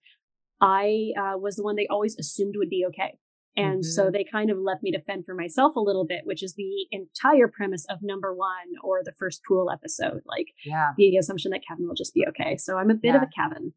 [0.61, 3.19] I uh, was the one they always assumed would be okay.
[3.59, 6.43] And so they kind of left me to fend for myself a little bit, which
[6.43, 8.49] is the entire premise of number one
[8.83, 10.23] or the first pool episode.
[10.27, 10.93] Like Yeah.
[10.97, 12.57] the assumption that Kevin will just be okay.
[12.57, 13.73] So I'm a bit of a Kevin.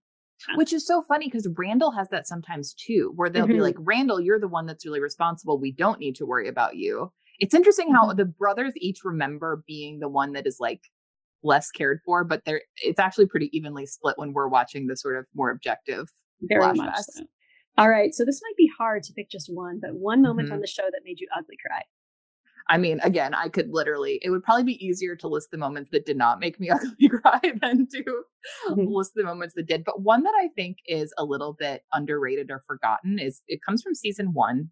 [0.55, 3.61] Which is so funny because Randall has that sometimes too, where they'll be Mhm.
[3.61, 5.59] like, Randall, you're the one that's really responsible.
[5.59, 7.11] We don't need to worry about you.
[7.39, 8.17] It's interesting how Mhm.
[8.17, 10.81] the brothers each remember being the one that is like
[11.43, 15.17] less cared for, but they're it's actually pretty evenly split when we're watching the sort
[15.17, 17.23] of more objective Very much so.
[17.81, 18.13] All right.
[18.13, 20.53] So this might be hard to pick just one, but one moment Mhm.
[20.53, 21.81] on the show that made you ugly cry.
[22.69, 25.89] I mean, again, I could literally, it would probably be easier to list the moments
[25.89, 28.03] that did not make me ugly cry than to
[28.69, 28.87] Mhm.
[28.93, 29.83] list the moments that did.
[29.83, 33.81] But one that I think is a little bit underrated or forgotten is it comes
[33.81, 34.69] from season one.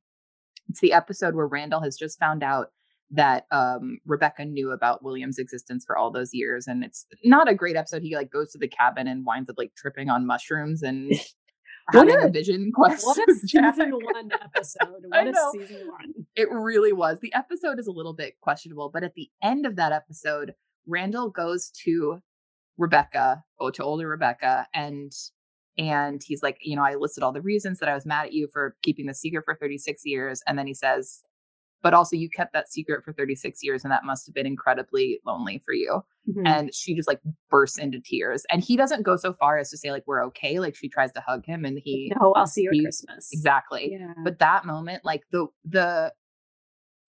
[0.70, 2.68] It's the episode where Randall has just found out
[3.10, 6.68] that um, Rebecca knew about William's existence for all those years.
[6.68, 8.04] And it's not a great episode.
[8.04, 11.12] He like goes to the cabin and winds up like tripping on mushrooms and
[11.92, 13.06] What a- a vision quest.
[13.06, 15.04] What a season one episode.
[15.08, 16.14] What a season one.
[16.36, 17.20] It really was.
[17.20, 20.54] The episode is a little bit questionable, but at the end of that episode,
[20.88, 22.22] Randall goes to
[22.78, 25.12] Rebecca, oh, to older Rebecca, and
[25.78, 28.34] and he's like, you know, I listed all the reasons that I was mad at
[28.34, 31.24] you for keeping the secret for 36 years, and then he says,
[31.82, 35.20] but also you kept that secret for 36 years, and that must have been incredibly
[35.26, 36.02] lonely for you.
[36.30, 36.48] Mhm.
[36.48, 39.78] And she just like bursts into tears, and he doesn't go so far as to
[39.78, 40.60] say like we're okay.
[40.60, 43.30] Like she tries to hug him, and he no, I'll see you at Christmas.
[43.32, 44.14] exactly Yeah.
[44.24, 46.14] but that moment like the the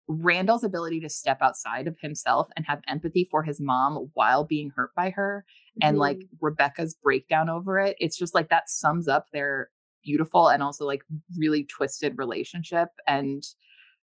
[0.08, 4.70] randall's ability to step outside of himself and have empathy for his mom while being
[4.70, 5.44] hurt by her
[5.82, 6.28] and like Mhm.
[6.40, 9.70] rebecca's breakdown over it it's just like that sums up their
[10.02, 11.02] beautiful and also like
[11.38, 13.44] really twisted relationship and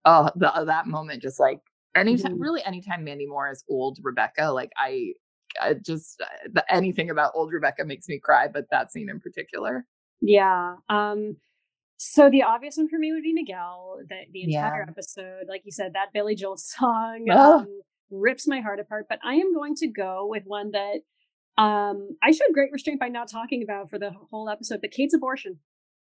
[0.05, 1.61] oh the, that moment just like
[1.95, 2.41] anytime Mhm.
[2.41, 5.13] really anytime mandy moore is old rebecca like i
[5.61, 9.19] I just uh, the, anything about old rebecca makes me cry but that scene in
[9.21, 9.85] particular
[10.21, 10.77] Yeah.
[10.89, 11.37] Um
[11.97, 13.99] so the obvious one for me would be Miguel.
[14.09, 14.91] That the entire Yeah.
[14.91, 17.59] episode, like you said, that Billy Joel song Oh.
[17.61, 19.07] um, rips my heart apart.
[19.09, 21.01] But I am going to go with one that
[21.63, 25.15] um I showed great restraint by not talking about for the whole episode, but Kate's
[25.15, 25.59] abortion.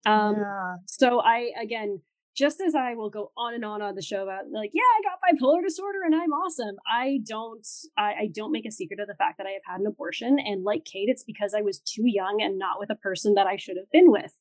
[0.06, 0.76] Um yeah.
[0.86, 2.02] so I again
[2.36, 5.02] just as I will go on and on on the show about like, yeah, I
[5.04, 6.76] got bipolar disorder and I'm awesome.
[6.92, 9.80] I don't, I, I don't make a secret of the fact that I have had
[9.82, 10.40] an abortion.
[10.40, 13.46] And like Kate, it's because I was too young and not with a person that
[13.48, 14.34] I should have been with.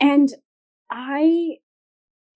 [0.00, 0.28] And
[0.90, 1.56] I,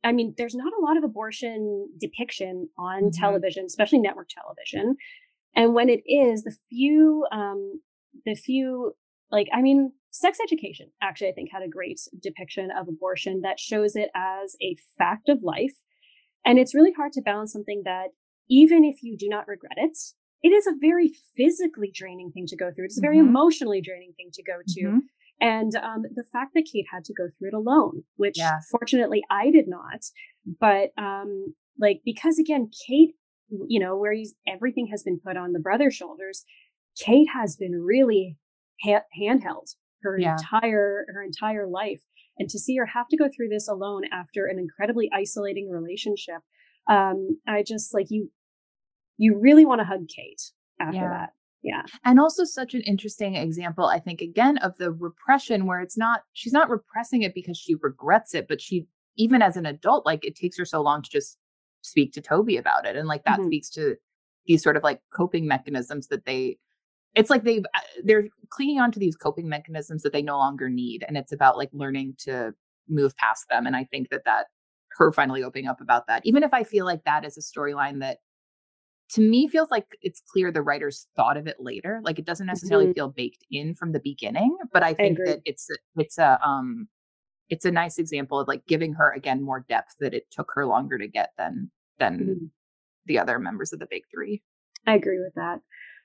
[0.03, 3.19] I mean, there's not a lot of abortion depiction on Mhm.
[3.19, 4.97] television, especially network television.
[5.55, 7.81] And when it is, the few, um,
[8.25, 8.95] the few,
[9.31, 13.61] like, I mean, sex education actually, I think, had a great depiction of abortion that
[13.61, 15.75] shows it as a fact of life.
[16.45, 18.09] And it's really hard to balance something that,
[18.49, 19.99] even if you do not regret it,
[20.43, 22.85] it is a very physically draining thing to go through.
[22.85, 23.29] It's a very Mhm.
[23.29, 24.81] emotionally draining thing to go to.
[24.83, 25.01] Mhm.
[25.41, 28.61] And um, the fact that Kate had to go through it alone, which Yeah.
[28.71, 30.01] fortunately I did not,
[30.61, 33.17] but um, like because again, Kate,
[33.69, 36.45] you know, where he's, everything has been put on the brother's shoulders,
[36.99, 38.39] Kate has been really
[38.83, 40.33] ha- handheld her Yeah.
[40.33, 42.03] entire her entire life,
[42.39, 46.43] and to see her have to go through this alone after an incredibly isolating relationship,
[46.89, 48.31] um, I just like you,
[49.19, 51.09] you really want to hug Kate after Yeah.
[51.11, 51.33] that.
[51.63, 51.83] Yeah.
[52.05, 56.21] and also such an interesting example i think again of the repression where it's not
[56.33, 58.87] she's not repressing it because she regrets it but she
[59.17, 61.39] even as an adult like it takes her so long to just
[61.81, 63.47] speak to toby about it and like that Mhm.
[63.47, 63.97] speaks to
[64.47, 66.57] these sort of like coping mechanisms that they
[67.17, 71.05] it's like they've uh, they're clinging onto these coping mechanisms that they no longer need
[71.09, 72.55] and it's about like learning to
[72.89, 74.47] move past them and i think that that
[74.99, 78.01] her finally opening up about that even if i feel like that is a storyline
[78.01, 78.19] that
[79.11, 82.47] to me feels like it's clear the writers thought of it later like it doesn't
[82.47, 82.95] necessarily Mhm.
[82.95, 85.27] feel baked in from the beginning but i I think agree.
[85.33, 86.89] that it's it's a um
[87.49, 90.67] it's a nice example of like giving her again more depth that it took her
[90.67, 92.51] longer to get than than Mhm.
[93.07, 94.43] the other members of the big three
[94.87, 95.61] I agree with that.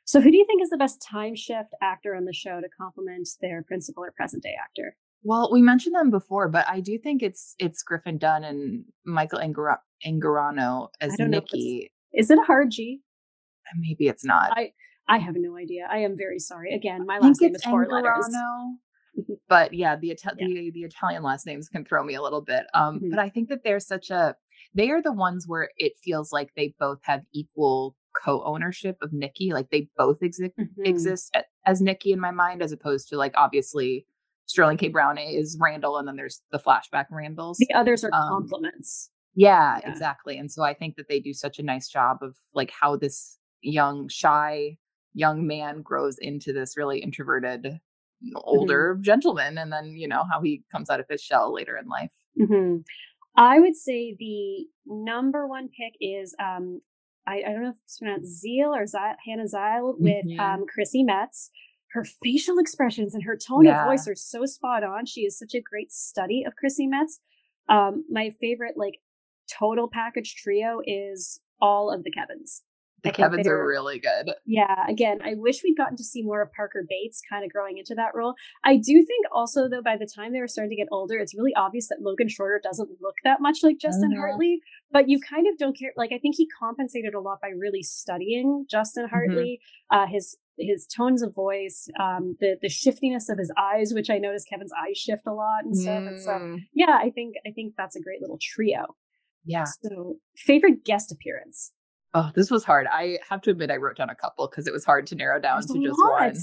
[0.06, 2.68] So, who do you think is the best time shift actor on the show to
[2.80, 4.96] complement their principal or present day actor?
[5.24, 9.40] Well, we mentioned them before, but I do think it's it's Griffin Dunne and Michael
[9.40, 11.92] Angara- Angarano as I don't know if it's- Nicky.
[12.14, 13.02] Is it a hard G?
[13.78, 14.52] Maybe it's not.
[14.58, 14.74] I
[15.08, 15.88] I have no idea.
[15.90, 16.74] I am very sorry.
[16.74, 18.28] Again, my last name is four letters.
[19.50, 20.48] But yeah, the, Ita- Yeah.
[20.48, 22.66] the the Italian last names can throw me a little bit.
[22.74, 23.10] Um, Mhm.
[23.10, 24.36] but I think that they're such a
[24.74, 29.54] they are the ones where it feels like they both have equal co-ownership of Nicky.
[29.54, 30.86] Like they both exist Mhm.
[30.88, 34.06] exist a- as Nicky in my mind, as opposed to like obviously
[34.46, 34.90] Sterling K.
[34.90, 37.58] Brown is Randall, and then there's the flashback Randalls.
[37.58, 39.12] The others are Um, compliments.
[39.34, 39.90] Yeah, Yeah.
[39.90, 40.38] exactly.
[40.38, 43.38] And so I think that they do such a nice job of like how this
[43.62, 44.78] young, shy
[45.14, 47.80] young man grows into this really introverted
[48.24, 48.34] Mm-hmm.
[48.36, 51.88] older gentleman and then, you know, how he comes out of his shell later in
[51.88, 52.12] life.
[52.38, 52.78] hmm
[53.36, 56.82] I would say the number one pick is um,
[57.28, 58.86] I, I don't know if it's pronounced Zeal or
[59.26, 60.40] Hannah Zeile with Mhm.
[60.40, 61.50] um, Chrissy Metz.
[61.92, 63.82] Her facial expressions and her tone Yeah.
[63.82, 65.06] of voice are so spot on.
[65.06, 67.20] She is such a great study of Chrissy Metz.
[67.70, 68.96] Um, my favorite like
[69.52, 72.64] total package trio is all of the Kevins.
[73.04, 74.34] The Kevins they're- really good.
[74.46, 77.78] Yeah, again, I wish we'd gotten to see more of Parker Bates kind of growing
[77.80, 78.36] into that role.
[78.64, 81.34] I do think also, though, by the time they were starting to get older, it's
[81.36, 84.18] really obvious that Logan Shroyer doesn't look that much like Justin Mhm.
[84.18, 84.62] Hartley,
[84.92, 85.94] but you kind of don't care.
[85.98, 90.86] Like, I think he compensated a lot by really studying Justin Hartley, uh, his his
[90.86, 94.98] tones of voice, um, the the shiftiness of his eyes, which I noticed Kevin's eyes
[94.98, 96.04] shift a lot and stuff.
[96.06, 98.96] And so, Mm, yeah, I think I think that's a great little trio.
[99.44, 99.64] yeah.
[99.82, 101.74] So, favorite guest appearance.
[102.14, 102.88] Oh, this was hard.
[102.92, 105.40] I have to admit, I wrote down a couple because it was hard to narrow
[105.40, 106.20] down There's to just lot.
[106.22, 106.34] one.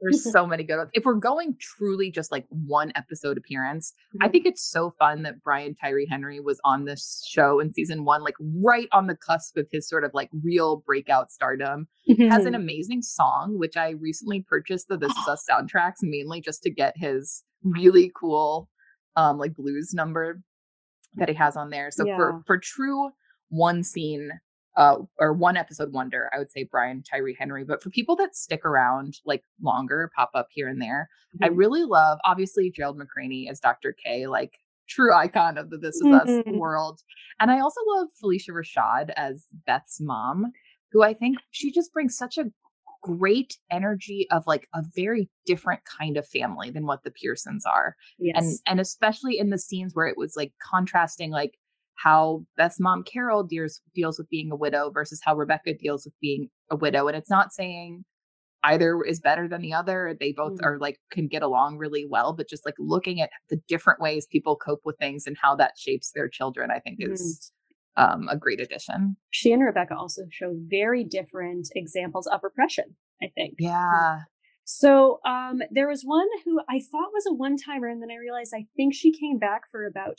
[0.00, 0.90] There's so many good ones.
[0.94, 4.32] If we're going truly just like one episode appearance, I Mhm.
[4.32, 8.22] think it's so fun that Brian Tyree Henry was on this show in season one,
[8.22, 11.88] like right on the cusp of his sort of like real breakout stardom.
[12.06, 12.46] Has Mm-hmm.
[12.46, 16.70] an amazing song, which I recently purchased the This Is Us soundtracks mainly just to
[16.70, 18.70] get his really cool
[19.16, 20.40] um like blues number
[21.16, 21.90] that he has on there.
[21.90, 22.14] So Yeah.
[22.16, 23.10] for for true
[23.48, 24.30] one scene
[24.78, 27.64] uh or one episode wonder, I would say Brian Tyree Henry.
[27.64, 31.10] But for people that stick around like longer, pop up here and there,
[31.42, 31.56] I Mhm.
[31.58, 33.92] really love obviously Gerald McRaney as Dr.
[33.92, 36.56] K, like true icon of the This Is Us Mhm.
[36.58, 37.02] world.
[37.40, 40.52] And I also love Phylicia Rashad as Beth's mom,
[40.92, 42.50] who I think she just brings such a
[43.02, 47.94] great energy of like a very different kind of family than what the Pearsons are.
[48.18, 48.34] yes.
[48.36, 51.58] And and especially in the scenes where it was like contrasting like
[52.04, 56.14] how Beth's mom Carol deals deals with being a widow versus how Rebecca deals with
[56.20, 57.08] being a widow.
[57.08, 58.04] And it's not saying
[58.64, 60.16] either is better than the other.
[60.18, 60.64] They both Mm.
[60.64, 64.26] are like can get along really well, but just like looking at the different ways
[64.30, 67.52] people cope with things and how that shapes their children, I think is
[67.96, 69.16] um, a great addition.
[69.30, 73.54] she and Rebecca also show very different examples of repression, I think.
[73.58, 74.20] Yeah.
[74.64, 78.16] So um, there was one who I thought was a one timer, and then I
[78.16, 80.18] realized I think she came back for about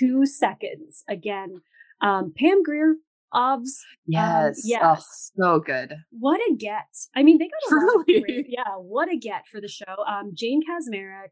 [0.00, 1.60] two seconds again.
[2.00, 2.94] Um, Pam Grier,
[3.32, 4.62] OBS, Yes.
[4.64, 4.80] yes.
[4.82, 4.98] Oh,
[5.36, 5.94] so good.
[6.10, 6.88] what a get.
[7.14, 9.94] I mean, they got a of great, yeah, what a get for the show.
[10.08, 11.30] Um, Jane Kaczmarek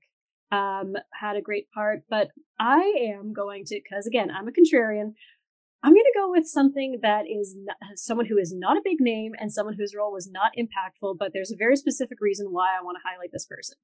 [0.57, 2.29] um, had a great part, but
[2.61, 2.81] I
[3.17, 5.13] am going to, because again, I'm a contrarian.
[5.83, 8.97] I'm going to go with something that is not, someone who is not a big
[9.01, 12.77] name and someone whose role was not impactful, but there's a very specific reason why
[12.79, 13.77] I want to highlight this person.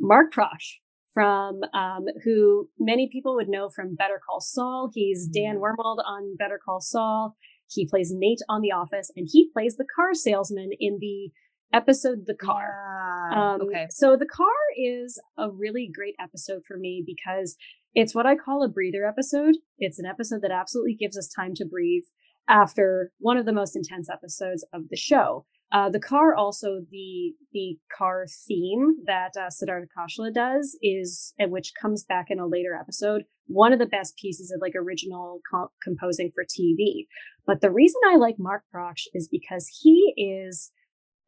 [0.00, 0.78] Mark Proksch
[1.16, 4.90] from um, who many people would know from Better Call Saul.
[4.92, 7.34] He's Dan Wormald on Better Call Saul.
[7.70, 11.30] He plays Nate on The Office, and he plays the car salesman in the
[11.72, 13.30] episode The Car.
[13.32, 13.54] Yeah.
[13.54, 13.86] Um, okay.
[13.88, 17.56] So the car is a really great episode for me because
[17.94, 19.54] it's what I call a breather episode.
[19.78, 22.04] It's an episode that absolutely gives us time to breathe
[22.46, 25.46] after one of the most intense episodes of the show.
[25.72, 31.72] Uh, the car also the the car theme that uh, Siddhartha Khosla does is which
[31.80, 33.24] comes back in a later episode.
[33.46, 37.06] One of the best pieces of like original co- composing for TV.
[37.46, 40.70] But the reason I like Mark Proksch is because he is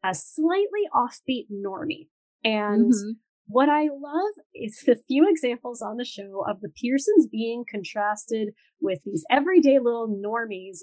[0.03, 2.07] a slightly offbeat normie.
[2.43, 3.17] And Mhm.
[3.49, 8.49] What I love is the few examples on the show of the Pearsons being contrasted
[8.79, 10.77] with these everyday little normies,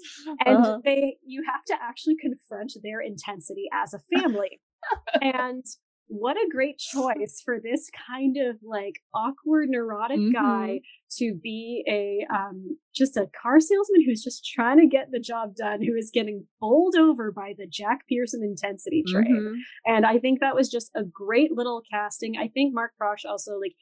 [0.45, 0.79] and Uh-huh.
[0.83, 4.59] they you have to actually confront their intensity as a family.
[5.21, 5.65] and
[6.09, 10.79] what a great choice for this kind of like awkward neurotic guy
[11.17, 15.55] to be a um just a car salesman who's just trying to get the job
[15.55, 19.35] done who is getting bowled over by the Jack Pearson intensity train.
[19.35, 19.55] Mhm.
[19.85, 22.37] And I think that was just a great little casting.
[22.37, 23.73] I think Mark Proksch also like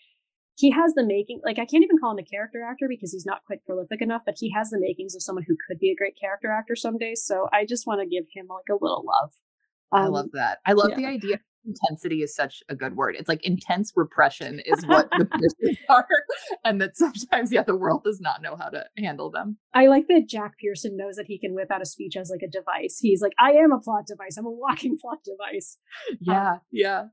[0.57, 3.25] he has the making like I can't even call him a character actor because he's
[3.25, 5.95] not quite prolific enough, but he has the makings of someone who could be a
[5.95, 7.13] great character actor someday.
[7.15, 9.33] So I just want to give him like a little love.
[9.91, 10.59] I Um, love that.
[10.65, 11.39] I love the idea.
[11.65, 13.15] Intensity is such a good word.
[13.17, 16.07] It's like intense repression is what the Pearsons are,
[16.63, 19.57] and that sometimes, yeah, the world does not know how to handle them.
[19.73, 22.41] I like that Jack Pearson knows that he can whip out a speech as like
[22.43, 22.99] a device.
[23.01, 24.37] He's like, I am a plot device.
[24.37, 25.77] I'm a walking plot device.
[26.19, 27.05] Yeah, yeah.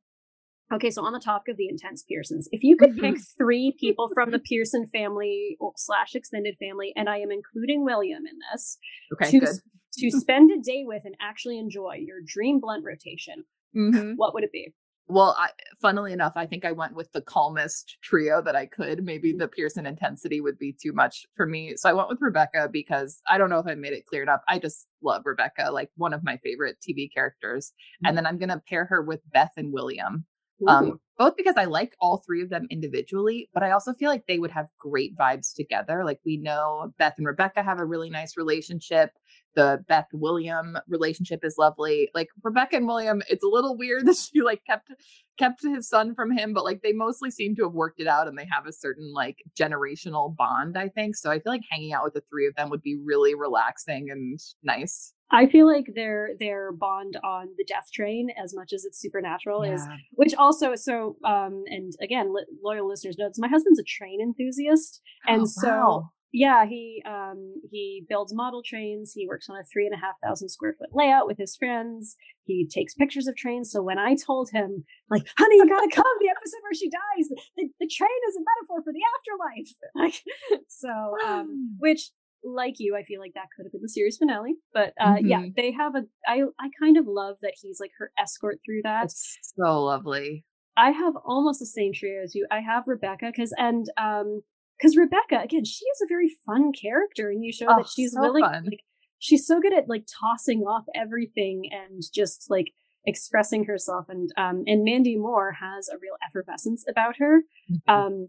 [0.72, 3.36] Okay, so on the topic of the intense Pearsons, if you could pick Mm-hmm.
[3.36, 8.38] three people from the Pearson family slash extended family, and I am including William in
[8.52, 8.78] this,
[9.12, 9.56] Okay, to, good.
[9.98, 14.14] to spend a day with and actually enjoy your dream blunt rotation, Mhm.
[14.16, 14.74] what would it be?
[15.08, 15.50] Well, I,
[15.80, 19.04] funnily enough, I think I went with the calmest trio that I could.
[19.04, 21.74] Maybe the Pearson intensity would be too much for me.
[21.76, 24.40] So I went with Rebecca because I don't know if I made it clear enough.
[24.48, 27.72] I just love Rebecca, like one of my favorite TV characters.
[28.04, 30.24] And then I'm going to pair her with Beth and William.
[30.68, 34.26] Um, both because I like all three of them individually, but I also feel like
[34.28, 36.04] they would have great vibes together.
[36.04, 39.10] Like we know Beth and Rebecca have a really nice relationship.
[39.54, 42.08] The Beth William relationship is lovely.
[42.14, 44.90] Like Rebecca and William, it's a little weird that she like kept
[45.38, 48.28] kept his son from him, but like they mostly seem to have worked it out
[48.28, 51.16] and they have a certain like generational bond, I think.
[51.16, 54.08] So I feel like hanging out with the three of them would be really relaxing
[54.10, 55.14] and nice.
[55.34, 59.62] I feel like their their bond on the death train, as much as it's supernatural,
[59.62, 64.20] is which also so um and again li- loyal listeners notes my husband's a train
[64.20, 66.10] enthusiast and Oh, so wow.
[66.32, 69.12] Yeah he um he builds model trains.
[69.14, 72.16] He works on a three and a half thousand square foot layout with his friends.
[72.44, 73.70] He takes pictures of trains.
[73.70, 77.28] So when i told him like honey you gotta come the episode where she dies
[77.56, 79.72] the, the train is a metaphor for the afterlife.
[79.94, 82.10] Like so um which
[82.44, 84.54] like you i feel like that could have been the series finale.
[84.74, 85.54] But uh yeah Mhm.
[85.54, 89.02] they have a i i kind of love that he's like her escort through that.
[89.02, 90.44] That's so lovely.
[90.76, 92.46] I have almost the same trio as you.
[92.50, 94.42] I have Rebecca because and um
[94.82, 98.12] because Rebecca again, she is a very fun character, and you show Oh, that she's
[98.12, 98.42] so willing.
[98.44, 98.64] fun.
[98.64, 98.80] Like,
[99.18, 102.72] she's so good at like tossing off everything and just like
[103.06, 104.06] expressing herself.
[104.08, 107.42] And um and Mandy Moore has a real effervescence about her.
[107.70, 107.80] Mhm.
[107.92, 108.26] Um,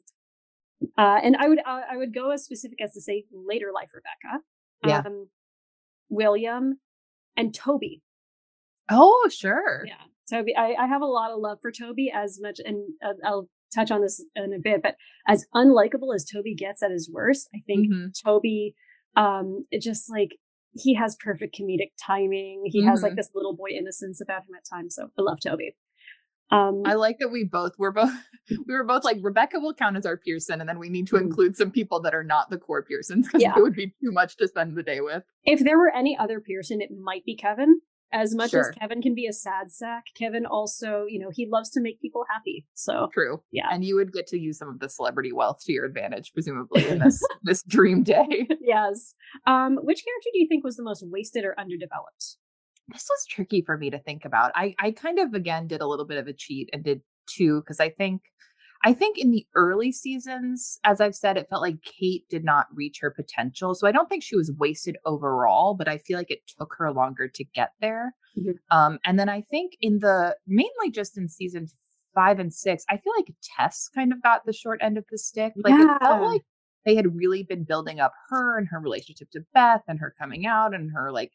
[0.98, 3.92] uh, and I would uh, I would go as specific as to say later life
[3.94, 4.44] Rebecca.
[4.86, 5.00] Yeah.
[5.06, 5.30] Um,
[6.10, 6.80] William
[7.38, 8.02] and Toby.
[8.92, 9.86] oh, sure.
[9.88, 9.94] Yeah,
[10.30, 10.56] Toby.
[10.56, 13.92] I, I have a lot of love for Toby as much, and uh, I'll touch
[13.92, 14.82] on this in a bit.
[14.84, 14.96] But
[15.28, 18.14] as unlikable as Toby gets at his worst, I think Mhm.
[18.24, 18.76] Toby,
[19.16, 20.38] um, it just like
[20.76, 22.64] he has perfect comedic timing.
[22.66, 23.18] He has like Mhm.
[23.18, 24.96] this little boy innocence about him at times.
[24.96, 25.76] So I love Toby.
[26.52, 28.12] Um, I like that we both were both
[28.68, 31.16] we were both like Rebecca will count as our Pearson, and then we need to
[31.16, 31.22] Mhm.
[31.22, 33.54] include some people that are not the core Pearsons because Yeah.
[33.58, 35.24] it would be too much to spend the day with.
[35.46, 37.82] if there were any other Pearson, it might be Kevin.
[38.14, 41.70] As much as Kevin can be a sad sack, Kevin also, you know, he loves
[41.72, 42.66] to make people happy.
[42.76, 43.42] So True.
[43.52, 43.68] Yeah.
[43.72, 46.88] And you would get to use some of the celebrity wealth to your advantage, presumably,
[46.88, 48.48] in this this dream day.
[48.62, 49.16] yes.
[49.48, 52.38] Um, which character do you think was the most wasted or underdeveloped?
[52.90, 54.52] This was tricky for me to think about.
[54.56, 57.62] I I kind of again did a little bit of a cheat and did two
[57.62, 58.22] because I think
[58.84, 62.68] I think in the early seasons, as I've said, it felt like Kate did not
[62.74, 63.76] reach her potential.
[63.76, 66.92] So I don't think she was wasted overall, but I feel like it took her
[66.92, 68.14] longer to get there.
[68.38, 68.56] Mhm.
[68.72, 71.68] Um, and then I think in the mainly just in season
[72.14, 75.18] five and six, I feel like Tess kind of got the short end of the
[75.18, 75.54] stick.
[75.56, 76.42] Like it felt like
[76.86, 80.46] they had really been building up her and her relationship to Beth and her coming
[80.46, 81.32] out and her like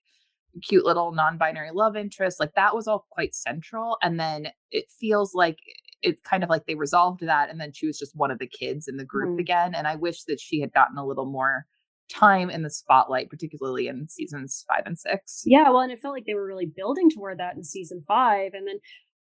[0.62, 5.34] cute little non-binary love interest like that was all quite central and then it feels
[5.34, 5.58] like
[6.02, 8.46] it's kind of like they resolved that and then she was just one of the
[8.46, 9.40] kids in the group Mhm.
[9.40, 11.66] again and i wish that she had gotten a little more
[12.08, 16.14] time in the spotlight particularly in seasons five and six Yeah, well, and it felt
[16.14, 18.52] like they were really building toward that in season five.
[18.54, 18.78] And then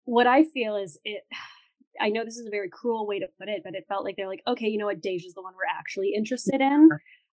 [0.04, 1.22] what I feel is it,
[2.00, 4.16] I know this is a very cruel way to put it, but it felt like
[4.16, 6.88] they're like, okay, you know what, Deja's the one we're actually interested in.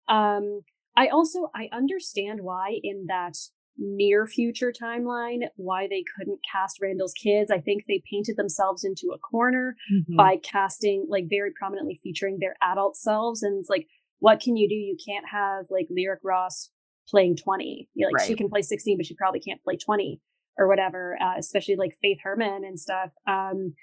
[0.06, 0.60] Um,
[0.96, 3.36] I also, I understand why in that
[3.78, 7.50] near future timeline, why they couldn't cast Randall's kids.
[7.50, 10.16] I think they painted themselves into a corner Mm-hmm.
[10.16, 13.86] by casting like very prominently featuring their adult selves and it's like
[14.20, 16.70] what can you do you can't have like lyric ross
[17.08, 20.20] playing 20 You're like she can play 16 but she probably can't play 20
[20.58, 23.74] or whatever uh, especially like faithe herman and stuff um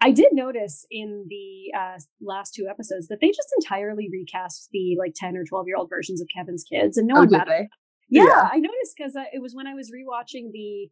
[0.00, 4.96] I did notice in the uh, last two episodes that they just entirely recast the
[4.98, 7.38] like 10 or 12 year old versions of Kevin's kids and no Oh, one did
[7.38, 7.66] mattered.
[8.08, 8.48] Yeah, Yeah.
[8.52, 10.90] I noticed because it was when I was rewatching the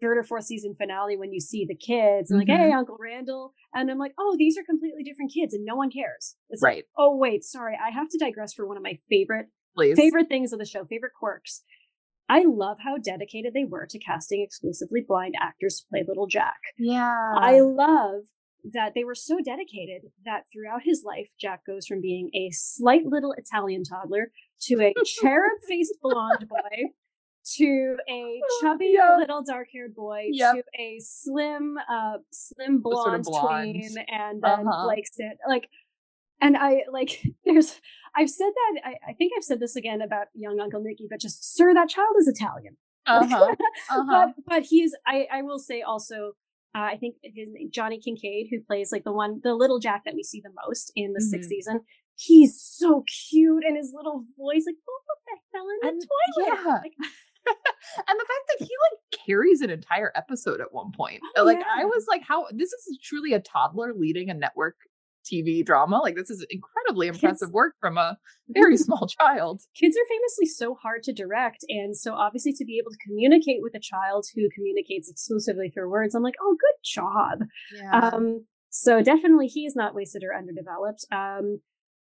[0.00, 2.56] third or fourth season finale when you see the kids and like, Mhm.
[2.56, 5.90] hey, Uncle Randall, and I'm like, oh, these are completely different kids, and no one
[5.90, 6.36] cares.
[6.50, 6.84] It's like, Right.
[6.96, 9.96] oh wait, sorry, I have to digress for one of my favorite Please.
[9.96, 11.64] favorite things of the show, favorite quirks.
[12.28, 16.58] I love how dedicated they were to casting exclusively blind actors to play Little Jack.
[16.78, 17.32] Yeah.
[17.36, 18.26] I love
[18.72, 23.06] that they were so dedicated that throughout his life, Jack goes from being a slight
[23.06, 24.30] little Italian toddler
[24.62, 26.90] to a cherub faced blonde boy
[27.56, 29.16] to a chubby Yeah.
[29.16, 30.54] little dark haired boy Yep.
[30.56, 33.72] to a slim, uh, slim sort blonde, of blonde.
[33.74, 34.86] tween and then Uh-huh.
[34.86, 35.04] like
[35.48, 35.68] like
[36.40, 37.80] and I like there's
[38.14, 41.20] I've said that I, I think I've said this again about young Uncle Nicky, but
[41.20, 42.76] just sir, that child is Italian.
[43.06, 43.54] Uh-huh.
[43.90, 44.26] Uh-huh.
[44.36, 46.32] but but he's I I will say also
[46.74, 50.14] uh, I think his Johnny Kincaid who plays like the one the little Jack that
[50.14, 51.50] we see the most in the sixth Mhm.
[51.50, 51.80] season.
[52.16, 56.58] He's so cute and his little voice like oh that fell in the And- toilet.
[56.64, 56.72] yeah.
[56.82, 56.92] Like,
[58.08, 61.20] and the fact that he like carries an entire episode at one point.
[61.36, 61.66] Oh, like yeah.
[61.76, 64.76] I was like, how this is truly a toddler leading a network
[65.30, 65.98] TV drama.
[66.02, 68.16] Like this is incredibly impressive Kids- work from a
[68.48, 69.60] very small child.
[69.78, 73.58] kids are famously so hard to direct and so obviously to be able to communicate
[73.60, 77.40] with a child who communicates exclusively through words i'm like oh good job
[77.74, 77.98] Yeah.
[78.08, 81.60] um so definitely he is not wasted or underdeveloped um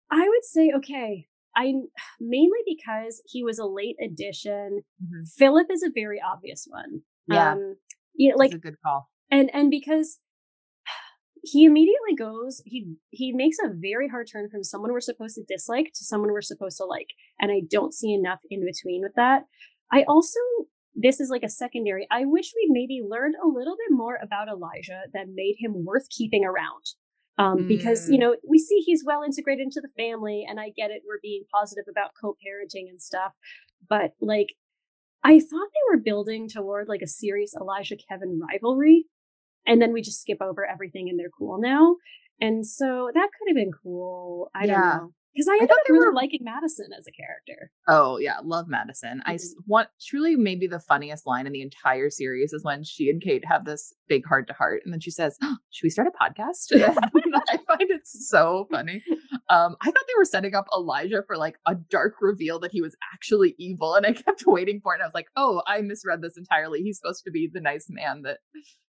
[0.09, 1.27] i would say okay
[1.57, 1.73] i
[2.21, 5.27] mainly because he was a late addition Mhm.
[5.37, 7.51] philip is a very obvious one Yeah.
[7.53, 7.75] um
[8.15, 9.09] you know, like like a good call.
[9.29, 10.19] and and because
[11.51, 15.43] he immediately goes he he makes a very hard turn from someone we're supposed to
[15.47, 17.09] dislike to someone we're supposed to like
[17.39, 19.43] and i don't see enough in between with that
[19.91, 20.39] i also
[20.95, 24.47] this is like a secondary i wish we'd maybe learned a little bit more about
[24.47, 26.85] elijah that made him worth keeping around
[27.37, 28.21] um, because you Mm.
[28.21, 31.43] know we see he's well integrated into the family and i get it we're being
[31.53, 33.33] positive about co-parenting and stuff
[33.89, 34.49] but like
[35.23, 39.05] i thought they were building toward like a serious elijah kevin rivalry
[39.65, 41.95] and then we just skip over everything and they're cool now.
[42.41, 44.49] And so that could have been cool.
[44.55, 44.73] I Yeah.
[44.73, 45.13] don't know.
[45.35, 47.71] Because I ended thought up they really were- liking Madison as a character.
[47.87, 49.21] Oh yeah, love Madison.
[49.25, 49.37] I
[49.67, 53.45] want truly maybe the funniest line in the entire series is when she and Kate
[53.45, 56.11] have this big heart to heart, and then she says, "Oh, "Should we start a
[56.11, 59.03] podcast?" I find it so funny.
[59.49, 62.81] Um, I thought they were setting up Elijah for like a dark reveal that he
[62.81, 64.97] was actually evil, and I kept waiting for it.
[64.97, 66.81] And I was like, "Oh, I misread this entirely.
[66.81, 68.39] He's supposed to be the nice man that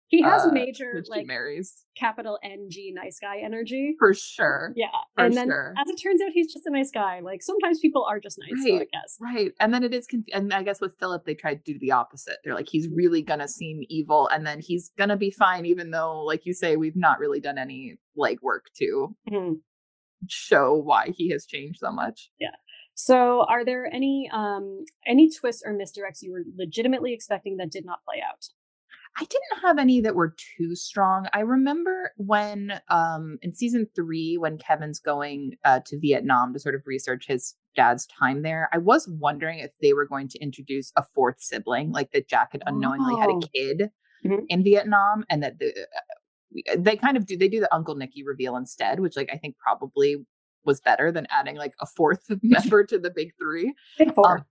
[0.10, 3.95] He has uh, major like marries capital NG nice guy energy.
[3.99, 4.88] for sure." Yeah.
[5.15, 5.73] For and then sure.
[5.77, 7.19] as it turns out, he's just a nice guy.
[7.22, 8.88] Like sometimes people are just nice, so I Right.
[8.91, 9.18] guess.
[9.22, 9.52] Right.
[9.60, 11.91] And then it is, conf- and I guess with Philip, they tried to do the
[11.91, 12.38] opposite.
[12.44, 15.65] They're like, he's really going to seem evil and then he's going to be fine,
[15.65, 19.61] even though, like you say, we've not really done any like work to Mhm.
[20.27, 22.31] show why he has changed so much.
[22.40, 22.56] Yeah.
[22.95, 27.86] So are there any um any twists or misdirects you were legitimately expecting that did
[27.86, 28.48] not play out?
[29.18, 31.27] I didn't have any that were too strong.
[31.34, 36.76] I remember when um in season 3 when Kevin's going uh to Vietnam to sort
[36.76, 40.91] of research his dad's time there, I was wondering if they were going to introduce
[40.95, 43.40] a fourth sibling like that Jack had unknowingly had Oh.
[43.40, 43.90] a kid
[44.26, 44.45] Mhm.
[44.49, 45.73] in Vietnam and that the
[46.77, 49.57] they kind of do they do the Uncle Nicky reveal instead, which like I think
[49.57, 50.18] probably
[50.65, 53.73] was better than adding like a fourth member to the big 3.
[53.98, 54.40] Big four.
[54.40, 54.45] Um,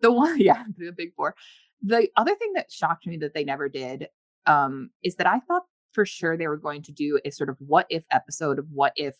[0.00, 1.34] the one, yeah, the big four.
[1.82, 4.08] The other thing that shocked me that they never did
[4.46, 7.56] um, is that I thought for sure they were going to do a sort of
[7.60, 9.16] what if episode of what if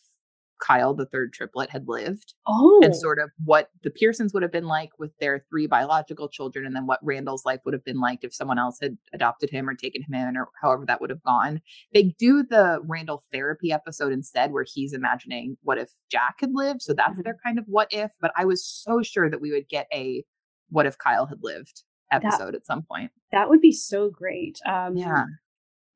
[0.61, 4.51] Kyle, the third triplet, had lived, oh, and sort of what the Pearsons would have
[4.51, 8.01] been like with their three biological children, and then what Randall's life would have been
[8.01, 11.11] like if someone else had adopted him or taken him in, or however that would
[11.11, 11.61] have gone.
[11.93, 16.81] They do the Randall therapy episode instead, where he's imagining what if Jack had lived.
[16.81, 17.23] So that's Mhm.
[17.23, 18.11] their kind of what if.
[18.19, 20.25] But I was so sure that we would get a
[20.69, 23.11] what if Kyle had lived episode at some point.
[23.31, 24.59] that would be so great.
[24.65, 25.25] Um, Yeah.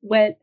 [0.00, 0.36] What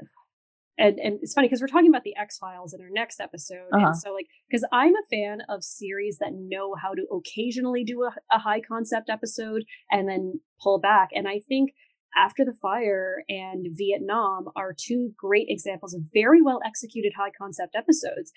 [0.78, 3.68] and and it's funny because we're talking about the X Files in our next episode,
[3.74, 3.88] Uh-huh.
[3.88, 8.04] and so like because I'm a fan of series that know how to occasionally do
[8.04, 11.72] a, a high concept episode and then pull back, and I think.
[12.14, 17.74] After the Fire and Vietnam are two great examples of very well executed high concept
[17.74, 18.34] episodes.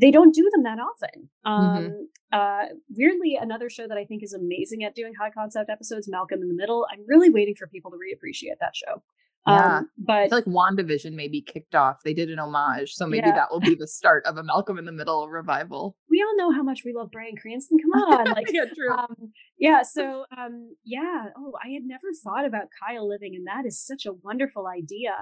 [0.00, 1.28] They don't do them that often.
[1.44, 6.08] Um, uh, weirdly, another show that I think is amazing at doing high concept episodes,
[6.08, 6.86] Malcolm in the Middle.
[6.92, 9.02] I'm really waiting for people to reappreciate that show.
[9.46, 9.78] Yeah.
[9.78, 12.02] Um, but I feel like WandaVision maybe kicked off.
[12.04, 12.92] They did an homage.
[12.94, 13.34] So maybe Yeah.
[13.34, 15.96] that will be the start of a Malcolm in the Middle revival.
[16.10, 17.78] we all know how much we love Bryan Cranston.
[17.80, 18.92] Come on, like yeah, true.
[18.92, 19.82] um, yeah.
[19.82, 21.26] So um, yeah.
[21.36, 25.14] Oh, I had never thought about Kyle living, and that is such a wonderful idea.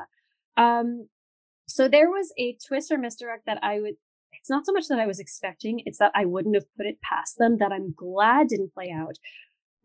[0.56, 1.08] Um,
[1.68, 3.94] So there was a twist or misdirect that I would.
[4.46, 7.00] It's not so much that I was expecting; it's that I wouldn't have put it
[7.02, 7.56] past them.
[7.58, 9.16] That I'm glad didn't play out.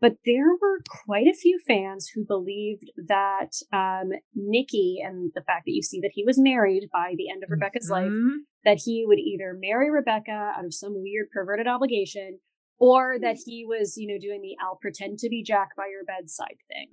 [0.00, 5.64] But there were quite a few fans who believed that um, Nicky and the fact
[5.66, 8.36] that you see that he was married by the end of Rebecca's life, Mhm.
[8.64, 12.38] that he would either marry Rebecca out of some weird perverted obligation,
[12.78, 16.04] or that he was, you know, doing the I'll pretend to be Jack by your
[16.04, 16.88] bedside thing.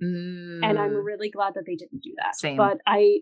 [0.64, 1.04] And I'm Mm.
[1.04, 2.34] really glad that they didn't do that.
[2.34, 2.56] Same.
[2.56, 3.20] But I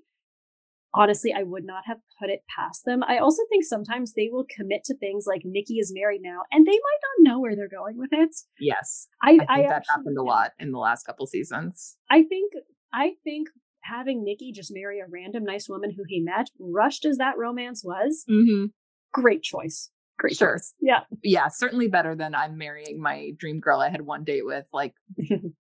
[0.94, 3.02] honestly, I would not have put it past them.
[3.02, 6.66] I also think sometimes they will commit to things like Nicky is married now, and
[6.66, 8.34] they might not know where they're going with it.
[8.60, 11.96] yes, I, I think that actually- happened a lot in the last couple seasons.
[12.10, 12.52] I think
[12.92, 13.48] I think
[13.82, 17.82] having Nicky just marry a random nice woman who he met, rushed as that romance
[17.84, 18.66] was, Mm-hmm.
[19.12, 19.90] great choice.
[20.18, 20.56] Great Sure.
[20.56, 20.74] choice.
[20.80, 21.00] Yeah.
[21.22, 24.94] Yeah, certainly better than I'm marrying my dream girl I had one date with like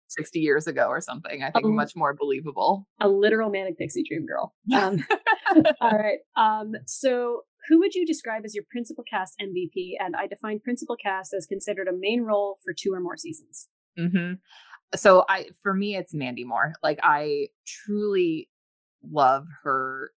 [0.09, 1.43] 60 years ago or something.
[1.43, 2.87] I think Um, much more believable.
[3.01, 4.55] a literal manic pixie dream girl.
[4.75, 5.05] Um,
[5.81, 6.19] all right.
[6.37, 9.95] Um, so who would you describe as your principal cast MVP?
[9.99, 13.69] And I define principal cast as considered a main role for two or more seasons.
[13.97, 14.35] hmm
[14.95, 16.75] So I, for me, it's Mandy Moore.
[16.83, 18.49] Like I truly
[19.03, 20.13] love her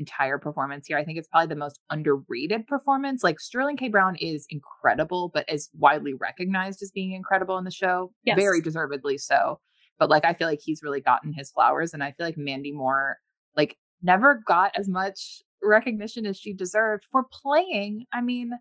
[0.00, 0.98] entire performance here.
[0.98, 3.22] I think it's probably the most underrated performance.
[3.22, 3.88] Like Sterling K.
[3.88, 8.12] Brown is incredible, but is widely recognized as being incredible in the show.
[8.24, 8.36] Yes.
[8.36, 9.60] Very deservedly so.
[9.98, 11.94] But like I feel like he's really gotten his flowers.
[11.94, 13.18] And I feel like Mandy Moore
[13.56, 18.06] like never got as much recognition as she deserved for playing.
[18.12, 18.52] I mean,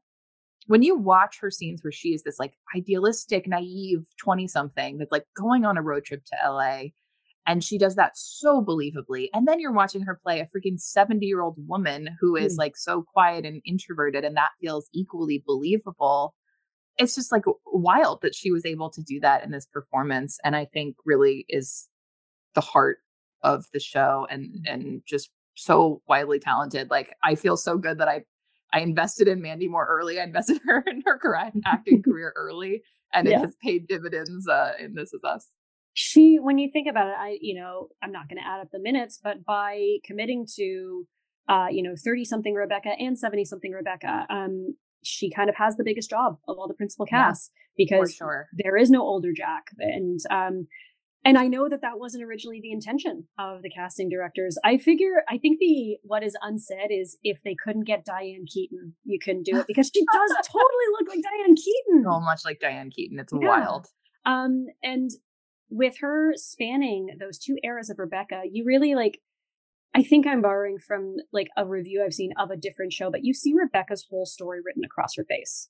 [0.67, 5.11] when you watch her scenes where she is this like idealistic, naive 20 something that's
[5.11, 6.89] like going on a road trip to LA
[7.47, 9.27] and she does that so believably.
[9.33, 12.59] And then you're watching her play a freaking 70 year old woman who is Mm.
[12.59, 16.35] like so quiet and introverted, and that feels equally believable.
[16.97, 20.37] It's just like wild that she was able to do that in this performance.
[20.43, 21.87] And I think really is
[22.55, 22.97] the heart
[23.41, 26.89] of the show and and just so wildly talented.
[26.89, 28.23] Like I feel so good that I
[28.73, 30.19] I invested in Mandy Moore early.
[30.19, 32.83] I invested her in her career, acting career early,
[33.13, 35.47] and it has paid dividends uh, in This Is Us.
[36.01, 38.69] She, when you think about it, I, you know, I'm not going to add up
[38.71, 41.05] the minutes, but by committing to,
[41.49, 45.75] uh, you know, 30 something Rebecca and 70 something Rebecca, um, she kind of has
[45.75, 48.47] the biggest job of all the principal Yeah, casts For because sure.
[48.53, 50.67] there is no older Jack, and um,
[51.25, 54.57] and I know that that wasn't originally the intention of the casting directors.
[54.63, 58.95] I figure, I think the what is unsaid is if they couldn't get Diane Keaton,
[59.03, 62.05] you couldn't do it because she does totally look like Diane Keaton.
[62.05, 63.19] So much like Diane Keaton.
[63.19, 63.49] It's Yeah.
[63.49, 63.87] wild.
[64.25, 65.09] Um, and
[65.69, 69.19] with her spanning those two eras of Rebecca, you really like.
[69.95, 73.23] I think I'm borrowing from like a review I've seen of a different show, but
[73.23, 75.67] you see Rebecca's whole story written across her face,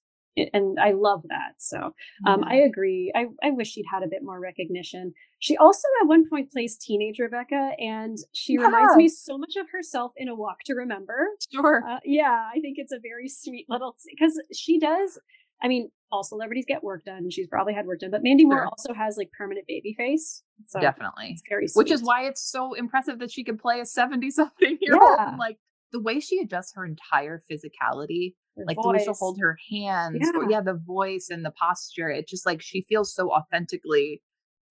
[0.53, 1.53] and I love that.
[1.59, 1.93] So,
[2.27, 3.13] um, I agree.
[3.15, 5.13] I I wish she'd had a bit more recognition.
[5.39, 9.67] She also at one point plays teenage Rebecca, and she reminds me so much of
[9.71, 11.30] herself in A Walk to Remember.
[11.53, 11.81] sure.
[11.89, 15.17] Uh, yeah, I think it's a very sweet little because she does.
[15.61, 17.30] I mean, all celebrities get work done.
[17.30, 18.68] She's probably had work done, but Mandy Moore Sure.
[18.68, 20.41] also has like permanent baby face.
[20.68, 21.38] So Definitely.
[21.49, 21.76] it's.
[21.76, 25.18] Which is why it's so impressive that she can play a 70 something year old.
[25.18, 25.36] Yeah.
[25.38, 25.57] Like
[25.91, 29.19] the way she adjusts her entire physicality, Her like the way she'll voice.
[29.19, 30.48] hold her hands, or Yeah.
[30.49, 32.10] yeah, the voice and the posture.
[32.10, 34.22] It just like she feels so authentically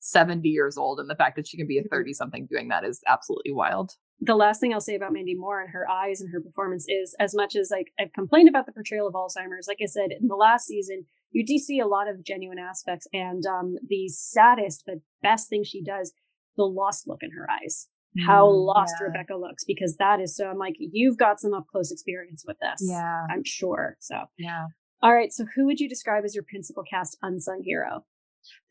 [0.01, 1.01] 70 years old.
[1.01, 1.91] And the fact that she can be a Mhm.
[1.91, 3.93] 30 something doing that is absolutely wild.
[4.21, 7.15] The last thing I'll say about Mandy Moore and her eyes and her performance is
[7.21, 10.27] as much as like I've complained about the portrayal of Alzheimer's, like I said in
[10.29, 14.83] the last season, you do see a lot of genuine aspects and um the saddest
[14.87, 16.13] but best thing she does,
[16.57, 17.89] the lost look in her eyes.
[18.27, 19.07] How Mm, lost yeah.
[19.07, 22.57] Rebecca looks because that is so I'm like, you've got some up close experience with
[22.61, 22.89] this.
[22.91, 23.27] Yeah.
[23.31, 23.97] I'm sure.
[24.01, 24.67] So Yeah.
[25.03, 25.33] all right.
[25.33, 28.05] So who would you describe as your principal cast unsung hero?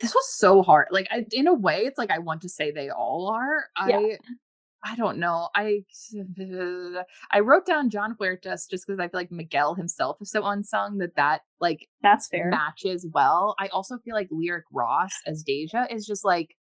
[0.02, 0.88] This was so hard.
[0.92, 3.66] Like I, in a way, it's like I want to say they all are.
[3.88, 3.98] Yeah.
[4.00, 4.18] I
[4.90, 5.50] I don't know.
[5.56, 5.84] I
[7.32, 10.98] I wrote down Jon Huertas just because I feel like Miguel himself is so unsung
[11.00, 12.50] that that like That's fair.
[12.50, 13.56] matches well.
[13.60, 16.56] I also feel like Lyric Ross as Deja is just like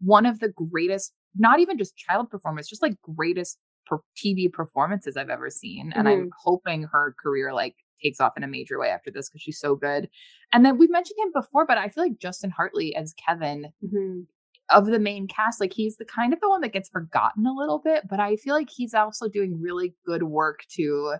[0.00, 5.16] one of the greatest, not even just child performers, just like greatest per- TV performances
[5.16, 5.92] I've ever seen.
[5.94, 9.42] And I'm hoping her career like takes off in a major way after this because
[9.42, 10.08] she's so good.
[10.52, 14.26] And then we've mentioned him before, but I feel like Justin Hartley as Kevin Mhm.
[14.72, 17.52] Of the main cast, like he's the kind of the one that gets forgotten a
[17.54, 21.14] little bit, but I feel like he's also doing really good work to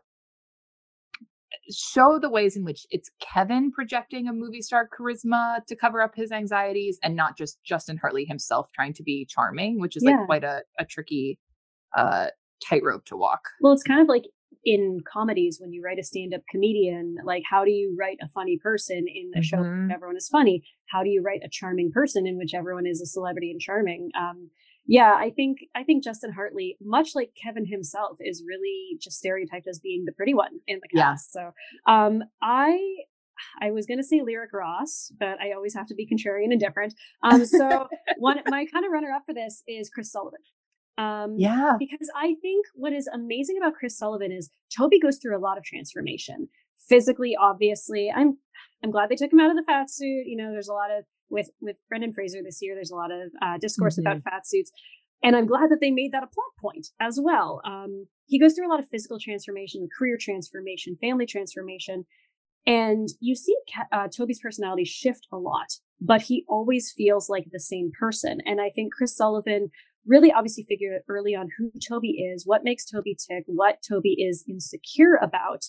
[1.71, 6.15] show the ways in which it's Kevin projecting a movie star charisma to cover up
[6.15, 10.17] his anxieties and not just Justin Hartley himself trying to be charming, which is Yeah.
[10.17, 11.39] like quite a, a tricky
[11.97, 12.29] uh
[12.67, 13.43] tightrope to walk.
[13.61, 14.25] Well, it's kind of like
[14.65, 18.59] in comedies when you write a stand-up comedian, like how do you write a funny
[18.59, 19.89] person in a show Mhm.
[19.89, 20.63] where everyone is funny?
[20.87, 24.11] How do you write a charming person in which everyone is a celebrity and charming?
[24.19, 24.51] Um,
[24.87, 29.69] yeah, I think I think Justin Hartley, much like Kevin himself, is really just stereotyped
[29.69, 31.31] as being the pretty one in the cast.
[31.35, 31.53] Yeah.
[31.53, 32.79] So um I
[33.61, 36.95] I was gonna say Lyric Ross, but I always have to be contrarian and different.
[37.23, 37.89] Um so
[38.19, 40.41] one my kind of runner up for this is Chris Sullivan.
[40.99, 41.73] Um, yeah.
[41.79, 45.59] Because I think what is amazing about Chris Sullivan is Toby goes through a lot
[45.59, 46.49] of transformation.
[46.89, 48.13] Physically, obviously.
[48.15, 48.39] I'm
[48.83, 50.27] I'm glad they took him out of the fat suit.
[50.27, 52.75] You know, there's a lot of with with Brendan Fraser this year.
[52.75, 54.07] There's a lot of uh, discourse mm-hmm.
[54.07, 54.73] about fat suits,
[55.23, 57.61] and I'm glad that they made that a plot point as well.
[57.65, 62.05] Um, he goes through a lot of physical transformation, career transformation, family transformation,
[62.67, 63.55] and you see
[63.91, 68.39] uh, Toby's personality shift a lot, but he always feels like the same person.
[68.45, 69.71] And I think Chris Sullivan
[70.07, 74.17] really obviously figure out early on who Toby is, what makes Toby tick, what Toby
[74.19, 75.65] is insecure about.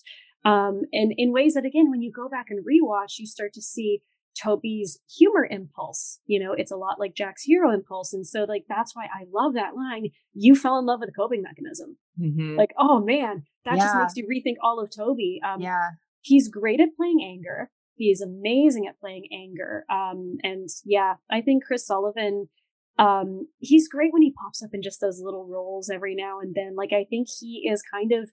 [0.45, 3.61] Um, and in ways that, again, when you go back and rewatch, you start to
[3.61, 4.01] see
[4.41, 6.19] Toby's humor impulse.
[6.25, 8.13] You know, it's a lot like Jack's hero impulse.
[8.13, 10.07] And so, like, that's why I love that line.
[10.33, 11.97] You fell in love with a coping mechanism.
[12.19, 12.57] Mm-hmm.
[12.57, 13.83] Like, oh man, that yeah.
[13.83, 15.39] just makes you rethink all of Toby.
[15.47, 15.91] Um, yeah.
[16.21, 17.69] He's great at playing anger.
[17.95, 19.85] He is amazing at playing anger.
[19.89, 22.49] Um, and yeah, I think Chris Sullivan,
[22.99, 26.53] um, he's great when he pops up in just those little roles every now and
[26.55, 26.75] then.
[26.75, 28.29] Like, I think he is kind of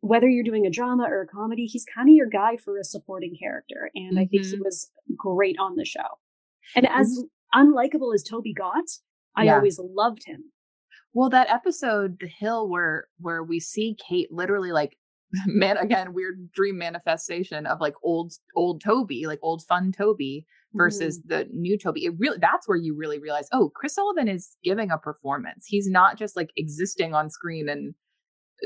[0.00, 2.84] whether you're doing a drama or a comedy, he's kind of your guy for a
[2.84, 3.90] supporting character.
[3.94, 4.18] And mm-hmm.
[4.18, 4.64] I think he mm-hmm.
[4.64, 6.18] was great on the show.
[6.76, 7.24] And as
[7.54, 8.84] unlikable as Toby got,
[9.36, 9.56] I yeah.
[9.56, 10.52] always loved him.
[11.14, 14.98] Well, that episode, The Hill, where where we see Kate literally like
[15.46, 21.18] man again, weird dream manifestation of like old old Toby, like old fun Toby versus
[21.18, 21.28] mm-hmm.
[21.28, 22.04] the new Toby.
[22.04, 25.64] It really that's where you really realize, oh, Chris Sullivan is giving a performance.
[25.66, 27.94] He's not just like existing on screen and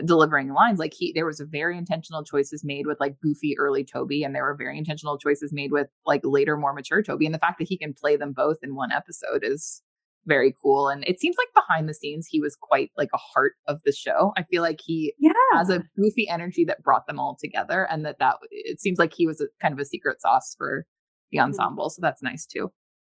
[0.07, 3.85] delivering lines like he there was a very intentional choices made with like goofy early
[3.85, 7.35] toby and there were very intentional choices made with like later more mature toby and
[7.35, 9.83] the fact that he can play them both in one episode is
[10.25, 13.53] very cool and it seems like behind the scenes he was quite like a heart
[13.69, 15.33] of the show i feel like he yeah.
[15.53, 19.13] has a goofy energy that brought them all together and that that it seems like
[19.15, 20.87] he was a, kind of a secret sauce for
[21.33, 21.47] the mm-hmm.
[21.47, 22.71] ensemble so that's nice too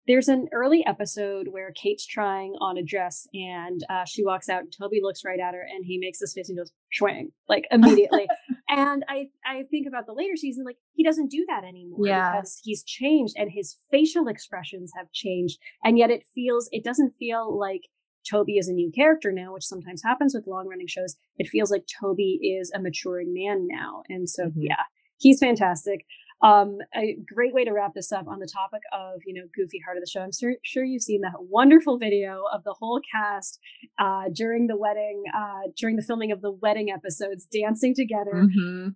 [0.08, 4.62] there's an early episode where Kate's trying on a dress and uh, she walks out
[4.62, 7.66] and Toby looks right at her and he makes this face and goes swing like
[7.70, 8.26] immediately.
[8.70, 12.32] and I I think about the later season like he doesn't do that anymore yeah.
[12.32, 17.12] because he's changed and his facial expressions have changed and yet it feels it doesn't
[17.18, 17.82] feel like
[18.28, 21.16] Toby is a new character now, which sometimes happens with long running shows.
[21.38, 24.02] It feels like Toby is a maturing man now.
[24.08, 24.62] And so, mm-hmm.
[24.62, 24.82] yeah,
[25.18, 26.04] he's fantastic.
[26.42, 29.80] Um, a great way to wrap this up on the topic of, you know, goofy
[29.84, 30.20] heart of the show.
[30.20, 33.58] I'm sur- sure you've seen that wonderful video of the whole cast
[33.98, 38.34] uh, during the wedding, uh, during the filming of the wedding episodes, dancing together.
[38.34, 38.88] Mm-hmm.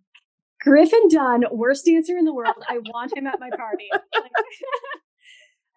[0.61, 2.55] Griffin Dunne, worst dancer in the world.
[2.69, 3.89] I want him at my party.
[3.93, 4.03] Like,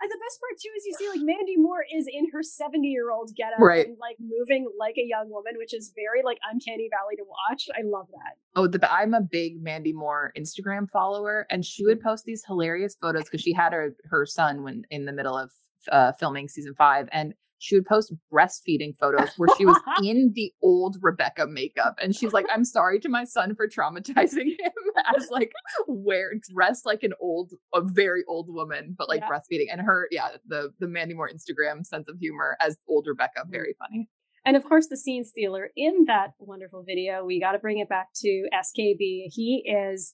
[0.01, 2.87] And the best part too is you see like Mandy Moore is in her 70
[2.87, 3.87] year old getup right.
[3.87, 7.67] and like moving like a young woman, which is very like uncanny valley to watch.
[7.73, 8.35] I love that.
[8.55, 12.95] Oh, the I'm a big Mandy Moore Instagram follower, and she would post these hilarious
[12.99, 15.51] photos because she had her her son when in the middle of
[15.91, 20.51] uh, filming season five, and she would post breastfeeding photos where she was in the
[20.61, 21.97] old Rebecca makeup.
[22.01, 24.73] And she's like, I'm sorry to my son for traumatizing him
[25.15, 25.51] as like
[25.87, 29.29] wear dressed like an old, a very old woman, but like yeah.
[29.29, 29.67] breastfeeding.
[29.71, 33.51] And her, yeah, the the Mandy Moore Instagram sense of humor as old Rebecca, mm-hmm.
[33.51, 34.09] very funny.
[34.45, 37.89] And of course, the scene stealer in that wonderful video, we got to bring it
[37.89, 39.33] back to SKB.
[39.33, 40.13] He is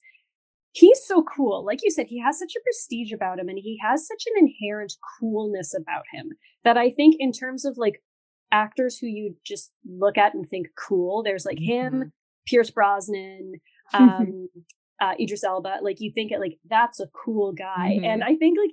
[0.72, 1.64] he's so cool.
[1.64, 4.46] Like you said, he has such a prestige about him and he has such an
[4.46, 6.30] inherent coolness about him
[6.64, 8.02] that I think, in terms of like
[8.50, 12.02] actors who you just look at and think cool, there's like mm-hmm.
[12.02, 12.12] him,
[12.46, 13.54] Pierce Brosnan,
[13.92, 14.48] um,
[15.00, 15.78] uh, Idris Elba.
[15.82, 17.96] Like you think it like that's a cool guy.
[17.96, 18.04] Mm-hmm.
[18.04, 18.72] And I think like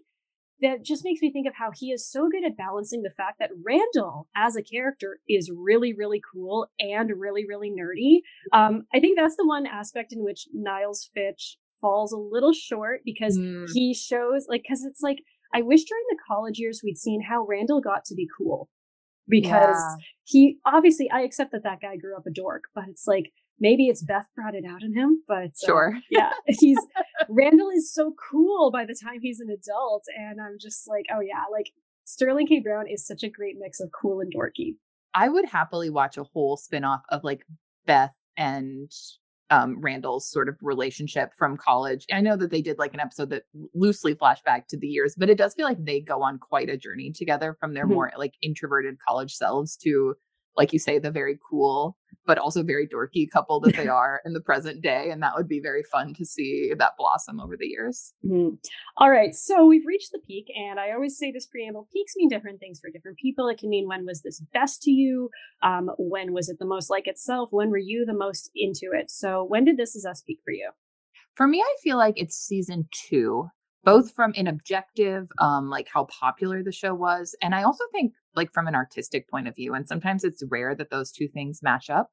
[0.61, 3.39] that just makes me think of how he is so good at balancing the fact
[3.39, 8.21] that Randall as a character is really, really cool and really, really nerdy.
[8.51, 13.01] Um, I think that's the one aspect in which Niles Fitch falls a little short
[13.06, 13.68] because mm.
[13.73, 15.19] he shows like because it's like
[15.53, 18.69] I wish during the college years we'd seen how Randall got to be cool
[19.27, 20.06] because yeah.
[20.26, 23.88] he obviously I accept that that guy grew up a dork, but it's like maybe
[23.88, 26.80] it's Beth brought it out in him, but uh, sure, yeah, he's
[27.30, 31.22] Randall is so cool by the time he's an adult, and I'm just like, oh
[31.22, 31.72] yeah, like
[32.06, 32.60] Sterling K.
[32.60, 34.76] Brown is such a great mix of cool and dorky.
[35.14, 37.41] I would happily watch a whole spinoff of like
[37.85, 38.91] Beth and
[39.49, 42.05] um, Randall's sort of relationship from college.
[42.11, 43.43] I know that they did like an episode that
[43.73, 46.77] loosely flashback to the years, but it does feel like they go on quite a
[46.77, 47.93] journey together from their mm-hmm.
[47.93, 50.15] more like introverted college selves to,
[50.55, 54.33] like you say, the very cool but also very dorky couple that they are in
[54.33, 55.09] the present day.
[55.11, 58.13] And that would be very fun to see that blossom over the years.
[58.25, 58.57] Mm.
[58.97, 59.33] All right.
[59.33, 60.47] So we've reached the peak.
[60.55, 63.47] And I always say this preamble peaks mean different things for different people.
[63.47, 65.29] It can mean when was this best to you?
[65.63, 67.49] Um, when was it the most like itself?
[67.51, 69.09] When were you the most into it?
[69.09, 70.71] So when did This Is Us peak for you?
[71.35, 73.49] For me, I feel like it's season two
[73.84, 78.14] both from an objective um like how popular the show was and i also think
[78.35, 81.61] like from an artistic point of view and sometimes it's rare that those two things
[81.64, 82.10] match up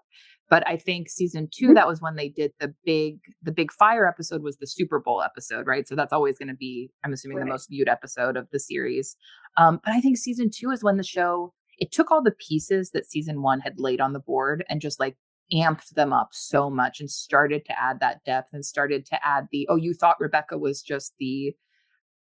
[0.48, 1.74] but i think season 2 mm-hmm.
[1.74, 5.22] that was when they did the big the big fire episode was the super bowl
[5.22, 7.44] episode right so that's always going to be i'm assuming right.
[7.44, 9.16] the most viewed episode of the series
[9.56, 12.90] um but i think season 2 is when the show it took all the pieces
[12.92, 15.16] that season 1 had laid on the board and just like
[15.52, 19.46] amped them up so much and started to add that depth and started to add
[19.52, 21.54] the oh you thought rebecca was just the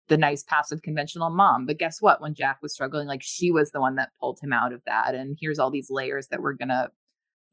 [0.09, 2.21] the nice passive conventional mom but guess what?
[2.21, 5.15] When jack was struggling like she was the one that pulled him out of that
[5.15, 6.91] and here's all these layers that we're gonna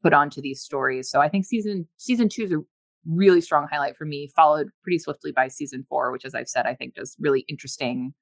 [0.02, 1.10] put onto these stories.
[1.10, 2.58] So i think season season two is a
[3.06, 6.66] really strong highlight for me followed pretty swiftly by season four which as i've said
[6.66, 8.14] i think does really interesting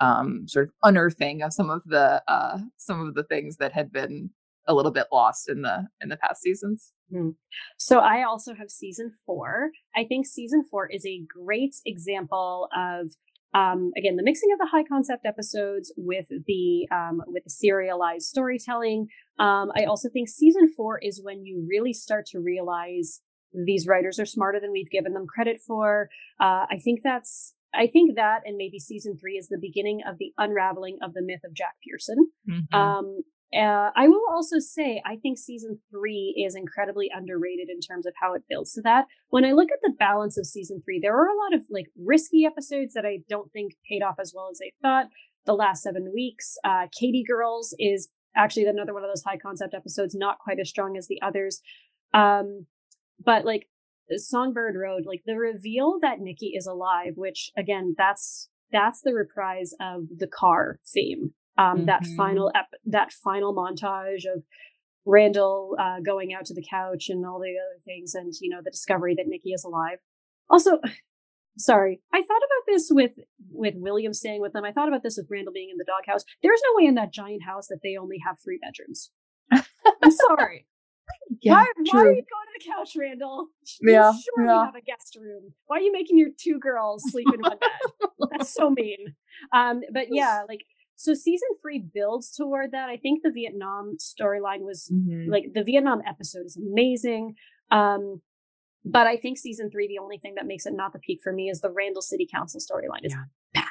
[0.00, 3.90] um sort of unearthing of some of the uh some of the things that had
[3.90, 4.30] been
[4.68, 6.92] a little bit lost in the in the past seasons.
[7.12, 7.30] Mm-hmm.
[7.78, 9.70] So I also have season 4.
[9.96, 13.12] I think season 4 is a great example of
[13.54, 18.26] um, again the mixing of the high concept episodes with the um, with the serialized
[18.26, 19.08] storytelling.
[19.38, 23.20] Um, I also think season 4 is when you really start to realize
[23.54, 26.10] these writers are smarter than we've given them credit for.
[26.38, 30.18] Uh, I think that's I think that and maybe season three is the beginning of
[30.18, 32.30] the unraveling of the myth of Jack Pearson.
[32.48, 32.74] Mm-hmm.
[32.74, 33.22] Um,
[33.54, 38.12] uh, I will also say, I think season three is incredibly underrated in terms of
[38.20, 39.06] how it builds to that.
[39.30, 41.86] When I look at the balance of season three, there are a lot of like
[41.96, 45.06] risky episodes that I don't think paid off as well as I thought.
[45.46, 49.72] The last seven weeks, uh, Katie Girls is actually another one of those high concept
[49.72, 51.62] episodes, not quite as strong as the others.
[52.12, 52.66] Um,
[53.24, 53.66] but like
[54.10, 59.72] Songbird Road, like the reveal that Nicky is alive, which again, that's that's the reprise
[59.80, 61.86] of the car theme um, mm-hmm.
[61.86, 64.44] that final ep- that final montage of
[65.04, 68.60] Randall uh, going out to the couch and all the other things, and you know
[68.64, 69.98] the discovery that Nicky is alive.
[70.48, 70.78] Also,
[71.58, 73.12] sorry, I thought about this with
[73.50, 74.64] with William staying with them.
[74.64, 76.24] I thought about this with Randall being in the doghouse.
[76.42, 79.10] There's no way in that giant house that they only have three bedrooms.
[79.50, 80.66] I'm sorry.
[81.40, 83.48] Yeah, why, why, are you going to the couch, Randall?
[83.80, 84.64] You yeah, sure yeah.
[84.66, 85.54] have a guest room.
[85.66, 88.08] Why are you making your two girls sleep in one bed?
[88.30, 89.14] That's so mean.
[89.52, 90.64] Um, but yeah, like
[90.98, 92.88] so season three builds toward that.
[92.88, 95.30] I think the Vietnam storyline was mm-hmm.
[95.30, 97.36] like the Vietnam episode is amazing.
[97.70, 98.20] Um,
[98.84, 101.32] but I think season three, the only thing that makes it not the peak for
[101.32, 103.04] me is the Randall City Council storyline.
[103.04, 103.14] Is
[103.54, 103.66] yeah.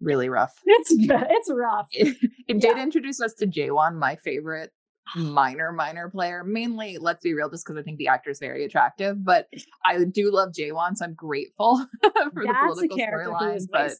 [0.00, 0.54] really rough.
[0.66, 1.86] It's it's rough.
[1.92, 2.16] It,
[2.48, 2.74] it yeah.
[2.74, 4.72] did introduce us to Jaewon, my favorite
[5.16, 6.42] minor minor player.
[6.42, 9.24] Mainly, let's be real, just because I think the actor is very attractive.
[9.24, 9.46] But
[9.84, 13.64] I do love Jaewon, so I'm grateful for That's the political storyline.
[13.70, 13.92] But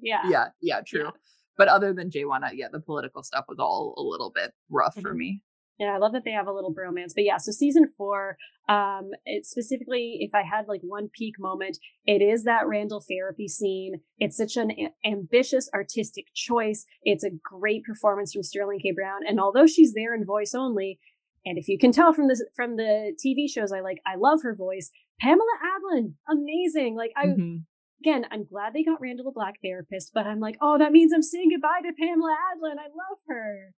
[0.00, 1.06] yeah, yeah, yeah, true.
[1.06, 1.10] Yeah
[1.56, 5.02] but other than Jaewon, yeah, the political stuff was all a little bit rough mm-hmm.
[5.02, 5.42] for me.
[5.78, 7.12] Yeah, I love that they have a little bromance.
[7.14, 8.36] But yeah, so season four,
[8.68, 13.48] um, it specifically, if I had like one peak moment, it is that Randall therapy
[13.48, 14.00] scene.
[14.18, 16.84] It's such an a- ambitious artistic choice.
[17.02, 18.92] It's a great performance from Sterling K.
[18.92, 19.20] Brown.
[19.26, 21.00] And although she's there in voice only,
[21.44, 24.40] and if you can tell from the from the TV shows I like, I love
[24.44, 24.90] her voice.
[25.20, 26.94] Pamela Adlon, amazing.
[26.96, 27.56] Like I mm-hmm
[28.02, 31.12] again, I'm glad they got Randall a black therapist, but I'm like, oh, that means
[31.12, 32.78] I'm saying goodbye to Pamela Adlon.
[32.78, 33.72] I love her.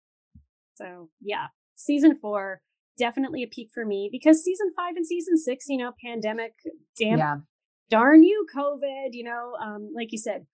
[0.76, 2.60] So yeah, season four,
[2.98, 6.54] definitely a peak for me because season five and season six, you know, pandemic,
[6.98, 7.36] damn, yeah.
[7.90, 10.46] darn you, COVID, you know, um, like you said,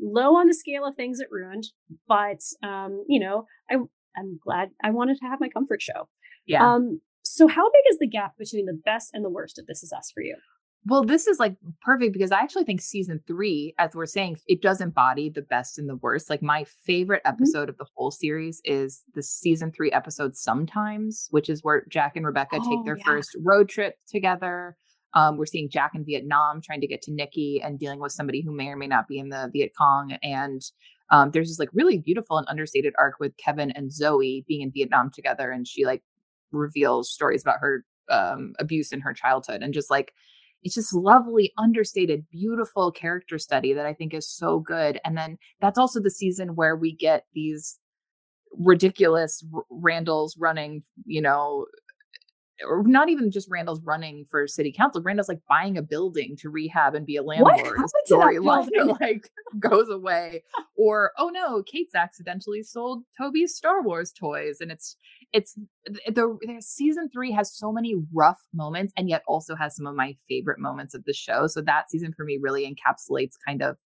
[0.00, 1.64] low on the scale of things it ruined,
[2.06, 3.76] but um, you know, I
[4.16, 6.08] I'm glad I wanted to have my comfort show.
[6.46, 6.74] Yeah.
[6.74, 9.82] Um, so how big is the gap between the best and the worst of This
[9.82, 10.36] Is Us for you?
[10.88, 14.62] Well, this is like perfect because I actually think season three, as we're saying, it
[14.62, 16.30] does embody the best and the worst.
[16.30, 17.34] Like my favorite mm-hmm.
[17.34, 17.70] episode mm-hmm.
[17.70, 22.24] of the whole series is the season three episode Sometimes, which is where Jack and
[22.24, 23.04] Rebecca oh, take their yeah.
[23.04, 24.76] first road trip together.
[25.14, 28.42] Um, we're seeing Jack in Vietnam trying to get to Nicky and dealing with somebody
[28.42, 30.16] who may or may not be in the Viet Cong.
[30.22, 30.62] And
[31.10, 34.70] um, there's this like really beautiful and understated arc with Kevin and Zoe being in
[34.70, 35.50] Vietnam together.
[35.50, 36.04] And she like
[36.52, 40.12] reveals stories about her um, abuse in her childhood and just like
[40.66, 44.98] it's just lovely, understated, beautiful character study that I think is so good.
[45.04, 47.78] And then that's also the season where we get these
[48.50, 51.66] ridiculous r- Randalls running, you know,
[52.64, 55.02] or not even just Randall's running for city council.
[55.02, 57.78] Randall's like buying a building to rehab and be a landlord.
[58.10, 60.42] Storyline like goes away.
[60.76, 64.96] Or oh no, Kate's accidentally sold Toby's Star Wars toys, and it's
[65.32, 69.86] it's the, the season three has so many rough moments, and yet also has some
[69.86, 71.46] of my favorite moments of the show.
[71.46, 73.76] So that season for me really encapsulates kind of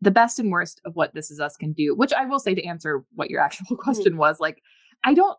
[0.00, 1.94] the best and worst of what This Is Us can do.
[1.94, 3.74] Which I will say to answer what your actual mm-hmm.
[3.82, 4.62] question was, like
[5.04, 5.36] I don't.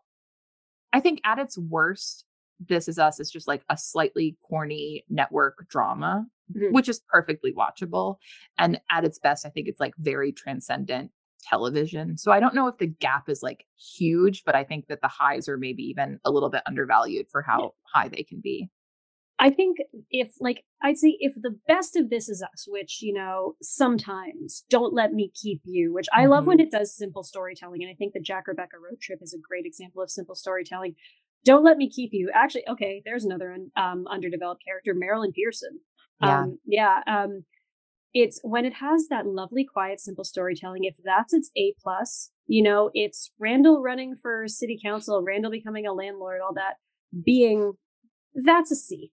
[0.94, 2.26] I think at its worst,
[2.68, 6.72] this Is Us is just like a slightly corny network drama, mm-hmm.
[6.74, 8.16] which is perfectly watchable.
[8.58, 11.10] And at its best, I think it's like very transcendent
[11.42, 12.16] television.
[12.16, 15.08] So I don't know if the gap is like huge, but I think that the
[15.08, 17.68] highs are maybe even a little bit undervalued for how yeah.
[17.94, 18.70] high they can be.
[19.38, 19.78] I think
[20.10, 24.64] if like I'd say if the best of this is us, which you know sometimes
[24.70, 26.30] don't let me keep you, which I mm-hmm.
[26.30, 26.66] love when mm-hmm.
[26.66, 29.66] it does simple storytelling, and I think the Jack Rebecca road trip is a great
[29.66, 30.94] example of simple storytelling.
[31.44, 32.30] Don't Let Me Keep You.
[32.34, 35.80] Actually, okay, there's another um, underdeveloped character, Marilyn Pearson.
[36.20, 36.40] Yeah.
[36.40, 37.00] Um, yeah.
[37.06, 37.44] Um,
[38.14, 40.84] it's when it has that lovely, quiet, simple storytelling.
[40.84, 45.86] If that's its A plus, you know, it's Randall running for city council, Randall becoming
[45.86, 46.74] a landlord, all that
[47.24, 47.72] being
[48.34, 49.10] that's a C.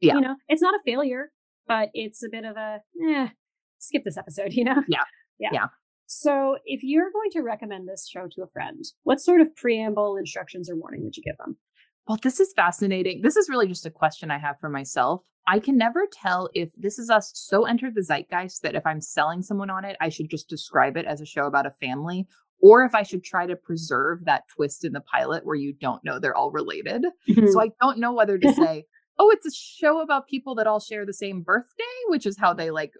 [0.00, 0.14] Yeah.
[0.14, 1.30] You know, it's not a failure,
[1.66, 3.28] but it's a bit of a eh,
[3.78, 4.82] skip this episode, you know?
[4.88, 5.04] Yeah.
[5.38, 5.50] Yeah.
[5.52, 5.66] Yeah.
[6.12, 10.16] So, if you're going to recommend this show to a friend, what sort of preamble,
[10.16, 11.56] instructions, or warning would you give them?
[12.08, 13.20] Well, this is fascinating.
[13.22, 15.22] This is really just a question I have for myself.
[15.46, 19.00] I can never tell if this is us so entered the zeitgeist that if I'm
[19.00, 22.26] selling someone on it, I should just describe it as a show about a family,
[22.60, 26.04] or if I should try to preserve that twist in the pilot where you don't
[26.04, 27.04] know they're all related.
[27.28, 27.46] Mm-hmm.
[27.46, 30.80] So I don't know whether to say, oh, it's a show about people that all
[30.80, 32.94] share the same birthday, which is how they like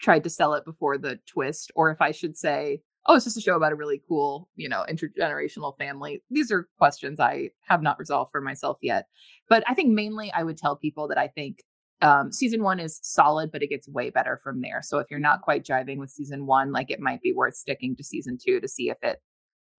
[0.00, 3.38] tried to sell it before the twist, or if I should say, oh, it's just
[3.38, 6.22] a show about a really cool, you know, intergenerational family.
[6.30, 9.06] These are questions I have not resolved for myself yet.
[9.48, 11.62] But I think mainly I would tell people that I think
[12.00, 14.82] um, season one is solid, but it gets way better from there.
[14.82, 17.96] So if you're not quite jiving with season one, like it might be worth sticking
[17.96, 19.20] to season two to see if it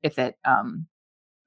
[0.02, 0.88] if it um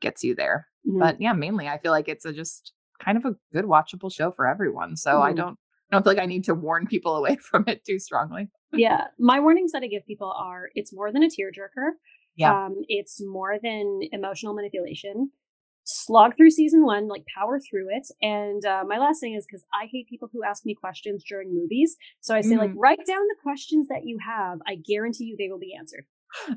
[0.00, 0.68] gets you there.
[0.88, 1.00] Mm-hmm.
[1.00, 2.72] But yeah, mainly I feel like it's a just
[3.04, 4.96] kind of a good watchable show for everyone.
[4.96, 5.22] So mm-hmm.
[5.22, 5.58] I don't
[5.92, 9.04] I don't feel like I need to warn people away from it too strongly yeah.
[9.18, 11.92] My warnings that I give people are it's more than a tearjerker.
[12.36, 12.66] Yeah.
[12.66, 15.30] Um, it's more than emotional manipulation.
[15.84, 18.06] Slog through season one, like power through it.
[18.22, 21.52] And uh, my last thing is because I hate people who ask me questions during
[21.52, 21.96] movies.
[22.20, 22.58] So I say, mm.
[22.58, 24.60] like, write down the questions that you have.
[24.66, 26.04] I guarantee you they will be answered.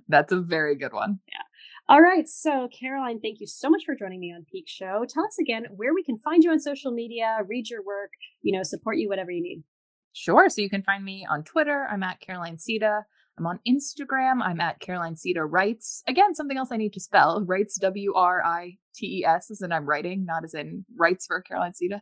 [0.08, 1.20] That's a very good one.
[1.28, 1.42] Yeah.
[1.88, 2.28] All right.
[2.28, 5.06] So, Caroline, thank you so much for joining me on Peak Show.
[5.08, 8.10] Tell us again where we can find you on social media, read your work,
[8.42, 9.64] you know, support you, whatever you need.
[10.12, 10.50] Sure.
[10.50, 11.88] So you can find me on Twitter.
[11.92, 13.04] I'm at Caroline Siede.
[13.38, 14.42] I'm on Instagram.
[14.42, 16.02] I'm at Caroline Siede Writes.
[16.08, 17.44] Again, something else I need to spell.
[17.46, 21.28] Writes W R I T E S, as in I'm writing, not as in writes
[21.28, 22.00] for Caroline Siede.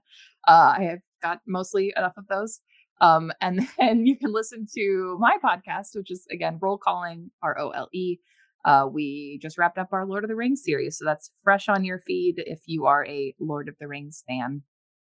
[0.48, 2.62] Uh, I have got mostly enough of those.
[3.02, 7.60] Um, and then you can listen to my podcast, which is again Role Calling R
[7.60, 8.20] O L E.
[8.66, 11.84] Uh, we just wrapped up our Lord of the Rings series, so that's fresh on
[11.84, 14.64] your feed if you are a Lord of the Rings fan.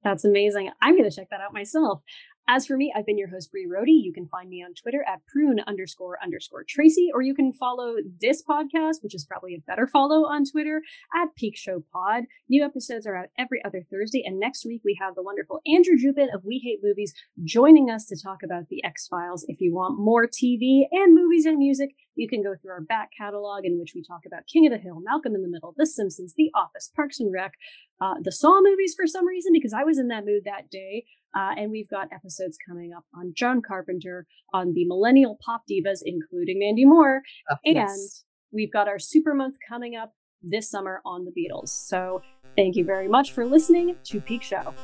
[0.04, 0.70] That's amazing.
[0.82, 2.02] I'm going to check that out myself.
[2.46, 3.94] As for me, I've been your host, Bree Rody.
[3.94, 7.96] You can find me on Twitter at prune underscore underscore Tracy, or you can follow
[8.20, 10.82] this podcast, which is probably a better follow on Twitter,
[11.16, 12.26] at Peak Show Pod.
[12.50, 15.96] New episodes are out every other Thursday, and next week we have the wonderful Andrew
[15.96, 17.14] Jupin of We Hate Movies
[17.46, 19.46] joining us to talk about the X Files.
[19.48, 23.10] If you want more TV and movies and music, you can go through our back
[23.18, 25.86] catalog in which we talk about King of the Hill, Malcolm in the Middle, The
[25.86, 27.54] Simpsons, The Office, Parks and Rec,
[28.02, 31.06] uh, the Saw movies for some reason, because I was in that mood that day.
[31.36, 36.00] Uh, and we've got episodes coming up on John Carpenter, on the millennial pop divas,
[36.06, 37.22] including Mandy Moore.
[37.50, 38.24] Oh, and yes.
[38.52, 40.14] we've got our super month coming up
[40.44, 41.70] this summer on the Beatles.
[41.70, 42.22] So
[42.56, 44.76] thank you very much for listening to Peak Show.